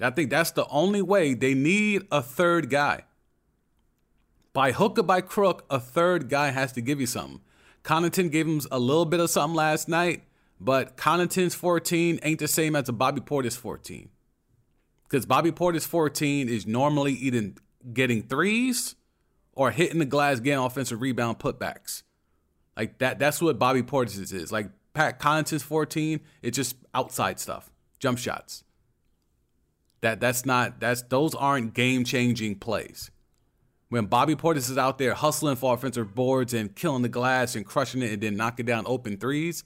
I 0.00 0.10
think 0.10 0.30
that's 0.30 0.50
the 0.50 0.66
only 0.68 1.02
way. 1.02 1.34
They 1.34 1.54
need 1.54 2.02
a 2.10 2.22
third 2.22 2.70
guy. 2.70 3.04
By 4.52 4.72
hook 4.72 4.98
or 4.98 5.02
by 5.02 5.20
crook, 5.20 5.64
a 5.70 5.78
third 5.80 6.28
guy 6.28 6.50
has 6.50 6.72
to 6.72 6.80
give 6.80 7.00
you 7.00 7.06
something. 7.06 7.40
Connaughton 7.84 8.30
gave 8.30 8.46
him 8.46 8.60
a 8.70 8.78
little 8.78 9.04
bit 9.04 9.20
of 9.20 9.30
something 9.30 9.54
last 9.54 9.88
night, 9.88 10.24
but 10.60 10.96
Connaughton's 10.96 11.54
14 11.54 12.18
ain't 12.22 12.40
the 12.40 12.48
same 12.48 12.74
as 12.74 12.88
a 12.88 12.92
Bobby 12.92 13.20
Portis 13.20 13.56
14. 13.56 14.08
Because 15.04 15.24
Bobby 15.24 15.52
Portis 15.52 15.86
14 15.86 16.48
is 16.48 16.66
normally 16.66 17.12
either 17.12 17.52
getting 17.92 18.22
threes 18.22 18.96
or 19.52 19.70
hitting 19.70 19.98
the 19.98 20.04
glass, 20.04 20.40
getting 20.40 20.58
offensive 20.58 21.00
rebound 21.00 21.38
putbacks. 21.38 22.02
Like 22.76 22.98
that, 22.98 23.18
that's 23.18 23.40
what 23.40 23.58
Bobby 23.58 23.82
Portis 23.82 24.32
is. 24.32 24.50
Like 24.50 24.68
Pat 24.94 25.20
Connaughton's 25.20 25.62
14, 25.62 26.20
it's 26.42 26.56
just 26.56 26.76
outside 26.92 27.38
stuff, 27.38 27.70
jump 27.98 28.18
shots. 28.18 28.64
That 30.00 30.20
that's 30.20 30.44
not 30.44 30.80
that's 30.80 31.02
those 31.02 31.34
aren't 31.34 31.74
game 31.74 32.04
changing 32.04 32.56
plays. 32.56 33.10
When 33.88 34.06
Bobby 34.06 34.34
Portis 34.34 34.70
is 34.70 34.76
out 34.78 34.98
there 34.98 35.14
hustling 35.14 35.56
for 35.56 35.72
offensive 35.72 36.14
boards 36.14 36.52
and 36.52 36.74
killing 36.74 37.02
the 37.02 37.08
glass 37.08 37.54
and 37.54 37.64
crushing 37.64 38.02
it 38.02 38.12
and 38.12 38.20
then 38.20 38.36
knocking 38.36 38.66
down 38.66 38.84
open 38.86 39.16
threes, 39.16 39.62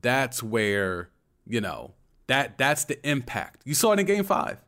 that's 0.00 0.42
where, 0.42 1.10
you 1.46 1.60
know, 1.60 1.94
that 2.28 2.58
that's 2.58 2.84
the 2.84 3.04
impact. 3.08 3.62
You 3.64 3.74
saw 3.74 3.92
it 3.92 3.98
in 3.98 4.06
game 4.06 4.24
five. 4.24 4.62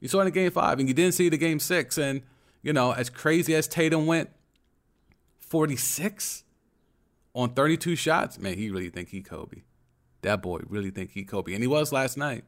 You 0.00 0.08
saw 0.08 0.20
it 0.20 0.26
in 0.26 0.32
game 0.32 0.50
five, 0.50 0.78
and 0.80 0.88
you 0.88 0.94
didn't 0.94 1.14
see 1.14 1.28
the 1.28 1.36
game 1.36 1.60
six. 1.60 1.98
And, 1.98 2.22
you 2.62 2.72
know, 2.72 2.92
as 2.92 3.08
crazy 3.10 3.54
as 3.54 3.68
Tatum 3.68 4.06
went, 4.06 4.30
46 5.40 6.44
on 7.34 7.50
32 7.50 7.94
shots, 7.96 8.38
man, 8.38 8.56
he 8.56 8.70
really 8.70 8.88
think 8.88 9.10
he 9.10 9.20
Kobe. 9.20 9.62
That 10.22 10.40
boy 10.40 10.60
really 10.66 10.90
think 10.90 11.12
he 11.12 11.24
Kobe. 11.24 11.52
And 11.52 11.62
he 11.62 11.66
was 11.66 11.92
last 11.92 12.16
night. 12.16 12.44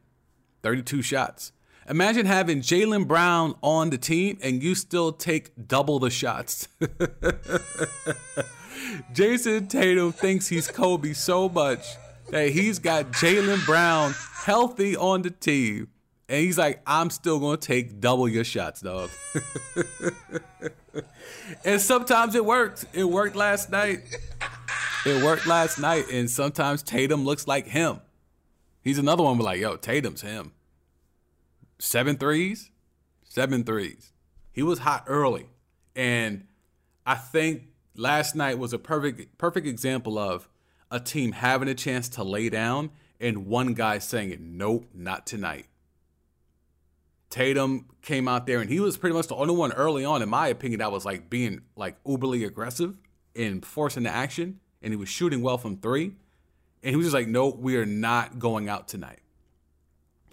32 0.63 1.01
shots. 1.01 1.51
Imagine 1.87 2.25
having 2.25 2.61
Jaylen 2.61 3.07
Brown 3.07 3.53
on 3.61 3.91
the 3.91 3.97
team 3.99 4.39
and 4.41 4.63
you 4.63 4.73
still 4.73 5.11
take 5.11 5.67
double 5.67 5.99
the 5.99 6.09
shots. 6.09 6.67
Jayson 9.13 9.67
Tatum 9.67 10.11
thinks 10.11 10.47
he's 10.47 10.67
Kobe 10.67 11.13
so 11.13 11.47
much 11.47 11.85
that 12.29 12.49
he's 12.49 12.79
got 12.79 13.11
Jaylen 13.11 13.63
Brown 13.67 14.15
healthy 14.45 14.97
on 14.97 15.21
the 15.21 15.29
team. 15.29 15.89
And 16.27 16.39
he's 16.43 16.57
like, 16.57 16.81
I'm 16.87 17.11
still 17.11 17.37
going 17.39 17.59
to 17.59 17.67
take 17.67 17.99
double 17.99 18.27
your 18.27 18.43
shots, 18.43 18.81
dog. 18.81 19.11
and 21.65 21.79
sometimes 21.79 22.33
it 22.33 22.43
works. 22.43 22.87
It 22.93 23.03
worked 23.03 23.35
last 23.35 23.69
night. 23.69 23.99
It 25.05 25.23
worked 25.23 25.45
last 25.45 25.77
night. 25.77 26.05
And 26.11 26.27
sometimes 26.27 26.81
Tatum 26.81 27.25
looks 27.25 27.47
like 27.47 27.67
him. 27.67 28.01
He's 28.81 28.97
another 28.97 29.21
one. 29.21 29.37
We're 29.37 29.45
like, 29.45 29.59
yo, 29.59 29.75
Tatum's 29.75 30.21
him. 30.21 30.54
Seven 31.85 32.17
threes, 32.17 32.71
seven 33.23 33.63
threes. 33.63 34.11
He 34.51 34.63
was 34.63 34.79
hot 34.79 35.03
early. 35.05 35.45
And 35.95 36.47
I 37.05 37.13
think 37.13 37.67
last 37.95 38.35
night 38.35 38.57
was 38.57 38.73
a 38.73 38.79
perfect 38.79 39.37
perfect 39.37 39.67
example 39.67 40.17
of 40.17 40.49
a 40.89 40.99
team 40.99 41.33
having 41.33 41.67
a 41.67 41.75
chance 41.75 42.09
to 42.09 42.23
lay 42.23 42.49
down 42.49 42.89
and 43.19 43.45
one 43.45 43.75
guy 43.75 43.99
saying, 43.99 44.31
it, 44.31 44.41
Nope, 44.41 44.89
not 44.95 45.27
tonight. 45.27 45.67
Tatum 47.29 47.85
came 48.01 48.27
out 48.27 48.47
there 48.47 48.61
and 48.61 48.69
he 48.69 48.79
was 48.79 48.97
pretty 48.97 49.15
much 49.15 49.27
the 49.27 49.35
only 49.35 49.55
one 49.55 49.71
early 49.73 50.03
on, 50.03 50.23
in 50.23 50.29
my 50.29 50.47
opinion, 50.47 50.79
that 50.79 50.91
was 50.91 51.05
like 51.05 51.29
being 51.29 51.61
like 51.75 52.03
uberly 52.03 52.47
aggressive 52.47 52.97
and 53.35 53.63
forcing 53.63 54.03
the 54.03 54.09
action. 54.09 54.59
And 54.81 54.91
he 54.91 54.97
was 54.97 55.07
shooting 55.07 55.43
well 55.43 55.59
from 55.59 55.77
three. 55.77 56.15
And 56.81 56.89
he 56.89 56.95
was 56.95 57.05
just 57.05 57.13
like, 57.13 57.27
Nope, 57.27 57.59
we 57.59 57.77
are 57.77 57.85
not 57.85 58.39
going 58.39 58.69
out 58.69 58.87
tonight. 58.87 59.19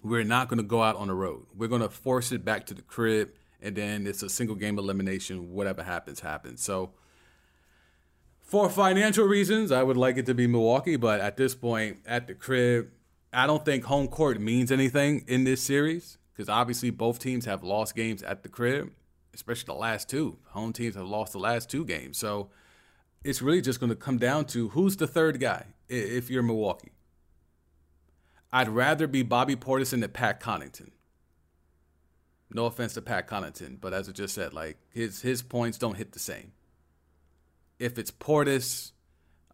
We're 0.03 0.25
not 0.25 0.49
going 0.49 0.57
to 0.57 0.63
go 0.63 0.83
out 0.83 0.97
on 0.97 1.07
the 1.07 1.13
road. 1.13 1.45
We're 1.55 1.69
going 1.69 1.81
to 1.81 1.89
force 1.89 2.33
it 2.33 2.43
back 2.43 2.65
to 2.67 2.73
the 2.73 2.81
crib, 2.81 3.31
and 3.61 3.75
then 3.75 4.05
it's 4.05 4.21
a 4.21 4.29
single 4.29 4.55
game 4.55 4.77
elimination. 4.77 5.53
Whatever 5.53 5.81
happens, 5.81 6.19
happens. 6.19 6.61
So, 6.61 6.91
for 8.41 8.69
financial 8.69 9.25
reasons, 9.25 9.71
I 9.71 9.81
would 9.81 9.95
like 9.95 10.17
it 10.17 10.25
to 10.25 10.33
be 10.33 10.45
Milwaukee, 10.45 10.97
but 10.97 11.21
at 11.21 11.37
this 11.37 11.55
point, 11.55 11.99
at 12.05 12.27
the 12.27 12.35
crib, 12.35 12.89
I 13.31 13.47
don't 13.47 13.63
think 13.63 13.85
home 13.85 14.09
court 14.09 14.41
means 14.41 14.71
anything 14.71 15.23
in 15.27 15.45
this 15.45 15.61
series 15.61 16.17
because 16.33 16.49
obviously 16.49 16.89
both 16.89 17.17
teams 17.19 17.45
have 17.45 17.63
lost 17.63 17.95
games 17.95 18.21
at 18.21 18.43
the 18.43 18.49
crib, 18.49 18.91
especially 19.33 19.67
the 19.67 19.79
last 19.79 20.09
two. 20.09 20.37
Home 20.49 20.73
teams 20.73 20.95
have 20.95 21.07
lost 21.07 21.31
the 21.31 21.39
last 21.39 21.69
two 21.69 21.85
games. 21.85 22.17
So, 22.17 22.49
it's 23.23 23.41
really 23.41 23.61
just 23.61 23.79
going 23.79 23.89
to 23.89 23.95
come 23.95 24.17
down 24.17 24.45
to 24.47 24.69
who's 24.69 24.97
the 24.97 25.07
third 25.07 25.39
guy 25.39 25.67
if 25.87 26.29
you're 26.29 26.43
Milwaukee. 26.43 26.91
I'd 28.53 28.69
rather 28.69 29.07
be 29.07 29.23
Bobby 29.23 29.55
Portis 29.55 29.89
than 29.89 30.07
Pat 30.09 30.39
Connaughton. 30.39 30.91
No 32.51 32.67
offense 32.67 32.93
to 32.93 33.01
Pat 33.01 33.27
Connaughton, 33.27 33.81
but 33.81 33.95
as 33.95 34.07
I 34.07 34.11
just 34.11 34.35
said, 34.35 34.53
like 34.53 34.77
his 34.91 35.23
his 35.23 35.41
points 35.41 35.79
don't 35.79 35.97
hit 35.97 36.11
the 36.11 36.19
same. 36.19 36.51
If 37.79 37.97
it's 37.97 38.11
Portis, 38.11 38.91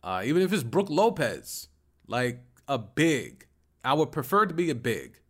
uh, 0.04 0.22
even 0.26 0.42
if 0.42 0.52
it's 0.52 0.64
Brook 0.64 0.90
Lopez, 0.90 1.70
like 2.08 2.44
a 2.68 2.78
big, 2.78 3.48
I 3.86 3.94
would 3.94 4.12
prefer 4.12 4.46
to 4.46 4.54
be 4.54 4.70
a 4.70 4.76
big. 4.76 5.22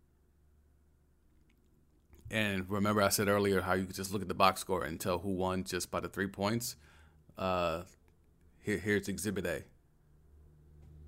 And 2.28 2.68
remember, 2.68 3.02
I 3.02 3.08
said 3.08 3.28
earlier 3.28 3.60
how 3.60 3.74
you 3.74 3.84
could 3.84 3.94
just 3.94 4.12
look 4.12 4.22
at 4.22 4.28
the 4.28 4.34
box 4.34 4.60
score 4.60 4.82
and 4.82 4.98
tell 4.98 5.20
who 5.20 5.30
won 5.30 5.62
just 5.62 5.92
by 5.92 6.00
the 6.00 6.08
three 6.08 6.26
points. 6.26 6.74
Uh, 7.38 7.82
here, 8.58 8.78
here's 8.78 9.06
Exhibit 9.06 9.46
A. 9.46 9.62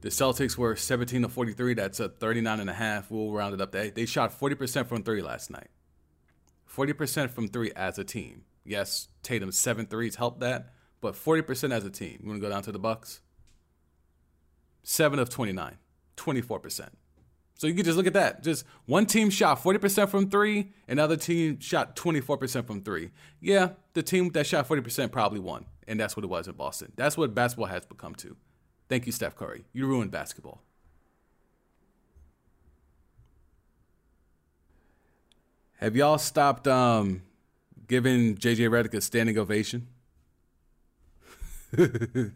The 0.02 0.08
Celtics 0.08 0.58
were 0.58 0.74
17 0.74 1.22
to 1.22 1.28
43. 1.28 1.74
That's 1.74 2.00
a 2.00 2.08
39 2.08 2.58
and 2.58 2.68
a 2.68 2.72
half. 2.72 3.08
We'll 3.08 3.30
round 3.30 3.54
it 3.54 3.60
up. 3.60 3.70
They, 3.70 3.90
they 3.90 4.04
shot 4.04 4.38
40% 4.38 4.86
from 4.88 5.04
three 5.04 5.22
last 5.22 5.48
night. 5.48 5.68
40% 6.68 7.30
from 7.30 7.46
three 7.46 7.70
as 7.76 7.98
a 7.98 8.04
team. 8.04 8.42
Yes, 8.64 9.08
Tatum's 9.22 9.56
seven 9.56 9.86
threes 9.86 10.16
helped 10.16 10.40
that, 10.40 10.72
but 11.00 11.14
40% 11.14 11.72
as 11.72 11.84
a 11.84 11.90
team. 11.90 12.18
You 12.20 12.28
want 12.28 12.40
to 12.40 12.46
go 12.46 12.52
down 12.52 12.62
to 12.64 12.72
the 12.72 12.80
Bucks? 12.80 13.20
Seven 14.82 15.20
of 15.20 15.30
29, 15.30 15.78
24%. 16.16 16.88
So 17.56 17.68
you 17.68 17.74
can 17.74 17.84
just 17.84 17.96
look 17.96 18.08
at 18.08 18.14
that. 18.14 18.42
Just 18.42 18.64
one 18.86 19.06
team 19.06 19.30
shot 19.30 19.62
40% 19.62 20.08
from 20.08 20.28
three, 20.28 20.72
another 20.88 21.16
team 21.16 21.60
shot 21.60 21.94
24% 21.94 22.66
from 22.66 22.82
three. 22.82 23.12
Yeah, 23.40 23.70
the 23.92 24.02
team 24.02 24.30
that 24.30 24.48
shot 24.48 24.66
40% 24.66 25.12
probably 25.12 25.38
won. 25.38 25.66
And 25.86 26.00
that's 26.00 26.16
what 26.16 26.24
it 26.24 26.28
was 26.28 26.48
in 26.48 26.54
Boston. 26.54 26.92
That's 26.96 27.16
what 27.16 27.34
basketball 27.34 27.66
has 27.66 27.86
become 27.86 28.16
to. 28.16 28.36
Thank 28.92 29.06
you, 29.06 29.12
Steph 29.12 29.36
Curry. 29.36 29.64
You 29.72 29.86
ruined 29.86 30.10
basketball. 30.10 30.60
Have 35.78 35.96
y'all 35.96 36.18
stopped 36.18 36.68
um, 36.68 37.22
giving 37.88 38.36
JJ 38.36 38.68
Redick 38.68 38.92
a 38.92 39.00
standing 39.00 39.38
ovation? 39.38 39.86
We're 41.74 42.34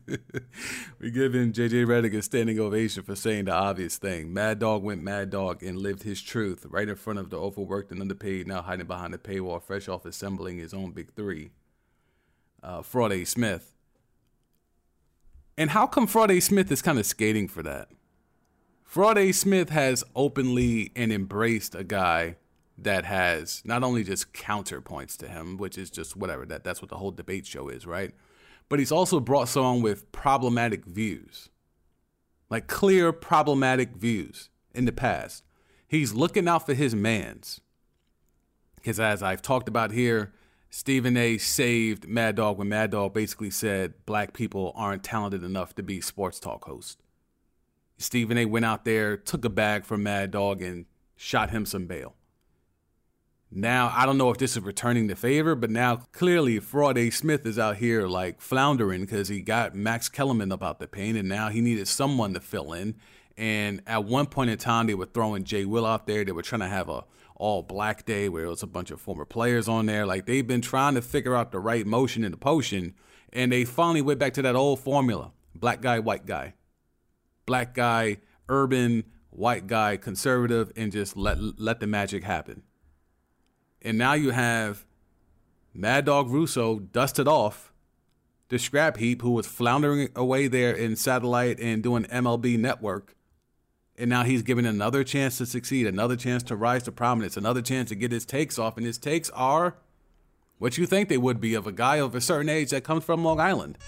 giving 1.13 1.53
JJ 1.53 1.85
Redick 1.85 2.17
a 2.17 2.23
standing 2.23 2.59
ovation 2.59 3.03
for 3.03 3.15
saying 3.15 3.45
the 3.45 3.53
obvious 3.53 3.99
thing. 3.99 4.33
Mad 4.33 4.59
Dog 4.59 4.83
went 4.83 5.03
mad 5.03 5.29
dog 5.29 5.63
and 5.63 5.77
lived 5.77 6.05
his 6.05 6.23
truth 6.23 6.65
right 6.71 6.89
in 6.89 6.97
front 6.97 7.19
of 7.19 7.29
the 7.29 7.37
overworked 7.39 7.93
and 7.93 8.01
underpaid, 8.01 8.47
now 8.47 8.63
hiding 8.63 8.87
behind 8.87 9.13
the 9.13 9.19
paywall, 9.19 9.63
fresh 9.63 9.89
off 9.89 10.07
assembling 10.07 10.57
his 10.57 10.73
own 10.73 10.93
big 10.93 11.13
three. 11.13 11.51
Uh, 12.63 12.81
Friday 12.81 13.27
Smith 13.27 13.76
and 15.57 15.71
how 15.71 15.87
come 15.87 16.07
Friday 16.07 16.41
Smith 16.41 16.71
is 16.71 16.83
kind 16.83 16.99
of 16.99 17.07
skating 17.07 17.49
for 17.49 17.63
that? 17.63 17.89
Friday 18.85 19.33
Smith 19.33 19.71
has 19.71 20.05
openly 20.15 20.93
and 20.97 21.13
embraced 21.13 21.75
a 21.75 21.85
guy 21.85 22.37
that 22.79 23.05
has 23.05 23.63
not 23.65 23.83
only 23.83 24.05
just 24.05 24.33
counterpoints 24.33 25.17
to 25.19 25.29
him, 25.29 25.57
which 25.57 25.79
is 25.79 25.91
just 25.91 26.17
whatever, 26.17 26.45
that, 26.47 26.65
that's 26.65 26.83
what 26.83 26.91
the 26.91 26.99
whole 26.99 27.11
debate 27.11 27.47
show 27.47 27.69
is, 27.69 27.87
right? 27.87 28.13
But 28.69 28.79
he's 28.79 28.93
also 28.93 29.21
brought 29.21 29.49
someone 29.49 29.83
with 29.83 30.11
problematic 30.13 30.85
views, 30.85 31.49
like 32.51 32.67
clear 32.67 33.13
problematic 33.13 33.97
views 33.97 34.51
in 34.75 34.85
the 34.85 34.93
past. 34.93 35.45
He's 35.89 36.15
looking 36.15 36.49
out 36.49 36.67
for 36.67 36.75
his 36.75 36.95
mans, 36.95 37.61
Because 38.77 39.01
as 39.01 39.23
I've 39.23 39.43
talked 39.43 39.69
about 39.69 39.93
here, 39.93 40.33
Stephen 40.71 41.17
A 41.17 41.39
saved 41.39 42.07
Mad 42.07 42.37
Dog 42.37 42.59
when 42.59 42.69
Mad 42.69 42.91
Dog 42.91 43.15
basically 43.15 43.51
said 43.51 43.95
black 44.05 44.33
people 44.33 44.73
aren't 44.75 45.03
talented 45.03 45.43
enough 45.43 45.75
to 45.77 45.83
be 45.83 46.01
sports 46.01 46.39
talk 46.39 46.65
hosts. 46.65 46.97
Stephen 47.99 48.37
A 48.37 48.45
went 48.45 48.65
out 48.65 48.85
there, 48.85 49.17
took 49.17 49.45
a 49.45 49.51
bag 49.51 49.85
from 49.85 50.03
Mad 50.03 50.31
Dog, 50.31 50.61
and 50.61 50.85
shot 51.17 51.51
him 51.51 51.65
some 51.65 51.87
bail. 51.87 52.15
Now, 53.51 53.93
I 53.95 54.05
don't 54.05 54.19
know 54.19 54.31
if 54.31 54.39
this 54.39 54.57
is 54.57 54.63
returning 54.63 55.07
the 55.07 55.17
favor, 55.17 55.55
but 55.55 55.71
now 55.71 55.97
clearly 56.13 56.59
Fraud 56.59 56.99
A. 56.99 57.11
Smith 57.11 57.47
is 57.47 57.59
out 57.59 57.77
here 57.77 58.07
like 58.07 58.41
floundering 58.41 59.03
because 59.03 59.29
he 59.29 59.41
got 59.41 59.75
Max 59.75 60.09
Kellerman 60.09 60.53
about 60.53 60.79
the 60.79 60.89
pain, 60.89 61.17
and 61.17 61.29
now 61.29 61.49
he 61.49 61.61
needed 61.61 61.89
someone 61.89 62.35
to 62.35 62.41
fill 62.41 62.73
in. 62.73 62.97
And 63.39 63.83
at 63.87 64.05
one 64.05 64.27
point 64.27 64.51
in 64.51 64.59
time, 64.59 64.87
they 64.87 64.95
were 64.95 65.07
throwing 65.07 65.45
Jay 65.45 65.65
Will 65.65 65.87
out 65.87 66.07
there. 66.07 66.25
They 66.25 66.33
were 66.33 66.43
trying 66.43 66.61
to 66.63 66.69
have 66.69 66.89
a 66.89 67.05
all 67.37 67.63
black 67.63 68.05
day 68.05 68.29
where 68.29 68.45
it 68.45 68.49
was 68.49 68.63
a 68.63 68.67
bunch 68.67 68.91
of 68.91 69.01
former 69.01 69.25
players 69.25 69.69
on 69.69 69.87
there. 69.87 70.07
Like 70.07 70.27
they've 70.27 70.47
been 70.47 70.63
trying 70.63 70.95
to 70.95 71.03
figure 71.03 71.35
out 71.35 71.53
the 71.53 71.61
right 71.61 71.87
motion 71.87 72.25
in 72.25 72.33
the 72.33 72.37
potion, 72.37 72.95
and 73.33 73.53
they 73.53 73.65
finally 73.65 74.03
went 74.03 74.19
back 74.19 74.35
to 74.35 74.43
that 74.43 74.57
old 74.57 74.81
formula: 74.81 75.33
black 75.55 75.81
guy, 75.81 75.99
white 75.99 76.27
guy, 76.27 76.55
black 77.45 77.75
guy, 77.75 78.19
urban, 78.49 79.05
white 79.31 79.67
guy, 79.67 79.97
conservative, 79.97 80.73
and 80.77 80.93
just 80.93 81.17
let 81.17 81.39
let 81.61 81.81
the 81.81 81.87
magic 81.87 82.25
happen. 82.25 82.63
And 83.83 83.99
now 83.99 84.15
you 84.15 84.31
have 84.31 84.87
Mad 85.73 86.07
Dog 86.07 86.31
Russo 86.31 86.79
dusted 86.79 87.29
off 87.29 87.73
the 88.49 88.59
scrap 88.59 88.97
heap 88.97 89.23
who 89.23 89.31
was 89.31 89.47
floundering 89.47 90.09
away 90.15 90.49
there 90.49 90.73
in 90.73 90.97
satellite 90.97 91.61
and 91.61 91.83
doing 91.83 92.05
MLB 92.05 92.59
network. 92.59 93.15
And 93.99 94.11
now 94.11 94.25
he's 94.25 94.43
given 94.43 94.67
another 94.67 95.05
chance 95.05 95.39
to 95.39 95.47
succeed, 95.47 95.87
another 95.87 96.17
chance 96.17 96.43
to 96.45 96.57
rise 96.57 96.83
to 96.85 96.93
prominence, 96.93 97.37
another 97.37 97.63
chance 97.63 97.89
to 97.89 97.95
get 97.95 98.13
his 98.13 98.27
takes 98.27 98.59
off. 98.59 98.77
And 98.77 98.85
his 98.85 98.99
takes 98.99 99.31
are 99.31 99.77
what 100.59 100.77
you 100.77 100.87
think 100.87 101.09
they 101.09 101.19
would 101.19 101.41
be 101.41 101.55
of 101.55 101.67
a 101.67 101.73
guy 101.73 101.97
of 101.97 102.15
a 102.15 102.21
certain 102.21 102.49
age 102.49 102.71
that 102.71 102.85
comes 102.85 103.05
from 103.05 103.25
Long 103.25 103.41
Island. 103.41 103.79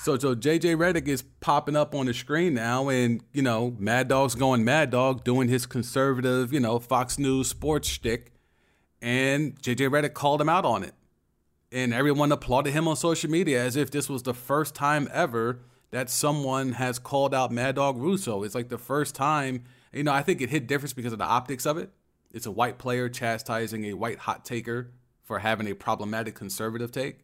So, 0.00 0.16
so 0.16 0.34
JJ 0.34 0.76
Redick 0.76 1.08
is 1.08 1.20
popping 1.40 1.76
up 1.76 1.94
on 1.94 2.06
the 2.06 2.14
screen 2.14 2.54
now, 2.54 2.88
and 2.88 3.22
you 3.34 3.42
know, 3.42 3.76
Mad 3.78 4.08
Dog's 4.08 4.34
going 4.34 4.64
Mad 4.64 4.88
Dog, 4.90 5.24
doing 5.24 5.48
his 5.48 5.66
conservative, 5.66 6.54
you 6.54 6.58
know, 6.58 6.78
Fox 6.78 7.18
News 7.18 7.48
sports 7.48 7.86
shtick, 7.86 8.32
and 9.02 9.60
JJ 9.60 9.90
Redick 9.90 10.14
called 10.14 10.40
him 10.40 10.48
out 10.48 10.64
on 10.64 10.84
it, 10.84 10.94
and 11.72 11.94
everyone 11.94 12.32
applauded 12.32 12.72
him 12.72 12.88
on 12.88 12.96
social 12.96 13.30
media 13.30 13.62
as 13.62 13.76
if 13.76 13.90
this 13.90 14.08
was 14.08 14.22
the 14.22 14.34
first 14.34 14.74
time 14.74 15.08
ever 15.12 15.60
that 15.90 16.10
someone 16.10 16.72
has 16.72 16.98
called 16.98 17.34
out 17.34 17.50
Mad 17.50 17.76
Dog 17.76 17.96
Russo. 17.96 18.42
It's 18.42 18.54
like 18.54 18.68
the 18.68 18.78
first 18.78 19.14
time, 19.14 19.64
you 19.92 20.04
know. 20.04 20.12
I 20.12 20.22
think 20.22 20.40
it 20.40 20.50
hit 20.50 20.66
difference 20.66 20.92
because 20.92 21.12
of 21.12 21.18
the 21.18 21.24
optics 21.24 21.66
of 21.66 21.76
it. 21.78 21.90
It's 22.32 22.46
a 22.46 22.50
white 22.50 22.78
player 22.78 23.08
chastising 23.08 23.84
a 23.86 23.94
white 23.94 24.18
hot 24.18 24.44
taker 24.44 24.92
for 25.24 25.40
having 25.40 25.68
a 25.68 25.74
problematic 25.74 26.34
conservative 26.34 26.92
take. 26.92 27.20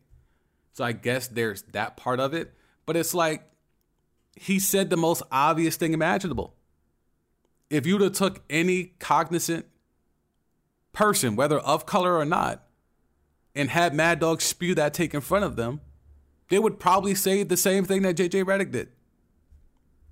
So 0.72 0.84
I 0.84 0.92
guess 0.92 1.28
there's 1.28 1.62
that 1.72 1.96
part 1.96 2.20
of 2.20 2.34
it. 2.34 2.54
But 2.84 2.96
it's 2.96 3.14
like 3.14 3.42
he 4.36 4.58
said 4.58 4.90
the 4.90 4.96
most 4.96 5.22
obvious 5.30 5.76
thing 5.76 5.92
imaginable. 5.92 6.54
If 7.70 7.86
you'd 7.86 8.00
have 8.00 8.12
took 8.12 8.42
any 8.50 8.94
cognizant 8.98 9.66
person, 10.92 11.34
whether 11.34 11.58
of 11.58 11.86
color 11.86 12.16
or 12.16 12.24
not, 12.24 12.65
and 13.56 13.70
had 13.70 13.94
Mad 13.94 14.20
Dog 14.20 14.40
spew 14.40 14.74
that 14.76 14.94
take 14.94 15.14
in 15.14 15.20
front 15.20 15.44
of 15.44 15.56
them, 15.56 15.80
they 16.48 16.58
would 16.58 16.78
probably 16.78 17.14
say 17.14 17.42
the 17.42 17.56
same 17.56 17.84
thing 17.84 18.02
that 18.02 18.16
JJ 18.16 18.44
Redick 18.44 18.70
did. 18.70 18.90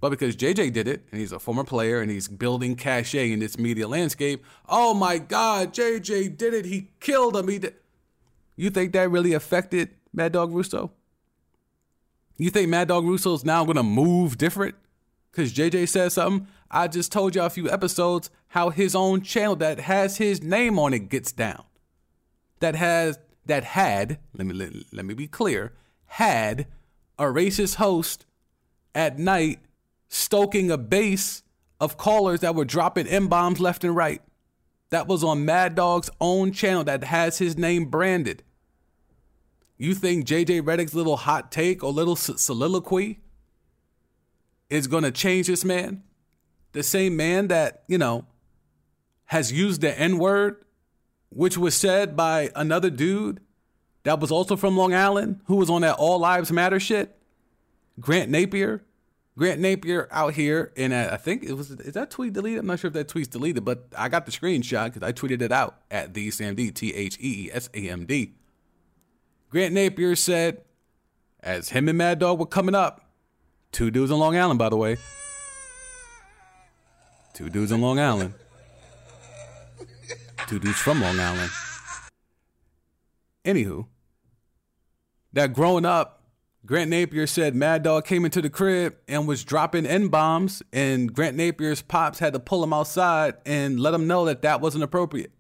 But 0.01 0.11
because 0.11 0.36
JJ 0.36 0.72
did 0.72 0.88
it, 0.88 1.07
and 1.11 1.20
he's 1.20 1.32
a 1.32 1.38
former 1.38 1.64
player 1.64 2.01
and 2.01 2.11
he's 2.11 2.28
building 2.28 2.74
cachet 2.76 3.32
in 3.32 3.38
this 3.38 3.59
media 3.59 3.86
landscape, 3.86 4.45
oh 4.68 4.92
my 4.92 5.18
God, 5.18 5.72
JJ 5.72 6.36
did 6.36 6.53
it. 6.53 6.64
He 6.64 6.90
killed 7.01 7.36
him. 7.36 7.49
He 7.49 7.59
did. 7.59 7.74
You 8.57 8.70
think 8.70 8.92
that 8.92 9.11
really 9.11 9.32
affected 9.32 9.90
Mad 10.12 10.32
Dog 10.32 10.53
Russo? 10.53 10.92
You 12.36 12.51
think 12.51 12.68
Mad 12.68 12.88
Dog 12.88 13.05
Russo 13.05 13.34
is 13.34 13.45
now 13.45 13.64
gonna 13.64 13.82
move 13.82 14.36
different? 14.38 14.74
Cause 15.32 15.53
JJ 15.53 15.88
said 15.88 16.12
something. 16.12 16.49
I 16.70 16.88
just 16.88 17.11
told 17.11 17.34
y'all 17.34 17.47
a 17.47 17.51
few 17.51 17.70
episodes 17.70 18.30
how 18.49 18.70
his 18.70 18.95
own 18.95 19.22
channel 19.22 19.57
that 19.57 19.80
has 19.80 20.18
his 20.18 20.42
name 20.42 20.78
on 20.78 20.92
it 20.95 21.09
gets 21.09 21.32
down. 21.32 21.64
That 22.61 22.74
has 22.74 23.18
that 23.47 23.64
had, 23.64 24.18
let 24.36 24.47
me 24.47 24.55
let, 24.55 24.72
let 24.92 25.05
me 25.05 25.14
be 25.14 25.26
clear, 25.26 25.72
had 26.07 26.66
a 27.18 27.24
racist 27.24 27.76
host 27.76 28.26
at 28.95 29.18
night 29.18 29.61
stoking 30.09 30.70
a 30.70 30.78
base 30.78 31.42
of 31.80 31.97
callers 31.97 32.40
that 32.40 32.55
were 32.55 32.64
dropping 32.64 33.07
M 33.07 33.28
bombs 33.28 33.61
left 33.61 33.84
and 33.84 33.95
right. 33.95 34.22
That 34.90 35.09
was 35.09 35.24
on 35.24 35.45
Mad 35.45 35.74
Dog's 35.74 36.11
own 36.20 36.53
channel 36.53 36.84
that 36.84 37.05
has 37.05 37.38
his 37.38 37.59
name 37.59 37.86
branded. 37.86 38.42
You 39.76 39.95
think 39.95 40.24
JJ 40.26 40.62
Redick's 40.62 40.95
little 40.95 41.16
hot 41.16 41.51
take 41.51 41.82
or 41.82 41.92
little 41.92 42.16
soliloquy 42.16 43.20
is 44.70 44.86
going 44.86 45.03
to 45.03 45.11
change 45.11 45.49
this 45.49 45.64
man? 45.64 46.05
The 46.72 46.82
same 46.82 47.16
man 47.16 47.49
that, 47.49 47.82
you 47.88 47.99
know, 47.99 48.26
has 49.26 49.53
used 49.53 49.80
the 49.80 49.99
N 49.99 50.18
word, 50.18 50.63
which 51.35 51.59
was 51.59 51.74
said 51.74 52.16
by 52.16 52.51
another 52.55 52.91
dude 52.91 53.41
that 54.05 54.20
was 54.20 54.30
also 54.30 54.57
from 54.57 54.76
Long 54.76 54.95
Island 54.95 55.41
who 55.47 55.57
was 55.57 55.68
on 55.68 55.82
that 55.82 55.97
All 55.97 56.18
Lives 56.18 56.53
Matter 56.53 56.78
shit? 56.80 57.16
Grant 58.01 58.30
Napier. 58.30 58.85
Grant 59.37 59.61
Napier 59.61 60.07
out 60.12 60.35
here, 60.35 60.72
and 60.76 60.95
I 60.95 61.16
think 61.16 61.43
it 61.43 61.55
was, 61.55 61.72
is 61.72 61.95
that 61.95 62.09
tweet 62.09 62.35
deleted? 62.35 62.61
I'm 62.61 62.66
not 62.66 62.78
sure 62.78 62.87
if 62.87 62.95
that 62.95 63.09
tweet's 63.09 63.26
deleted, 63.26 63.64
but 63.64 63.89
I 63.99 64.09
got 64.09 64.26
the 64.26 64.32
screenshot 64.32 64.93
because 64.93 65.03
I 65.03 65.12
tweeted 65.12 65.43
it 65.43 65.51
out 65.51 65.80
at 65.91 66.12
TheeSamD, 66.12 66.72
T 66.74 66.95
H 66.95 67.18
E 67.20 67.47
E 67.47 67.51
S 67.53 67.68
A 67.74 67.89
M 67.91 68.07
D. 68.07 68.35
Grant 69.51 69.74
Napier 69.74 70.14
said, 70.14 70.62
as 71.41 71.70
him 71.70 71.89
and 71.89 71.99
Mad 71.99 72.20
Dog 72.20 72.39
were 72.39 72.47
coming 72.47 72.76
up, 72.76 73.11
two 73.72 73.91
dudes 73.91 74.12
in 74.12 74.18
Long 74.18 74.37
Island, 74.37 74.59
by 74.59 74.68
the 74.68 74.76
way. 74.76 74.99
Two 77.35 77.51
dudes 77.51 77.72
in 77.72 77.80
Long 77.80 77.99
Island. 77.99 78.35
Two 80.47 80.59
dudes 80.59 80.78
from 80.78 81.01
Long 81.01 81.18
Island. 81.18 81.51
Anywho, 83.45 83.86
that 85.32 85.53
growing 85.53 85.84
up, 85.84 86.22
Grant 86.66 86.90
Napier 86.90 87.26
said 87.26 87.55
Mad 87.55 87.82
Dog 87.82 88.07
came 88.07 88.24
into 88.24 88.40
the 88.40 88.49
crib 88.49 88.97
and 89.07 89.28
was 89.28 89.45
dropping 89.45 89.84
N 89.84 90.09
bombs, 90.09 90.62
and 90.72 91.12
Grant 91.12 91.36
Napier's 91.36 91.82
pops 91.82 92.18
had 92.18 92.32
to 92.32 92.40
pull 92.40 92.64
him 92.64 92.72
outside 92.72 93.34
and 93.45 93.78
let 93.78 93.92
him 93.92 94.07
know 94.07 94.24
that 94.24 94.42
that 94.42 94.61
wasn't 94.61 94.84
appropriate. 94.84 95.32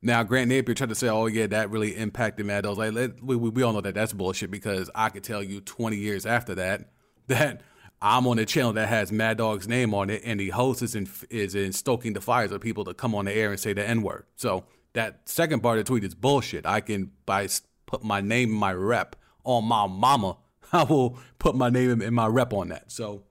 Now, 0.00 0.22
Grant 0.22 0.48
Napier 0.48 0.74
tried 0.74 0.88
to 0.90 0.94
say, 0.94 1.08
"Oh 1.08 1.26
yeah, 1.26 1.46
that 1.48 1.70
really 1.70 1.96
impacted 1.96 2.46
Mad 2.46 2.62
Dog." 2.62 2.78
Like 2.78 2.94
we, 3.22 3.36
we 3.36 3.50
we 3.50 3.62
all 3.62 3.72
know 3.72 3.80
that 3.80 3.94
that's 3.94 4.12
bullshit 4.12 4.50
because 4.50 4.90
I 4.94 5.08
could 5.08 5.24
tell 5.24 5.42
you 5.42 5.60
20 5.60 5.96
years 5.96 6.24
after 6.26 6.54
that 6.56 6.90
that 7.28 7.62
I'm 8.00 8.26
on 8.26 8.38
a 8.38 8.46
channel 8.46 8.72
that 8.74 8.88
has 8.88 9.10
Mad 9.10 9.38
Dog's 9.38 9.66
name 9.66 9.92
on 9.92 10.08
it, 10.08 10.22
and 10.24 10.38
the 10.38 10.50
host 10.50 10.82
is 10.82 10.94
in 10.94 11.08
is 11.30 11.54
in 11.54 11.72
stoking 11.72 12.12
the 12.12 12.20
fires 12.20 12.52
of 12.52 12.60
people 12.60 12.84
to 12.84 12.94
come 12.94 13.14
on 13.14 13.24
the 13.24 13.32
air 13.32 13.50
and 13.50 13.58
say 13.58 13.72
the 13.72 13.86
N 13.86 14.02
word. 14.02 14.24
So 14.36 14.64
that 14.92 15.28
second 15.28 15.60
part 15.60 15.78
of 15.78 15.84
the 15.84 15.88
tweet 15.88 16.04
is 16.04 16.14
bullshit. 16.14 16.64
I 16.64 16.80
can 16.80 17.10
by 17.26 17.48
put 17.86 18.04
my 18.04 18.20
name, 18.20 18.50
my 18.50 18.72
rep 18.72 19.16
on 19.44 19.64
my 19.64 19.86
mama. 19.86 20.36
I 20.72 20.84
will 20.84 21.18
put 21.38 21.56
my 21.56 21.70
name 21.70 22.00
and 22.00 22.14
my 22.14 22.26
rep 22.26 22.52
on 22.52 22.68
that. 22.68 22.92
So 22.92 23.24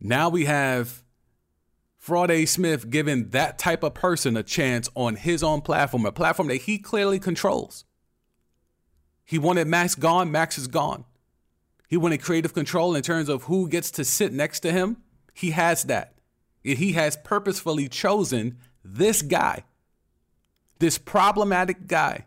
now 0.00 0.28
we 0.28 0.46
have 0.46 1.02
Fraud 1.96 2.30
A. 2.30 2.46
Smith 2.46 2.88
giving 2.88 3.30
that 3.30 3.58
type 3.58 3.82
of 3.82 3.92
person 3.92 4.36
a 4.36 4.42
chance 4.42 4.88
on 4.94 5.16
his 5.16 5.42
own 5.42 5.60
platform, 5.60 6.06
a 6.06 6.12
platform 6.12 6.48
that 6.48 6.62
he 6.62 6.78
clearly 6.78 7.18
controls. 7.18 7.84
He 9.24 9.38
wanted 9.38 9.66
Max 9.66 9.94
gone, 9.94 10.32
Max 10.32 10.56
is 10.56 10.68
gone. 10.68 11.04
He 11.88 11.96
wanted 11.96 12.22
creative 12.22 12.52
control 12.52 12.94
in 12.94 13.02
terms 13.02 13.28
of 13.28 13.44
who 13.44 13.68
gets 13.68 13.90
to 13.92 14.04
sit 14.04 14.32
next 14.32 14.60
to 14.60 14.70
him. 14.70 14.98
He 15.32 15.50
has 15.52 15.84
that. 15.84 16.14
He 16.62 16.92
has 16.92 17.16
purposefully 17.16 17.88
chosen 17.88 18.58
this 18.84 19.22
guy, 19.22 19.64
this 20.78 20.98
problematic 20.98 21.86
guy, 21.86 22.26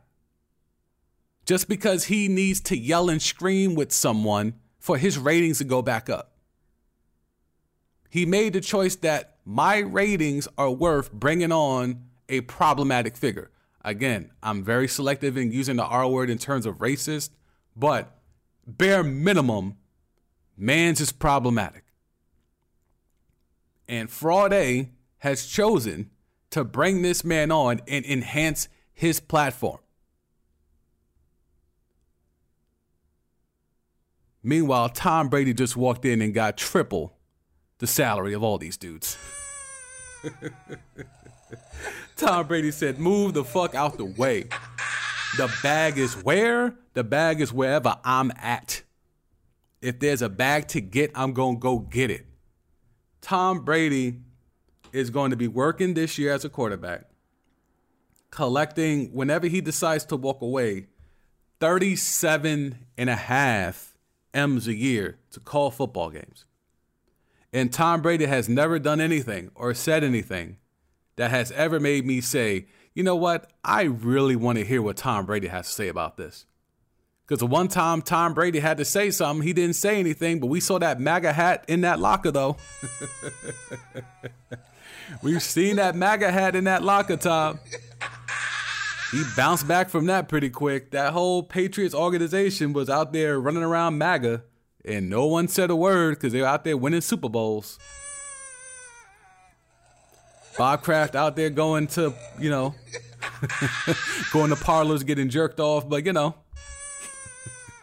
just 1.46 1.70
because 1.70 2.06
he 2.06 2.28
needs 2.28 2.60
to 2.62 2.78
yell 2.78 3.10
and 3.10 3.22
scream 3.22 3.76
with 3.76 3.92
someone 3.92 4.56
for 4.80 4.98
his 4.98 5.20
ratings 5.20 5.60
to 5.60 5.64
go 5.64 5.82
back 5.82 6.10
up. 6.10 6.34
He 8.10 8.26
made 8.26 8.54
the 8.54 8.62
choice 8.62 8.96
that 8.98 9.38
my 9.46 9.78
ratings 9.78 10.48
are 10.58 10.72
worth 10.72 11.12
bringing 11.12 11.52
on 11.52 12.06
a 12.30 12.42
problematic 12.42 13.16
figure. 13.16 13.52
Again, 13.84 14.32
I'm 14.42 14.64
very 14.64 14.88
selective 14.88 15.38
in 15.38 15.52
using 15.52 15.76
the 15.76 15.86
R 15.86 16.08
word 16.08 16.30
in 16.30 16.38
terms 16.38 16.66
of 16.66 16.80
racist, 16.80 17.30
but 17.76 18.21
bare 18.66 19.04
minimum, 19.04 19.78
man's 20.58 21.02
is 21.02 21.12
problematic. 21.12 21.84
And 23.88 24.10
Fraud 24.10 24.54
A 24.54 24.90
has 25.20 25.46
chosen 25.46 26.10
to 26.52 26.64
bring 26.64 27.02
this 27.02 27.24
man 27.24 27.52
on 27.52 27.82
and 27.88 28.06
enhance 28.06 28.68
his 28.94 29.20
platform. 29.20 29.80
Meanwhile, 34.44 34.90
Tom 34.90 35.30
Brady 35.30 35.54
just 35.54 35.78
walked 35.78 36.06
in 36.06 36.22
and 36.22 36.34
got 36.34 36.58
triple 36.58 37.14
the 37.78 37.88
salary 37.88 38.34
of 38.34 38.44
all 38.44 38.58
these 38.58 38.78
dudes. 38.78 39.18
Tom 42.16 42.48
Brady 42.48 42.72
said, 42.72 43.00
Move 43.00 43.34
the 43.34 43.44
fuck 43.44 43.76
out 43.76 43.98
the 43.98 44.06
way. 44.06 44.46
The 45.38 45.52
bag 45.64 45.98
is 45.98 46.14
where? 46.24 46.76
The 46.94 47.04
bag 47.04 47.40
is 47.40 47.54
wherever 47.54 47.98
I'm 48.04 48.32
at. 48.36 48.84
If 49.82 50.00
there's 50.00 50.22
a 50.22 50.30
bag 50.30 50.68
to 50.70 50.82
get, 50.82 51.12
I'm 51.16 51.34
going 51.34 51.56
to 51.56 51.60
go 51.60 51.80
get 51.80 52.12
it. 52.12 52.26
Tom 53.22 53.64
Brady 53.64 54.20
is 54.92 55.10
going 55.10 55.32
to 55.32 55.38
be 55.38 55.48
working 55.48 55.94
this 55.94 56.18
year 56.18 56.34
as 56.34 56.44
a 56.44 56.50
quarterback, 56.50 57.06
collecting, 58.30 59.14
whenever 59.14 59.48
he 59.48 59.62
decides 59.62 60.06
to 60.06 60.18
walk 60.18 60.42
away, 60.42 60.88
37 61.60 62.78
and 62.98 63.10
a 63.10 63.16
half 63.16 63.98
M's 64.34 64.68
a 64.68 64.74
year 64.74 65.20
to 65.32 65.40
call 65.40 65.72
football 65.72 66.10
games. 66.10 66.46
And 67.54 67.72
Tom 67.72 68.02
Brady 68.02 68.26
has 68.26 68.50
never 68.50 68.80
done 68.80 69.02
anything 69.02 69.52
or 69.56 69.74
said 69.74 70.04
anything 70.04 70.58
that 71.18 71.32
has 71.32 71.52
ever 71.52 71.80
made 71.80 72.06
me 72.06 72.22
say, 72.22 72.66
you 72.94 73.04
know 73.04 73.16
what? 73.16 73.50
I 73.64 73.84
really 73.84 74.36
want 74.36 74.58
to 74.58 74.66
hear 74.66 74.82
what 74.82 74.98
Tom 74.98 75.26
Brady 75.26 75.48
has 75.48 75.68
to 75.68 75.74
say 75.74 75.88
about 75.88 76.18
this. 76.18 76.46
Because 77.26 77.40
the 77.40 77.48
one 77.48 77.70
time 77.70 78.02
Tom 78.02 78.34
Brady 78.34 78.60
had 78.60 78.78
to 78.78 78.86
say 78.86 79.10
something, 79.10 79.46
he 79.46 79.54
didn't 79.54 79.78
say 79.78 80.00
anything, 80.00 80.42
but 80.42 80.48
we 80.48 80.60
saw 80.60 80.78
that 80.80 81.00
MAGA 81.00 81.32
hat 81.32 81.64
in 81.70 81.82
that 81.82 82.00
locker, 82.00 82.32
though. 82.32 82.58
We've 85.22 85.42
seen 85.42 85.78
that 85.78 85.96
MAGA 85.96 86.30
hat 86.32 86.56
in 86.56 86.66
that 86.66 86.84
locker, 86.84 87.16
Tom. 87.16 87.60
He 89.12 89.24
bounced 89.36 89.68
back 89.68 89.90
from 89.90 90.08
that 90.08 90.28
pretty 90.28 90.50
quick. 90.50 90.92
That 90.92 91.14
whole 91.14 91.44
Patriots 91.44 91.96
organization 91.96 92.74
was 92.74 92.90
out 92.90 93.14
there 93.14 93.40
running 93.40 93.64
around 93.64 93.98
MAGA, 93.98 94.44
and 94.84 95.10
no 95.10 95.26
one 95.26 95.48
said 95.48 95.70
a 95.70 95.76
word 95.76 96.16
because 96.16 96.34
they 96.34 96.42
were 96.42 96.48
out 96.48 96.64
there 96.64 96.78
winning 96.78 97.02
Super 97.02 97.30
Bowls. 97.30 97.78
Bob 100.58 100.84
Kraft 100.84 101.16
out 101.16 101.36
there 101.36 101.50
going 101.50 101.88
to, 101.88 102.14
you 102.40 102.50
know, 102.50 102.76
going 104.32 104.50
to 104.50 104.56
parlors 104.56 105.04
getting 105.04 105.30
jerked 105.30 105.60
off, 105.60 105.88
but 105.88 106.06
you 106.06 106.14
know, 106.14 106.36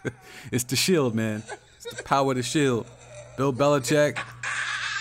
it's 0.53 0.65
the 0.65 0.77
shield, 0.77 1.15
man. 1.15 1.43
It's 1.77 1.95
the 1.97 2.03
power 2.03 2.33
of 2.33 2.37
the 2.37 2.43
shield. 2.43 2.87
Bill 3.37 3.53
Belichick, 3.53 4.19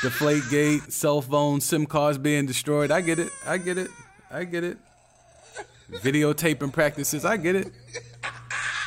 deflate 0.02 0.44
gate, 0.50 0.94
cell 0.94 1.22
phone, 1.22 1.60
SIM 1.60 1.86
cards 1.86 2.18
being 2.18 2.46
destroyed. 2.46 2.92
I 2.92 3.02
get 3.02 3.20
it. 3.20 3.32
I 3.46 3.58
get 3.58 3.78
it. 3.78 3.90
I 4.32 4.44
get 4.44 4.64
it. 4.64 4.78
Videotaping 5.92 6.72
practices. 6.72 7.26
I 7.26 7.38
get 7.38 7.56
it. 7.56 7.72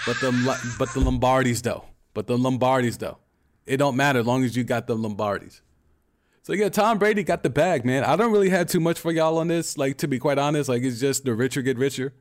But 0.06 0.20
the 0.20 0.74
but 0.78 0.92
the 0.94 1.00
Lombardis 1.00 1.62
though. 1.62 1.84
But 2.14 2.26
the 2.26 2.36
Lombardis 2.36 2.98
though. 2.98 3.18
It 3.66 3.76
don't 3.76 3.96
matter 3.96 4.20
as 4.20 4.26
long 4.26 4.44
as 4.44 4.56
you 4.56 4.64
got 4.64 4.86
the 4.86 4.96
Lombardis. 4.96 5.60
So 6.42 6.54
yeah, 6.54 6.70
Tom 6.70 6.98
Brady 6.98 7.22
got 7.22 7.42
the 7.42 7.50
bag, 7.50 7.84
man. 7.84 8.02
I 8.02 8.16
don't 8.16 8.32
really 8.32 8.48
have 8.48 8.66
too 8.66 8.80
much 8.80 8.98
for 8.98 9.12
y'all 9.12 9.38
on 9.38 9.48
this. 9.48 9.76
Like 9.76 9.98
to 9.98 10.08
be 10.08 10.18
quite 10.18 10.38
honest, 10.38 10.68
like 10.68 10.82
it's 10.82 11.00
just 11.00 11.24
the 11.24 11.34
richer 11.34 11.62
get 11.62 11.76
richer. 11.76 12.14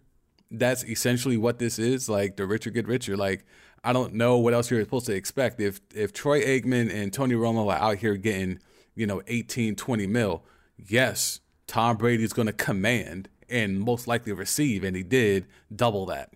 That's 0.52 0.84
essentially 0.84 1.38
what 1.38 1.60
this 1.60 1.80
is. 1.80 2.10
Like 2.10 2.36
the 2.36 2.46
richer 2.46 2.70
get 2.70 2.88
richer. 2.88 3.16
Like 3.16 3.46
I 3.84 3.94
don't 3.94 4.14
know 4.14 4.38
what 4.38 4.54
else 4.54 4.70
you're 4.70 4.82
supposed 4.82 5.06
to 5.06 5.16
expect. 5.16 5.62
If 5.62 5.80
if 5.96 6.12
Troy 6.12 6.42
Aikman 6.42 6.94
and 6.94 7.14
Tony 7.14 7.36
Romo 7.36 7.72
are 7.72 7.80
out 7.80 7.98
here 7.98 8.16
getting, 8.16 8.60
you 8.94 9.08
know, 9.08 9.22
18, 9.28 9.76
20 9.76 10.08
mil, 10.08 10.44
yes, 10.78 11.40
Tom 11.66 11.96
Brady's 11.96 12.34
gonna 12.34 12.54
command 12.54 13.30
and 13.48 13.80
most 13.80 14.06
likely 14.06 14.34
receive, 14.34 14.84
and 14.84 14.96
he 14.96 15.04
did 15.04 15.48
double 15.74 16.06
that. 16.08 16.34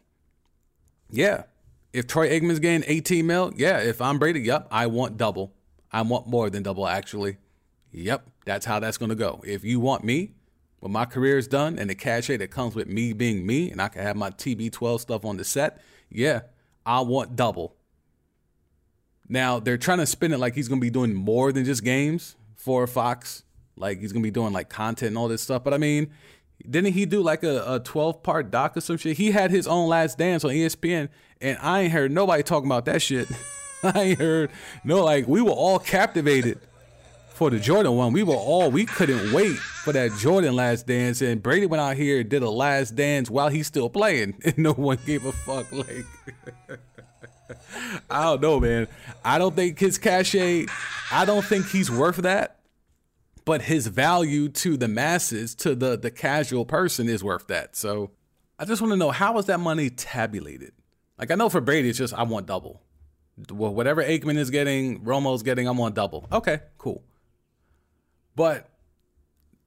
Yeah. 1.10 1.44
If 1.92 2.08
Troy 2.08 2.30
Aikman's 2.30 2.60
getting 2.60 2.84
18 2.88 3.28
mil, 3.28 3.52
yeah. 3.56 3.80
If 3.80 4.02
I'm 4.02 4.20
Brady, 4.20 4.40
yep, 4.40 4.68
I 4.72 4.88
want 4.88 5.18
double. 5.18 5.54
I 5.92 6.02
want 6.02 6.28
more 6.28 6.50
than 6.50 6.64
double 6.64 6.88
actually. 6.88 7.38
Yep, 7.94 8.28
that's 8.46 8.66
how 8.66 8.80
that's 8.80 8.98
gonna 8.98 9.16
go. 9.16 9.42
If 9.46 9.64
you 9.64 9.80
want 9.80 10.04
me, 10.04 10.32
when 10.80 10.92
my 10.92 11.06
career 11.06 11.38
is 11.38 11.48
done 11.48 11.78
and 11.78 11.90
the 11.90 11.96
cachet 11.96 12.38
that 12.38 12.50
comes 12.50 12.76
with 12.76 12.88
me 12.88 13.14
being 13.14 13.46
me, 13.46 13.72
and 13.72 13.82
I 13.82 13.88
can 13.88 14.02
have 14.02 14.16
my 14.16 14.32
TB12 14.32 15.00
stuff 15.00 15.24
on 15.24 15.38
the 15.38 15.46
set, 15.46 15.80
yeah, 16.10 16.42
I 16.86 17.02
want 17.02 17.36
double. 17.36 17.76
Now 19.30 19.60
they're 19.60 19.78
trying 19.78 20.00
to 20.00 20.08
spin 20.08 20.34
it 20.34 20.40
like 20.40 20.56
he's 20.56 20.68
gonna 20.68 20.82
be 20.82 20.90
doing 20.90 21.14
more 21.14 21.52
than 21.52 21.66
just 21.66 21.84
games 21.84 22.36
for 22.56 22.88
Fox, 22.88 23.44
like 23.78 24.00
he's 24.00 24.12
gonna 24.12 24.24
be 24.24 24.32
doing 24.32 24.54
like 24.54 24.70
content 24.70 25.10
and 25.10 25.18
all 25.18 25.28
this 25.28 25.44
stuff. 25.44 25.64
But 25.64 25.76
I 25.76 25.78
mean, 25.78 26.10
didn't 26.68 26.94
he 26.94 27.06
do 27.06 27.22
like 27.22 27.44
a, 27.44 27.76
a 27.76 27.80
12 27.80 28.24
part 28.24 28.50
doc 28.50 28.76
or 28.76 28.82
some 28.82 28.98
shit? 28.98 29.18
He 29.18 29.32
had 29.32 29.52
his 29.52 29.68
own 29.68 29.88
last 29.88 30.18
dance 30.18 30.44
on 30.44 30.52
ESPN, 30.52 31.10
and 31.40 31.60
I 31.62 31.82
ain't 31.82 31.94
heard 31.94 32.12
nobody 32.12 32.42
talking 32.42 32.68
about 32.68 32.86
that 32.86 33.04
shit. 33.04 33.28
I 33.84 34.02
ain't 34.02 34.20
heard 34.20 34.52
no 34.84 35.04
like 35.04 35.28
we 35.28 35.42
were 35.42 35.52
all 35.52 35.78
captivated 35.78 36.60
for 37.34 37.50
the 37.50 37.60
Jordan 37.60 37.96
one. 37.96 38.14
We 38.14 38.24
were 38.24 38.36
all 38.36 38.72
we 38.72 38.86
couldn't 38.86 39.34
wait 39.34 39.58
for 39.58 39.92
that 39.94 40.12
Jordan 40.18 40.56
last 40.56 40.88
dance, 40.88 41.22
and 41.22 41.42
Brady 41.42 41.66
went 41.66 41.82
out 41.82 41.98
here 41.98 42.22
and 42.22 42.30
did 42.30 42.44
a 42.44 42.50
last 42.50 42.96
dance 42.96 43.30
while 43.30 43.50
he's 43.50 43.68
still 43.68 43.90
playing, 43.90 44.36
and 44.46 44.58
no 44.58 44.74
one 44.74 45.00
gave 45.06 45.26
a 45.26 45.32
fuck. 45.32 45.72
Like 45.72 46.06
I 48.10 48.24
don't 48.24 48.42
know, 48.42 48.60
man. 48.60 48.88
I 49.26 49.38
don't 49.38 49.56
think 49.56 49.80
his 49.80 49.98
cachet. 49.98 50.68
I 51.12 51.26
don't 51.26 51.44
think 51.44 51.68
he's 51.68 51.92
worth 51.92 52.18
that. 52.18 52.60
But 53.46 53.64
his 53.64 53.88
value 53.88 54.48
to 54.48 54.78
the 54.78 54.88
masses, 54.88 55.54
to 55.56 55.76
the 55.76 55.98
the 55.98 56.12
casual 56.12 56.66
person, 56.66 57.10
is 57.10 57.24
worth 57.24 57.48
that. 57.48 57.76
So 57.76 58.12
I 58.58 58.66
just 58.66 58.82
want 58.82 58.94
to 58.94 58.98
know 58.98 59.12
how 59.12 59.38
is 59.38 59.46
that 59.46 59.60
money 59.60 59.90
tabulated? 59.90 60.72
Like 61.18 61.30
I 61.32 61.36
know 61.36 61.50
for 61.50 61.60
Brady, 61.60 61.90
it's 61.90 61.98
just 61.98 62.14
I 62.14 62.24
want 62.24 62.46
double. 62.46 62.82
Well, 63.52 63.74
whatever 63.74 64.04
Aikman 64.04 64.38
is 64.38 64.52
getting, 64.52 65.04
Romo's 65.04 65.42
getting, 65.42 65.68
I'm 65.68 65.80
on 65.82 65.94
double. 65.94 66.28
Okay, 66.32 66.60
cool. 66.78 67.04
But 68.36 68.70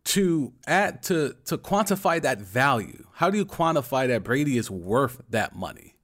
to 0.05 0.53
add 0.67 1.03
to 1.05 1.35
to 1.47 1.59
quantify 1.59 2.23
that 2.23 2.41
value, 2.41 3.07
how 3.15 3.31
do 3.31 3.39
you 3.39 3.45
quantify 3.45 4.07
that 4.09 4.23
Brady 4.23 4.57
is 4.57 4.71
worth 4.71 5.21
that 5.29 5.55
money? 5.55 5.97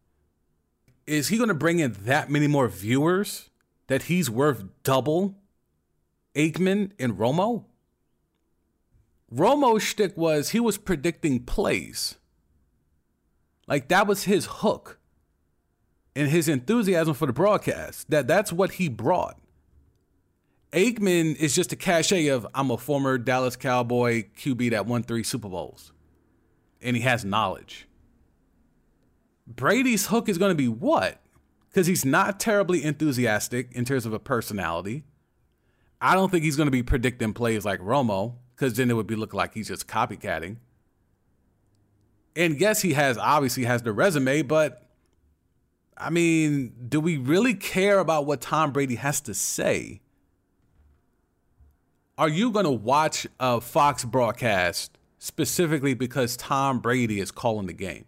Is 1.07 1.29
he 1.29 1.37
going 1.37 1.49
to 1.49 1.55
bring 1.55 1.79
in 1.79 1.97
that 2.01 2.31
many 2.31 2.47
more 2.47 2.69
viewers 2.69 3.51
that 3.89 4.05
he's 4.05 4.31
worth 4.31 4.65
double 4.83 5.37
Aikman 6.35 6.93
and 6.99 7.15
Romo? 7.15 7.65
Romo's 9.35 9.83
shtick 9.83 10.17
was 10.17 10.51
he 10.51 10.61
was 10.61 10.79
predicting 10.79 11.45
plays. 11.45 12.17
Like 13.67 13.89
that 13.89 14.07
was 14.07 14.25
his 14.25 14.47
hook 14.47 14.99
and 16.15 16.29
his 16.29 16.49
enthusiasm 16.49 17.15
for 17.15 17.27
the 17.27 17.33
broadcast. 17.33 18.11
That 18.11 18.27
that's 18.27 18.53
what 18.53 18.73
he 18.73 18.89
brought. 18.89 19.39
Aikman 20.73 21.37
is 21.37 21.55
just 21.55 21.73
a 21.73 21.77
cachet 21.77 22.29
of 22.29 22.47
I'm 22.55 22.71
a 22.71 22.79
former 22.79 23.19
Dallas 23.19 23.57
Cowboy 23.57 24.25
QB 24.37 24.71
that 24.71 24.87
won 24.87 25.03
three 25.03 25.23
Super 25.23 25.49
Bowls. 25.49 25.93
And 26.81 26.97
he 26.97 27.03
has 27.03 27.25
knowledge. 27.25 27.87
Brady's 29.47 30.07
hook 30.07 30.29
is 30.29 30.39
going 30.39 30.51
to 30.51 30.57
be 30.57 30.69
what? 30.69 31.21
Because 31.69 31.87
he's 31.87 32.05
not 32.05 32.41
terribly 32.41 32.83
enthusiastic 32.85 33.73
in 33.73 33.85
terms 33.85 34.07
of 34.07 34.13
a 34.13 34.19
personality. 34.19 35.05
I 36.01 36.15
don't 36.15 36.31
think 36.31 36.45
he's 36.45 36.57
going 36.57 36.67
to 36.67 36.73
be 36.73 36.83
predicting 36.83 37.33
plays 37.33 37.65
like 37.65 37.81
Romo, 37.81 38.35
because 38.55 38.75
then 38.75 38.91
it 38.91 38.95
would 38.95 39.07
be 39.07 39.17
look 39.17 39.35
like 39.35 39.55
he's 39.55 39.69
just 39.69 39.87
copycatting. 39.87 40.57
And 42.35 42.61
yes, 42.61 42.83
he 42.83 42.95
has 42.95 43.19
obviously 43.19 43.65
has 43.65 43.83
the 43.83 43.93
resume, 43.93 44.43
but 44.43 44.89
I 45.97 46.11
mean, 46.11 46.73
do 46.89 47.01
we 47.01 47.19
really 47.19 47.55
care 47.55 47.99
about 47.99 48.27
what 48.27 48.41
Tom 48.41 48.73
Brady 48.73 48.97
has 48.97 49.21
to 49.23 49.35
say? 49.35 50.02
Are 52.23 52.29
you 52.29 52.53
going 52.53 52.67
to 52.67 52.71
watch 52.71 53.27
a 53.41 53.61
Fox 53.61 54.05
broadcast 54.05 54.97
specifically 55.19 55.93
because 55.93 56.37
Tom 56.37 56.79
Brady 56.79 57.19
is 57.19 57.33
calling 57.33 57.67
the 57.67 57.73
game? 57.73 58.05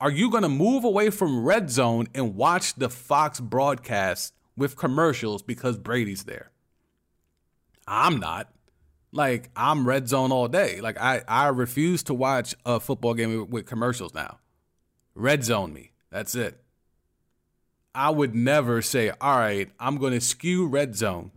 Are 0.00 0.08
you 0.08 0.30
going 0.30 0.44
to 0.44 0.48
move 0.48 0.84
away 0.84 1.10
from 1.10 1.42
Red 1.42 1.68
Zone 1.68 2.06
and 2.14 2.36
watch 2.36 2.76
the 2.76 2.88
Fox 2.88 3.40
broadcast 3.40 4.34
with 4.56 4.76
commercials 4.76 5.42
because 5.42 5.78
Brady's 5.78 6.22
there? 6.22 6.52
I'm 7.88 8.20
not. 8.20 8.52
Like 9.10 9.50
I'm 9.56 9.84
Red 9.84 10.08
Zone 10.08 10.30
all 10.30 10.46
day. 10.46 10.80
Like 10.80 11.00
I 11.00 11.22
I 11.26 11.48
refuse 11.48 12.04
to 12.04 12.14
watch 12.14 12.54
a 12.64 12.78
football 12.78 13.14
game 13.14 13.50
with, 13.50 13.66
commercials 13.66 14.14
now. 14.14 14.38
Red 15.16 15.42
Zone 15.42 15.72
me. 15.72 15.90
That's 16.08 16.36
it. 16.36 16.62
I 17.96 18.10
would 18.10 18.32
never 18.32 18.80
say, 18.80 19.10
"All 19.20 19.38
right, 19.40 19.68
I'm 19.80 19.98
going 19.98 20.12
to 20.12 20.20
skew 20.20 20.68
Red 20.68 20.94
Zone 20.94 21.32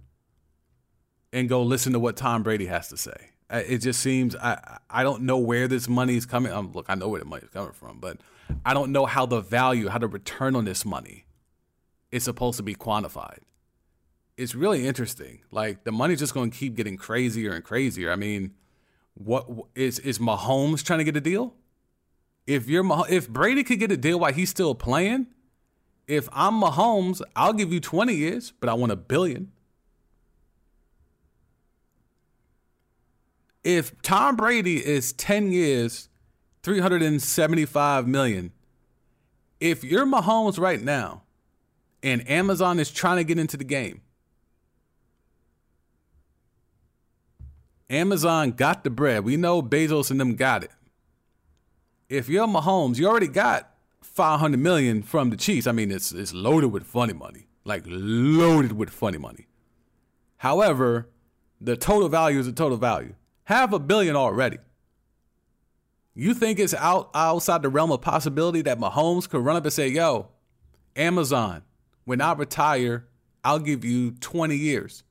and 1.36 1.50
go 1.50 1.62
listen 1.64 1.94
to 1.94 2.00
what 2.00 2.18
Tom 2.18 2.44
Brady 2.44 2.68
has 2.68 2.90
to 2.90 2.98
say." 2.98 3.32
It 3.52 3.80
just 3.80 4.02
seems 4.02 4.36
I 4.38 4.80
I 4.90 5.04
don't 5.04 5.24
know 5.24 5.38
where 5.38 5.68
this 5.68 5.88
money 5.90 6.18
is 6.18 6.26
coming. 6.26 6.52
Um, 6.52 6.72
look, 6.74 6.88
I 6.90 6.96
know 6.96 7.10
where 7.10 7.20
the 7.20 7.26
money 7.26 7.44
is 7.44 7.50
coming 7.52 7.74
from, 7.74 8.00
but 8.00 8.20
I 8.66 8.74
don't 8.74 8.92
know 8.92 9.06
how 9.06 9.26
the 9.28 9.42
value, 9.42 9.90
how 9.90 10.00
the 10.00 10.08
return 10.08 10.56
on 10.56 10.66
this 10.66 10.86
money 10.86 11.26
is 12.12 12.24
supposed 12.24 12.58
to 12.58 12.64
be 12.64 12.76
quantified 12.76 13.40
it's 14.38 14.56
really 14.56 14.88
interesting. 14.88 15.42
Like 15.52 15.84
the 15.84 15.92
money's 15.92 16.20
just 16.20 16.34
going 16.34 16.52
to 16.52 16.58
keep 16.58 16.76
getting 16.76 16.98
crazier 16.98 17.54
and 17.54 17.64
crazier. 17.64 18.12
I 18.12 18.16
mean, 18.16 18.54
what 19.14 19.48
is 19.76 20.00
is 20.00 20.20
Mahomes 20.20 20.84
trying 20.84 21.00
to 21.00 21.06
get 21.06 21.16
a 21.18 21.22
deal? 21.22 21.56
If 22.48 22.68
you're 22.70 22.86
if 23.10 23.30
Brady 23.30 23.64
could 23.64 23.80
get 23.80 23.92
a 23.92 23.98
deal 23.98 24.20
while 24.20 24.34
he's 24.34 24.50
still 24.50 24.76
playing, 24.76 25.28
If 26.08 26.30
I'm 26.34 26.62
Mahomes, 26.62 27.22
I'll 27.36 27.54
give 27.54 27.74
you 27.74 27.80
20 27.80 28.14
years, 28.14 28.54
but 28.60 28.70
I 28.70 28.74
want 28.76 28.92
a 28.92 28.96
billion. 28.96 29.52
If 33.66 34.00
Tom 34.04 34.36
Brady 34.36 34.86
is 34.86 35.12
10 35.12 35.52
years, 35.52 36.08
375 36.62 38.08
million, 38.08 38.52
if 39.60 39.84
you're 39.84 40.06
Mahomes 40.06 40.60
right 40.60 40.80
now 40.80 41.24
and 42.04 42.30
Amazon 42.30 42.80
is 42.80 42.92
trying 42.92 43.18
to 43.18 43.24
get 43.24 43.40
into 43.40 43.58
the 43.58 43.64
game, 43.64 44.02
Amazon 47.90 48.52
got 48.52 48.84
the 48.84 48.92
bread. 48.92 49.24
We 49.24 49.36
know 49.36 49.64
Bezos 49.64 50.12
and 50.12 50.20
them 50.20 50.36
got 50.36 50.64
it. 50.64 50.72
If 52.08 52.30
you're 52.30 52.48
Mahomes, 52.48 53.00
you 53.00 53.08
already 53.08 53.28
got 53.28 53.72
500 54.02 54.60
million 54.60 55.02
from 55.02 55.32
the 55.32 55.38
Chiefs. 55.38 55.66
I 55.66 55.72
mean, 55.72 55.90
it's 55.90 56.12
it's 56.12 56.36
loaded 56.36 56.68
with 56.68 56.84
funny 56.84 57.14
money. 57.14 57.48
Like 57.64 57.82
loaded 57.88 58.74
with 58.74 58.92
funny 58.92 59.18
money. 59.18 59.48
However, 60.38 61.10
the 61.60 61.76
total 61.76 62.10
value 62.10 62.40
is 62.40 62.48
a 62.48 62.54
total 62.54 62.78
value. 62.78 63.16
Half 63.46 63.74
a 63.74 63.80
billion 63.80 64.16
already. 64.16 64.58
You 66.14 66.34
think 66.34 66.60
it's 66.60 66.74
out 66.74 67.10
outside 67.14 67.62
the 67.62 67.70
realm 67.70 67.92
of 67.92 68.02
possibility 68.02 68.62
that 68.64 68.80
Mahomes 68.80 69.30
could 69.30 69.44
run 69.44 69.56
up 69.56 69.64
and 69.66 69.74
say, 69.74 69.90
"Yo, 69.90 70.30
Amazon, 70.96 71.64
when 72.06 72.22
I 72.22 72.34
retire, 72.34 73.08
I'll 73.44 73.60
give 73.60 73.84
you 73.84 74.12
20 74.12 74.56
years." 74.56 75.04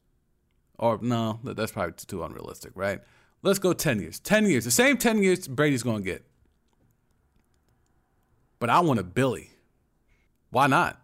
Or 0.78 0.98
no, 1.00 1.40
that's 1.44 1.72
probably 1.72 1.92
too 1.92 2.24
unrealistic, 2.24 2.72
right? 2.74 3.00
Let's 3.42 3.58
go 3.58 3.72
10 3.72 4.00
years. 4.00 4.18
10 4.18 4.46
years. 4.46 4.64
The 4.64 4.70
same 4.70 4.96
10 4.96 5.22
years 5.22 5.46
Brady's 5.46 5.82
going 5.82 5.98
to 5.98 6.10
get. 6.10 6.24
But 8.58 8.70
I 8.70 8.80
want 8.80 8.98
a 8.98 9.04
Billy. 9.04 9.50
Why 10.50 10.66
not? 10.66 11.00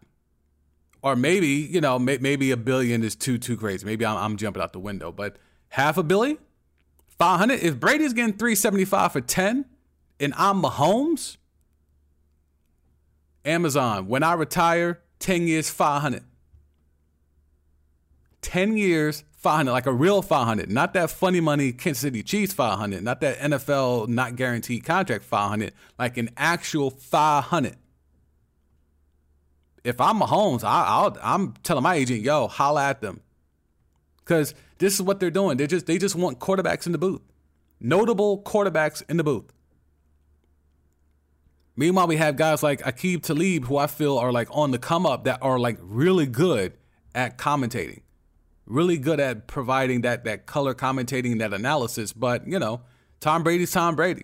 Or 1.03 1.15
maybe, 1.17 1.47
you 1.47 1.81
know, 1.81 1.99
may, 1.99 2.19
maybe 2.19 2.51
a 2.51 2.57
billion 2.57 3.05
is 3.05 3.15
too 3.15 3.39
too 3.39 3.57
crazy. 3.57 3.85
Maybe 3.87 4.05
I'm, 4.05 4.17
I'm 4.17 4.37
jumping 4.37 4.63
out 4.63 4.73
the 4.73 4.81
window, 4.81 5.13
but 5.13 5.37
half 5.69 5.99
a 5.99 6.03
billy? 6.03 6.39
500 7.21 7.61
if 7.61 7.79
Brady's 7.79 8.15
getting 8.15 8.33
375 8.33 9.13
for 9.13 9.21
10 9.21 9.67
and 10.21 10.33
I'm 10.39 10.63
Mahomes, 10.63 11.37
Amazon, 13.45 14.09
when 14.09 14.23
I 14.23 14.33
retire, 14.33 15.03
10 15.19 15.47
years, 15.47 15.69
500. 15.69 16.25
10 18.41 18.77
years, 18.79 19.25
500, 19.37 19.71
like 19.71 19.85
a 19.85 19.93
real 19.93 20.23
500, 20.23 20.71
not 20.71 20.95
that 20.95 21.11
funny 21.11 21.41
money 21.41 21.73
Kansas 21.73 22.01
City 22.01 22.23
Chiefs 22.23 22.55
500, 22.55 23.03
not 23.03 23.21
that 23.21 23.37
NFL 23.37 24.09
not 24.09 24.37
guaranteed 24.37 24.87
contract 24.87 25.23
500, 25.23 25.75
like 25.99 26.17
an 26.17 26.31
actual 26.39 26.89
500. 26.89 27.77
If 29.85 30.01
I'm 30.01 30.21
Mahomes, 30.21 30.65
I, 30.65 31.03
will 31.03 31.19
I'm 31.23 31.53
telling 31.65 31.83
my 31.83 31.97
agent, 31.97 32.23
yo, 32.23 32.49
holla 32.49 32.89
at 32.89 33.03
them, 33.03 33.21
because 34.31 34.55
this 34.79 34.95
is 34.95 35.03
what 35.03 35.19
they're 35.19 35.29
doing. 35.29 35.57
They 35.57 35.67
just 35.67 35.87
they 35.87 35.99
just 35.99 36.15
want 36.15 36.39
quarterbacks 36.39 36.87
in 36.87 36.93
the 36.93 36.99
booth, 36.99 37.21
notable 37.81 38.41
quarterbacks 38.45 39.03
in 39.09 39.17
the 39.17 39.25
booth. 39.25 39.53
Meanwhile, 41.75 42.07
we 42.07 42.17
have 42.17 42.37
guys 42.37 42.63
like 42.63 42.81
Aqib 42.83 43.23
Talib, 43.25 43.65
who 43.65 43.77
I 43.77 43.89
feel 43.89 44.19
are 44.19 44.31
like 44.31 44.47
on 44.53 44.71
the 44.71 44.79
come 44.79 45.05
up, 45.05 45.25
that 45.25 45.41
are 45.43 45.59
like 45.59 45.79
really 45.81 46.27
good 46.27 46.75
at 47.13 47.39
commentating 47.39 48.03
really 48.67 48.99
good 48.99 49.19
at 49.19 49.49
providing 49.49 50.03
that 50.03 50.23
that 50.23 50.47
color 50.47 50.75
commentating 50.75 51.41
that 51.41 51.53
analysis. 51.53 52.13
But 52.13 52.47
you 52.47 52.61
know, 52.61 52.83
Tom 53.19 53.43
Brady's 53.43 53.73
Tom 53.73 53.97
Brady. 53.97 54.23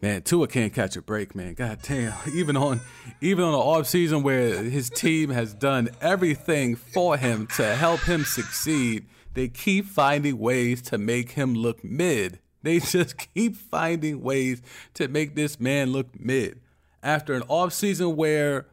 Man, 0.00 0.22
Tua 0.22 0.46
can't 0.46 0.72
catch 0.72 0.96
a 0.96 1.02
break, 1.02 1.34
man. 1.34 1.54
God 1.54 1.80
damn. 1.82 2.14
Even 2.32 2.56
on 2.56 2.80
even 3.20 3.44
on 3.44 3.52
the 3.52 3.58
off 3.58 3.86
season 3.86 4.22
where 4.22 4.62
his 4.62 4.90
team 4.90 5.30
has 5.30 5.52
done 5.52 5.88
everything 6.00 6.76
for 6.76 7.16
him 7.16 7.48
to 7.56 7.74
help 7.74 8.00
him 8.00 8.24
succeed, 8.24 9.06
they 9.34 9.48
keep 9.48 9.86
finding 9.86 10.38
ways 10.38 10.82
to 10.82 10.98
make 10.98 11.32
him 11.32 11.54
look 11.54 11.82
mid. 11.82 12.38
They 12.60 12.80
just 12.80 13.32
keep 13.34 13.54
finding 13.54 14.20
ways 14.20 14.62
to 14.94 15.06
make 15.06 15.36
this 15.36 15.60
man 15.60 15.92
look 15.92 16.18
mid. 16.18 16.60
After 17.04 17.34
an 17.34 17.44
off 17.46 17.72
season 17.72 18.16
where 18.16 18.66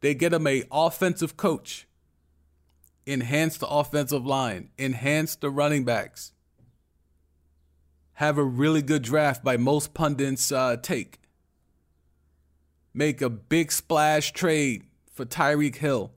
they 0.00 0.14
get 0.14 0.32
him 0.32 0.46
a 0.46 0.62
offensive 0.70 1.36
coach 1.36 1.88
enhance 3.08 3.58
the 3.58 3.66
offensive 3.66 4.24
line, 4.24 4.70
enhance 4.78 5.34
the 5.34 5.50
running 5.50 5.84
backs, 5.84 6.32
have 8.22 8.38
a 8.38 8.44
really 8.44 8.82
good 8.82 9.02
draft 9.02 9.42
by 9.42 9.56
most 9.56 9.94
pundits 9.94 10.52
uh, 10.52 10.76
take, 10.76 11.18
make 12.94 13.20
a 13.20 13.28
big 13.28 13.72
splash 13.72 14.30
trade 14.30 14.84
for 15.12 15.24
Tyreek 15.24 15.74
Hill, 15.74 16.12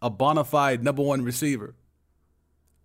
a 0.00 0.08
bona 0.08 0.42
fide 0.44 0.82
number 0.82 1.02
one 1.02 1.22
receiver. 1.22 1.74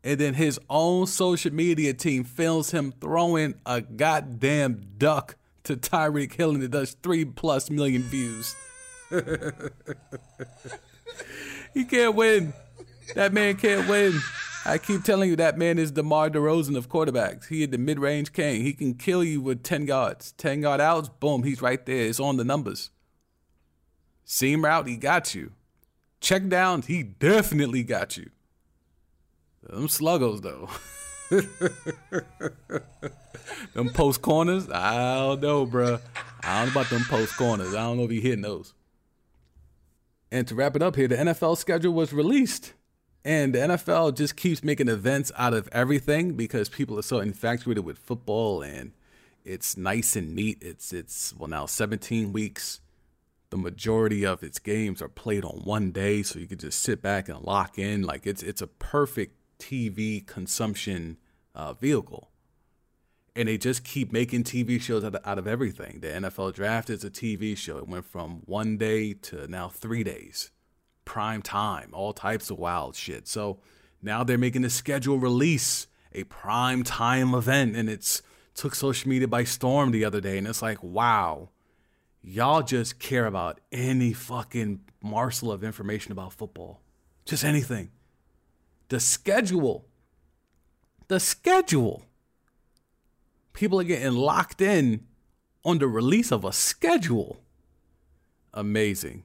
And 0.04 0.20
then 0.20 0.34
his 0.34 0.60
own 0.70 1.08
social 1.08 1.54
media 1.54 1.94
team 1.94 2.26
films 2.26 2.72
him 2.72 2.94
throwing 3.00 3.56
a 3.66 3.80
goddamn 3.80 4.82
duck 4.98 5.38
to 5.64 5.78
Tyreek 5.78 6.34
Hill 6.34 6.52
and 6.52 6.62
it 6.62 6.72
does 6.72 6.98
three 7.02 7.24
plus 7.24 7.70
million 7.70 8.02
views. 8.02 8.54
he 11.74 11.86
can't 11.86 12.14
win. 12.14 12.54
That 13.16 13.32
man 13.32 13.56
can't 13.56 13.88
win. 13.88 14.20
I 14.68 14.80
keep 14.80 15.04
telling 15.04 15.30
you 15.30 15.36
that 15.36 15.60
man 15.60 15.78
is 15.78 15.92
DeMar 15.92 16.32
DeRozan 16.32 16.76
of 16.76 16.90
quarterbacks. 16.90 17.50
He 17.50 17.62
is 17.62 17.70
the 17.70 17.78
mid-range 17.78 18.34
king. 18.34 18.64
He 18.64 18.74
can 18.74 18.96
kill 18.96 19.24
you 19.24 19.40
with 19.40 19.62
10 19.62 19.86
yards. 19.86 20.32
10 20.34 20.64
yard 20.64 20.82
outs, 20.82 21.10
boom, 21.20 21.44
he's 21.44 21.62
right 21.62 21.86
there. 21.86 22.08
It's 22.08 22.20
on 22.20 22.38
the 22.38 22.44
numbers. 22.44 22.90
Seam 24.24 24.66
route, 24.66 24.88
he 24.88 24.98
got 24.98 25.36
you. 25.36 25.52
Check 26.20 26.48
downs, 26.48 26.88
he 26.88 27.04
definitely 27.04 27.84
got 27.84 28.18
you. 28.18 28.32
Them 29.62 29.88
sluggos 29.88 30.42
though. 30.42 30.70
them 33.76 33.90
post 33.90 34.24
corners, 34.24 34.68
I 34.70 35.18
don't 35.18 35.42
know, 35.42 35.68
bruh. 35.68 36.02
I 36.44 36.66
don't 36.66 36.74
know 36.74 36.82
about 36.82 36.90
them 36.90 37.06
post 37.08 37.38
corners. 37.38 37.76
I 37.76 37.84
don't 37.84 37.98
know 37.98 38.06
if 38.06 38.12
he 38.12 38.22
hitting 38.22 38.42
those. 38.42 38.74
And 40.32 40.48
to 40.48 40.56
wrap 40.56 40.76
it 40.76 40.82
up 40.82 40.96
here, 40.96 41.08
the 41.08 41.18
NFL 41.18 41.58
schedule 41.58 41.94
was 41.94 42.14
released. 42.14 42.74
And 43.26 43.56
the 43.56 43.60
NFL 43.60 44.16
just 44.16 44.36
keeps 44.36 44.64
making 44.64 44.88
events 44.88 45.32
out 45.36 45.56
of 45.56 45.68
everything 45.72 46.34
because 46.34 46.70
people 46.70 47.00
are 47.00 47.02
so 47.02 47.20
infatuated 47.20 47.84
with 47.84 47.98
football 47.98 48.62
and 48.62 48.92
it's 49.44 49.76
nice 49.76 50.16
and 50.16 50.36
neat. 50.36 50.60
It's 50.62 50.94
it's 50.94 51.34
well 51.36 51.48
now 51.48 51.66
17 51.66 52.32
weeks. 52.32 52.82
The 53.50 53.58
majority 53.58 54.26
of 54.26 54.44
its 54.44 54.60
games 54.60 55.02
are 55.02 55.10
played 55.10 55.44
on 55.44 55.62
one 55.64 55.92
day, 55.92 56.22
so 56.22 56.38
you 56.38 56.46
can 56.46 56.60
just 56.60 56.80
sit 56.80 57.02
back 57.02 57.28
and 57.28 57.42
lock 57.42 57.80
in. 57.80 58.04
Like 58.04 58.28
it's 58.28 58.44
it's 58.44 58.62
a 58.62 58.68
perfect 58.68 59.36
TV 59.58 60.24
consumption 60.26 61.18
uh, 61.56 61.74
vehicle. 61.74 62.30
And 63.36 63.48
they 63.50 63.58
just 63.58 63.84
keep 63.84 64.14
making 64.14 64.44
TV 64.44 64.80
shows 64.80 65.04
out 65.04 65.16
of, 65.16 65.22
out 65.26 65.40
of 65.40 65.48
everything. 65.48 66.00
The 66.00 66.08
NFL 66.08 66.54
draft 66.54 66.90
is 66.90 67.04
a 67.04 67.10
TV 67.10 67.58
show. 67.58 67.80
It 67.80 67.88
went 67.88 68.06
from 68.06 68.44
one 68.46 68.78
day 68.78 69.14
to 69.14 69.48
now 69.48 69.68
three 69.68 70.04
days 70.04 70.52
prime 71.06 71.42
time, 71.42 71.90
all 71.94 72.12
types 72.12 72.50
of 72.50 72.58
wild 72.58 72.96
shit. 72.96 73.28
So 73.28 73.60
now 74.02 74.24
they're 74.24 74.38
making 74.38 74.66
a 74.66 74.70
schedule 74.70 75.20
release, 75.20 75.88
a 76.14 76.24
prime 76.26 76.84
time 76.84 77.34
event, 77.34 77.76
and 77.76 77.90
it's 77.90 78.22
took 78.56 78.74
social 78.74 79.10
media 79.10 79.28
by 79.28 79.44
storm 79.44 79.92
the 79.92 80.06
other 80.06 80.22
day. 80.22 80.38
And 80.38 80.48
it's 80.48 80.62
like, 80.62 80.82
wow, 80.82 81.50
y'all 82.22 82.64
just 82.64 83.00
care 83.00 83.26
about 83.26 83.60
any 83.72 84.14
fucking 84.14 84.82
morsel 85.02 85.52
of 85.52 85.64
information 85.64 86.12
about 86.12 86.34
football, 86.34 86.82
just 87.26 87.44
anything. 87.44 87.92
The 88.90 89.00
schedule, 89.00 89.86
the 91.08 91.20
schedule. 91.20 92.06
People 93.54 93.80
are 93.80 93.86
getting 93.86 94.14
locked 94.14 94.62
in 94.62 95.06
on 95.64 95.80
the 95.80 95.88
release 95.88 96.32
of 96.32 96.44
a 96.44 96.52
schedule. 96.52 97.42
Amazing 98.54 99.25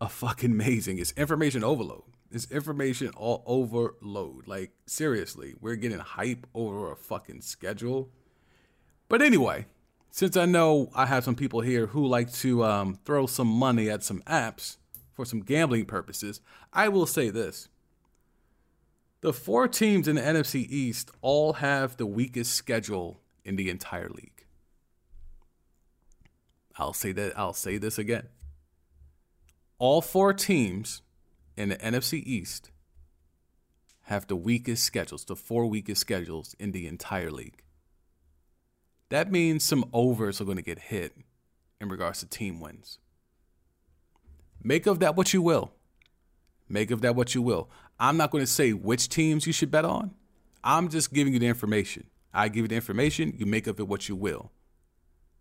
a 0.00 0.08
fucking 0.08 0.52
amazing. 0.52 0.98
It's 0.98 1.12
information 1.12 1.62
overload. 1.62 2.04
It's 2.30 2.50
information 2.50 3.10
all 3.16 3.42
overload. 3.46 4.46
Like 4.46 4.72
seriously, 4.86 5.54
we're 5.60 5.76
getting 5.76 5.98
hype 5.98 6.46
over 6.54 6.90
a 6.90 6.96
fucking 6.96 7.42
schedule. 7.42 8.10
But 9.08 9.20
anyway, 9.20 9.66
since 10.10 10.36
I 10.36 10.46
know 10.46 10.90
I 10.94 11.06
have 11.06 11.24
some 11.24 11.34
people 11.34 11.60
here 11.60 11.86
who 11.86 12.06
like 12.06 12.32
to 12.34 12.64
um, 12.64 12.98
throw 13.04 13.26
some 13.26 13.48
money 13.48 13.90
at 13.90 14.04
some 14.04 14.22
apps 14.22 14.76
for 15.12 15.24
some 15.24 15.40
gambling 15.40 15.86
purposes, 15.86 16.40
I 16.72 16.88
will 16.88 17.06
say 17.06 17.30
this. 17.30 17.68
The 19.20 19.32
four 19.34 19.68
teams 19.68 20.08
in 20.08 20.16
the 20.16 20.22
NFC 20.22 20.66
East 20.68 21.10
all 21.20 21.54
have 21.54 21.96
the 21.98 22.06
weakest 22.06 22.54
schedule 22.54 23.20
in 23.44 23.56
the 23.56 23.68
entire 23.68 24.08
league. 24.08 24.46
I'll 26.76 26.94
say 26.94 27.12
that 27.12 27.38
I'll 27.38 27.52
say 27.52 27.76
this 27.76 27.98
again 27.98 28.28
all 29.80 30.02
four 30.02 30.34
teams 30.34 31.00
in 31.56 31.70
the 31.70 31.76
NFC 31.76 32.22
East 32.22 32.70
have 34.02 34.26
the 34.26 34.36
weakest 34.36 34.84
schedules, 34.84 35.24
the 35.24 35.34
four 35.34 35.66
weakest 35.66 36.02
schedules 36.02 36.54
in 36.58 36.70
the 36.72 36.86
entire 36.86 37.30
league. 37.30 37.62
That 39.08 39.32
means 39.32 39.64
some 39.64 39.86
overs 39.92 40.40
are 40.40 40.44
going 40.44 40.58
to 40.58 40.62
get 40.62 40.78
hit 40.78 41.16
in 41.80 41.88
regards 41.88 42.20
to 42.20 42.26
team 42.26 42.60
wins. 42.60 42.98
make 44.62 44.86
of 44.86 45.00
that 45.00 45.16
what 45.16 45.32
you 45.32 45.40
will. 45.40 45.72
Make 46.68 46.90
of 46.90 47.00
that 47.00 47.16
what 47.16 47.34
you 47.34 47.40
will. 47.40 47.70
I'm 47.98 48.18
not 48.18 48.30
going 48.30 48.44
to 48.44 48.50
say 48.50 48.72
which 48.72 49.08
teams 49.08 49.46
you 49.46 49.52
should 49.52 49.70
bet 49.70 49.86
on. 49.86 50.10
I'm 50.62 50.90
just 50.90 51.12
giving 51.12 51.32
you 51.32 51.38
the 51.38 51.46
information. 51.46 52.04
I 52.34 52.48
give 52.48 52.64
you 52.64 52.68
the 52.68 52.76
information, 52.76 53.34
you 53.38 53.46
make 53.46 53.66
of 53.66 53.80
it 53.80 53.88
what 53.88 54.08
you 54.10 54.14
will. 54.14 54.52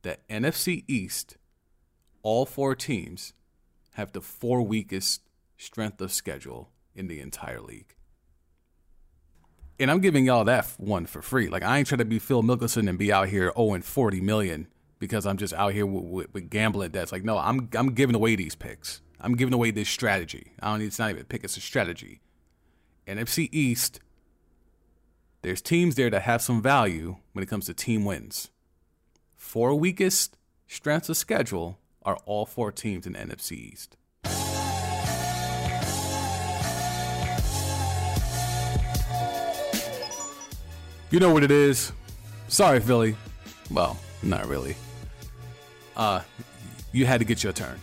The 0.02 0.18
NFC 0.30 0.86
East, 0.88 1.36
all 2.24 2.46
four 2.46 2.74
teams 2.74 3.34
have 4.00 4.14
the 4.14 4.22
four 4.22 4.62
weakest 4.62 5.22
strength 5.58 6.02
of 6.02 6.12
schedule 6.12 6.72
in 6.96 7.08
the 7.08 7.20
entire 7.20 7.62
league. 7.62 7.96
And 9.80 9.92
I'm 9.92 10.00
giving 10.00 10.26
y'all 10.26 10.44
that 10.46 10.66
one 10.78 11.06
for 11.06 11.22
free. 11.22 11.48
Like 11.48 11.64
I 11.64 11.78
ain't 11.78 11.88
trying 11.88 12.00
to 12.00 12.06
be 12.06 12.20
Phil 12.20 12.44
Mickelson 12.44 12.90
and 12.90 12.98
be 12.98 13.14
out 13.14 13.30
here 13.30 13.54
owing 13.56 13.82
40 13.82 14.20
million 14.22 14.68
because 15.00 15.26
I'm 15.26 15.38
just 15.38 15.54
out 15.54 15.74
here 15.74 15.86
with, 15.86 16.04
with, 16.04 16.34
with 16.34 16.50
gambling 16.50 16.92
debts. 16.92 17.12
Like 17.12 17.24
no, 17.24 17.38
I'm 17.38 17.70
I'm 17.74 17.94
giving 17.94 18.16
away 18.16 18.36
these 18.36 18.56
picks. 18.56 19.02
I'm 19.22 19.36
giving 19.36 19.54
away 19.54 19.72
this 19.72 19.90
strategy. 19.90 20.54
I 20.62 20.72
don't 20.72 20.80
need 20.80 20.88
it's 20.88 21.00
not 21.00 21.12
even 21.12 21.22
a 21.22 21.26
pick, 21.26 21.44
it's 21.44 21.58
a 21.58 21.62
strategy. 21.62 22.22
NFC 23.08 23.50
East, 23.52 24.00
there's 25.42 25.62
teams 25.62 25.96
there 25.96 26.10
that 26.10 26.22
have 26.24 26.42
some 26.42 26.62
value 26.62 27.18
when 27.34 27.44
it 27.44 27.50
comes 27.50 27.66
to 27.66 27.74
team 27.74 28.06
wins. 28.06 28.50
Four 29.36 29.76
weakest 29.76 30.38
strengths 30.68 31.10
of 31.10 31.18
schedule 31.18 31.80
are 32.10 32.18
all 32.26 32.48
four 32.48 32.72
teams 32.72 33.06
in 33.06 33.14
NFC 33.14 33.52
East. 33.52 33.96
You 41.12 41.20
know 41.20 41.32
what 41.32 41.44
it 41.44 41.52
is. 41.52 41.92
Sorry, 42.48 42.80
Philly. 42.80 43.16
Well, 43.70 44.00
not 44.24 44.48
really. 44.48 44.76
Uh, 45.96 46.22
you 46.92 47.06
had 47.06 47.20
to 47.20 47.26
get 47.26 47.44
your 47.44 47.54
turn. 47.54 47.80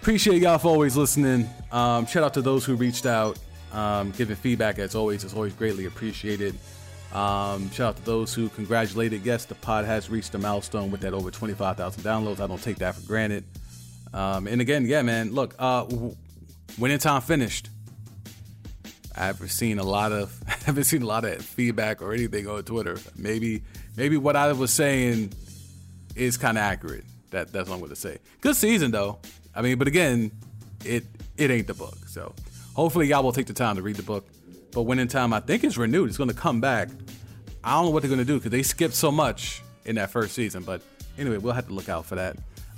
Appreciate 0.00 0.40
y'all 0.40 0.58
for 0.58 0.68
always 0.68 0.96
listening. 0.96 1.48
Um, 1.72 2.06
shout 2.06 2.22
out 2.22 2.34
to 2.34 2.42
those 2.42 2.64
who 2.64 2.76
reached 2.76 3.04
out, 3.04 3.36
um, 3.72 4.12
giving 4.12 4.36
feedback 4.36 4.78
as 4.78 4.94
always. 4.94 5.24
It's 5.24 5.34
always 5.34 5.54
greatly 5.54 5.86
appreciated. 5.86 6.56
Um, 7.12 7.70
shout 7.70 7.88
out 7.88 7.96
to 7.96 8.04
those 8.04 8.34
who 8.34 8.48
congratulated. 8.50 9.24
Yes, 9.24 9.46
the 9.46 9.54
pod 9.54 9.84
has 9.86 10.10
reached 10.10 10.34
a 10.34 10.38
milestone 10.38 10.90
with 10.90 11.00
that 11.00 11.14
over 11.14 11.30
25,000 11.30 12.02
downloads. 12.02 12.40
I 12.40 12.46
don't 12.46 12.62
take 12.62 12.76
that 12.78 12.94
for 12.96 13.06
granted. 13.06 13.44
Um, 14.12 14.46
and 14.46 14.60
again, 14.60 14.86
yeah, 14.86 15.02
man, 15.02 15.32
look, 15.32 15.54
uh, 15.58 15.86
winning 16.78 16.98
time 16.98 17.22
finished. 17.22 17.70
I 19.16 19.26
haven't 19.26 19.48
seen 19.48 19.78
a 19.78 19.84
lot 19.84 20.12
of 20.12 20.40
I 20.48 20.52
haven't 20.64 20.84
seen 20.84 21.02
a 21.02 21.06
lot 21.06 21.24
of 21.24 21.44
feedback 21.44 22.02
or 22.02 22.12
anything 22.12 22.46
on 22.46 22.62
Twitter. 22.62 22.98
Maybe 23.16 23.62
maybe 23.96 24.16
what 24.16 24.36
I 24.36 24.52
was 24.52 24.72
saying 24.72 25.32
is 26.14 26.36
kind 26.36 26.56
of 26.56 26.62
accurate. 26.62 27.04
That 27.30 27.52
that's 27.52 27.68
what 27.68 27.74
I'm 27.74 27.80
going 27.80 27.90
to 27.90 27.96
say. 27.96 28.18
Good 28.40 28.56
season 28.56 28.90
though. 28.90 29.18
I 29.54 29.62
mean, 29.62 29.76
but 29.76 29.88
again, 29.88 30.30
it 30.84 31.04
it 31.36 31.50
ain't 31.50 31.66
the 31.66 31.74
book. 31.74 31.96
So 32.06 32.32
hopefully 32.74 33.08
y'all 33.08 33.22
will 33.22 33.32
take 33.32 33.46
the 33.46 33.54
time 33.54 33.76
to 33.76 33.82
read 33.82 33.96
the 33.96 34.02
book. 34.04 34.26
But 34.72 34.82
Winning 34.82 35.08
Time, 35.08 35.32
I 35.32 35.40
think 35.40 35.64
it's 35.64 35.76
renewed. 35.76 36.08
It's 36.08 36.18
going 36.18 36.30
to 36.30 36.36
come 36.36 36.60
back. 36.60 36.88
I 37.64 37.72
don't 37.72 37.86
know 37.86 37.90
what 37.90 38.02
they're 38.02 38.08
going 38.08 38.18
to 38.18 38.24
do 38.24 38.38
because 38.38 38.50
they 38.50 38.62
skipped 38.62 38.94
so 38.94 39.10
much 39.10 39.62
in 39.84 39.96
that 39.96 40.10
first 40.10 40.34
season. 40.34 40.62
But 40.62 40.82
anyway, 41.18 41.38
we'll 41.38 41.54
have 41.54 41.66
to 41.68 41.72
look 41.72 41.88
out 41.88 42.06
for 42.06 42.14
that. 42.14 42.36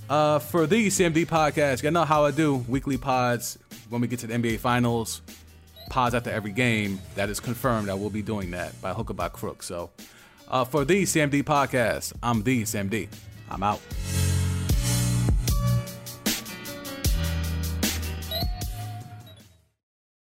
Uh, 0.09 0.39
for 0.39 0.67
TheeSamD 0.67 1.27
podcast, 1.27 1.83
you 1.83 1.91
know 1.91 2.05
how 2.05 2.25
I 2.25 2.33
do 2.33 2.57
weekly 2.57 2.97
pods 2.97 3.59
when 3.91 4.01
we 4.01 4.09
get 4.09 4.19
to 4.21 4.27
the 4.27 4.35
NBA 4.35 4.59
Finals 4.59 5.23
pods 5.89 6.15
after 6.15 6.31
every 6.31 6.53
game. 6.53 7.01
That 7.17 7.29
is 7.29 7.39
confirmed. 7.39 7.91
I 7.91 7.95
will 7.95 8.11
be 8.11 8.23
doing 8.23 8.53
that 8.53 8.81
by 8.81 8.93
hook 8.93 9.11
or 9.11 9.15
by 9.15 9.29
crook. 9.29 9.63
So, 9.63 9.91
uh, 10.49 10.65
for 10.65 10.85
TheeSamD 10.85 11.43
podcast, 11.45 12.15
I'm 12.23 12.43
TheeSamD. 12.43 13.09
I'm 13.51 13.63
out. 13.63 13.81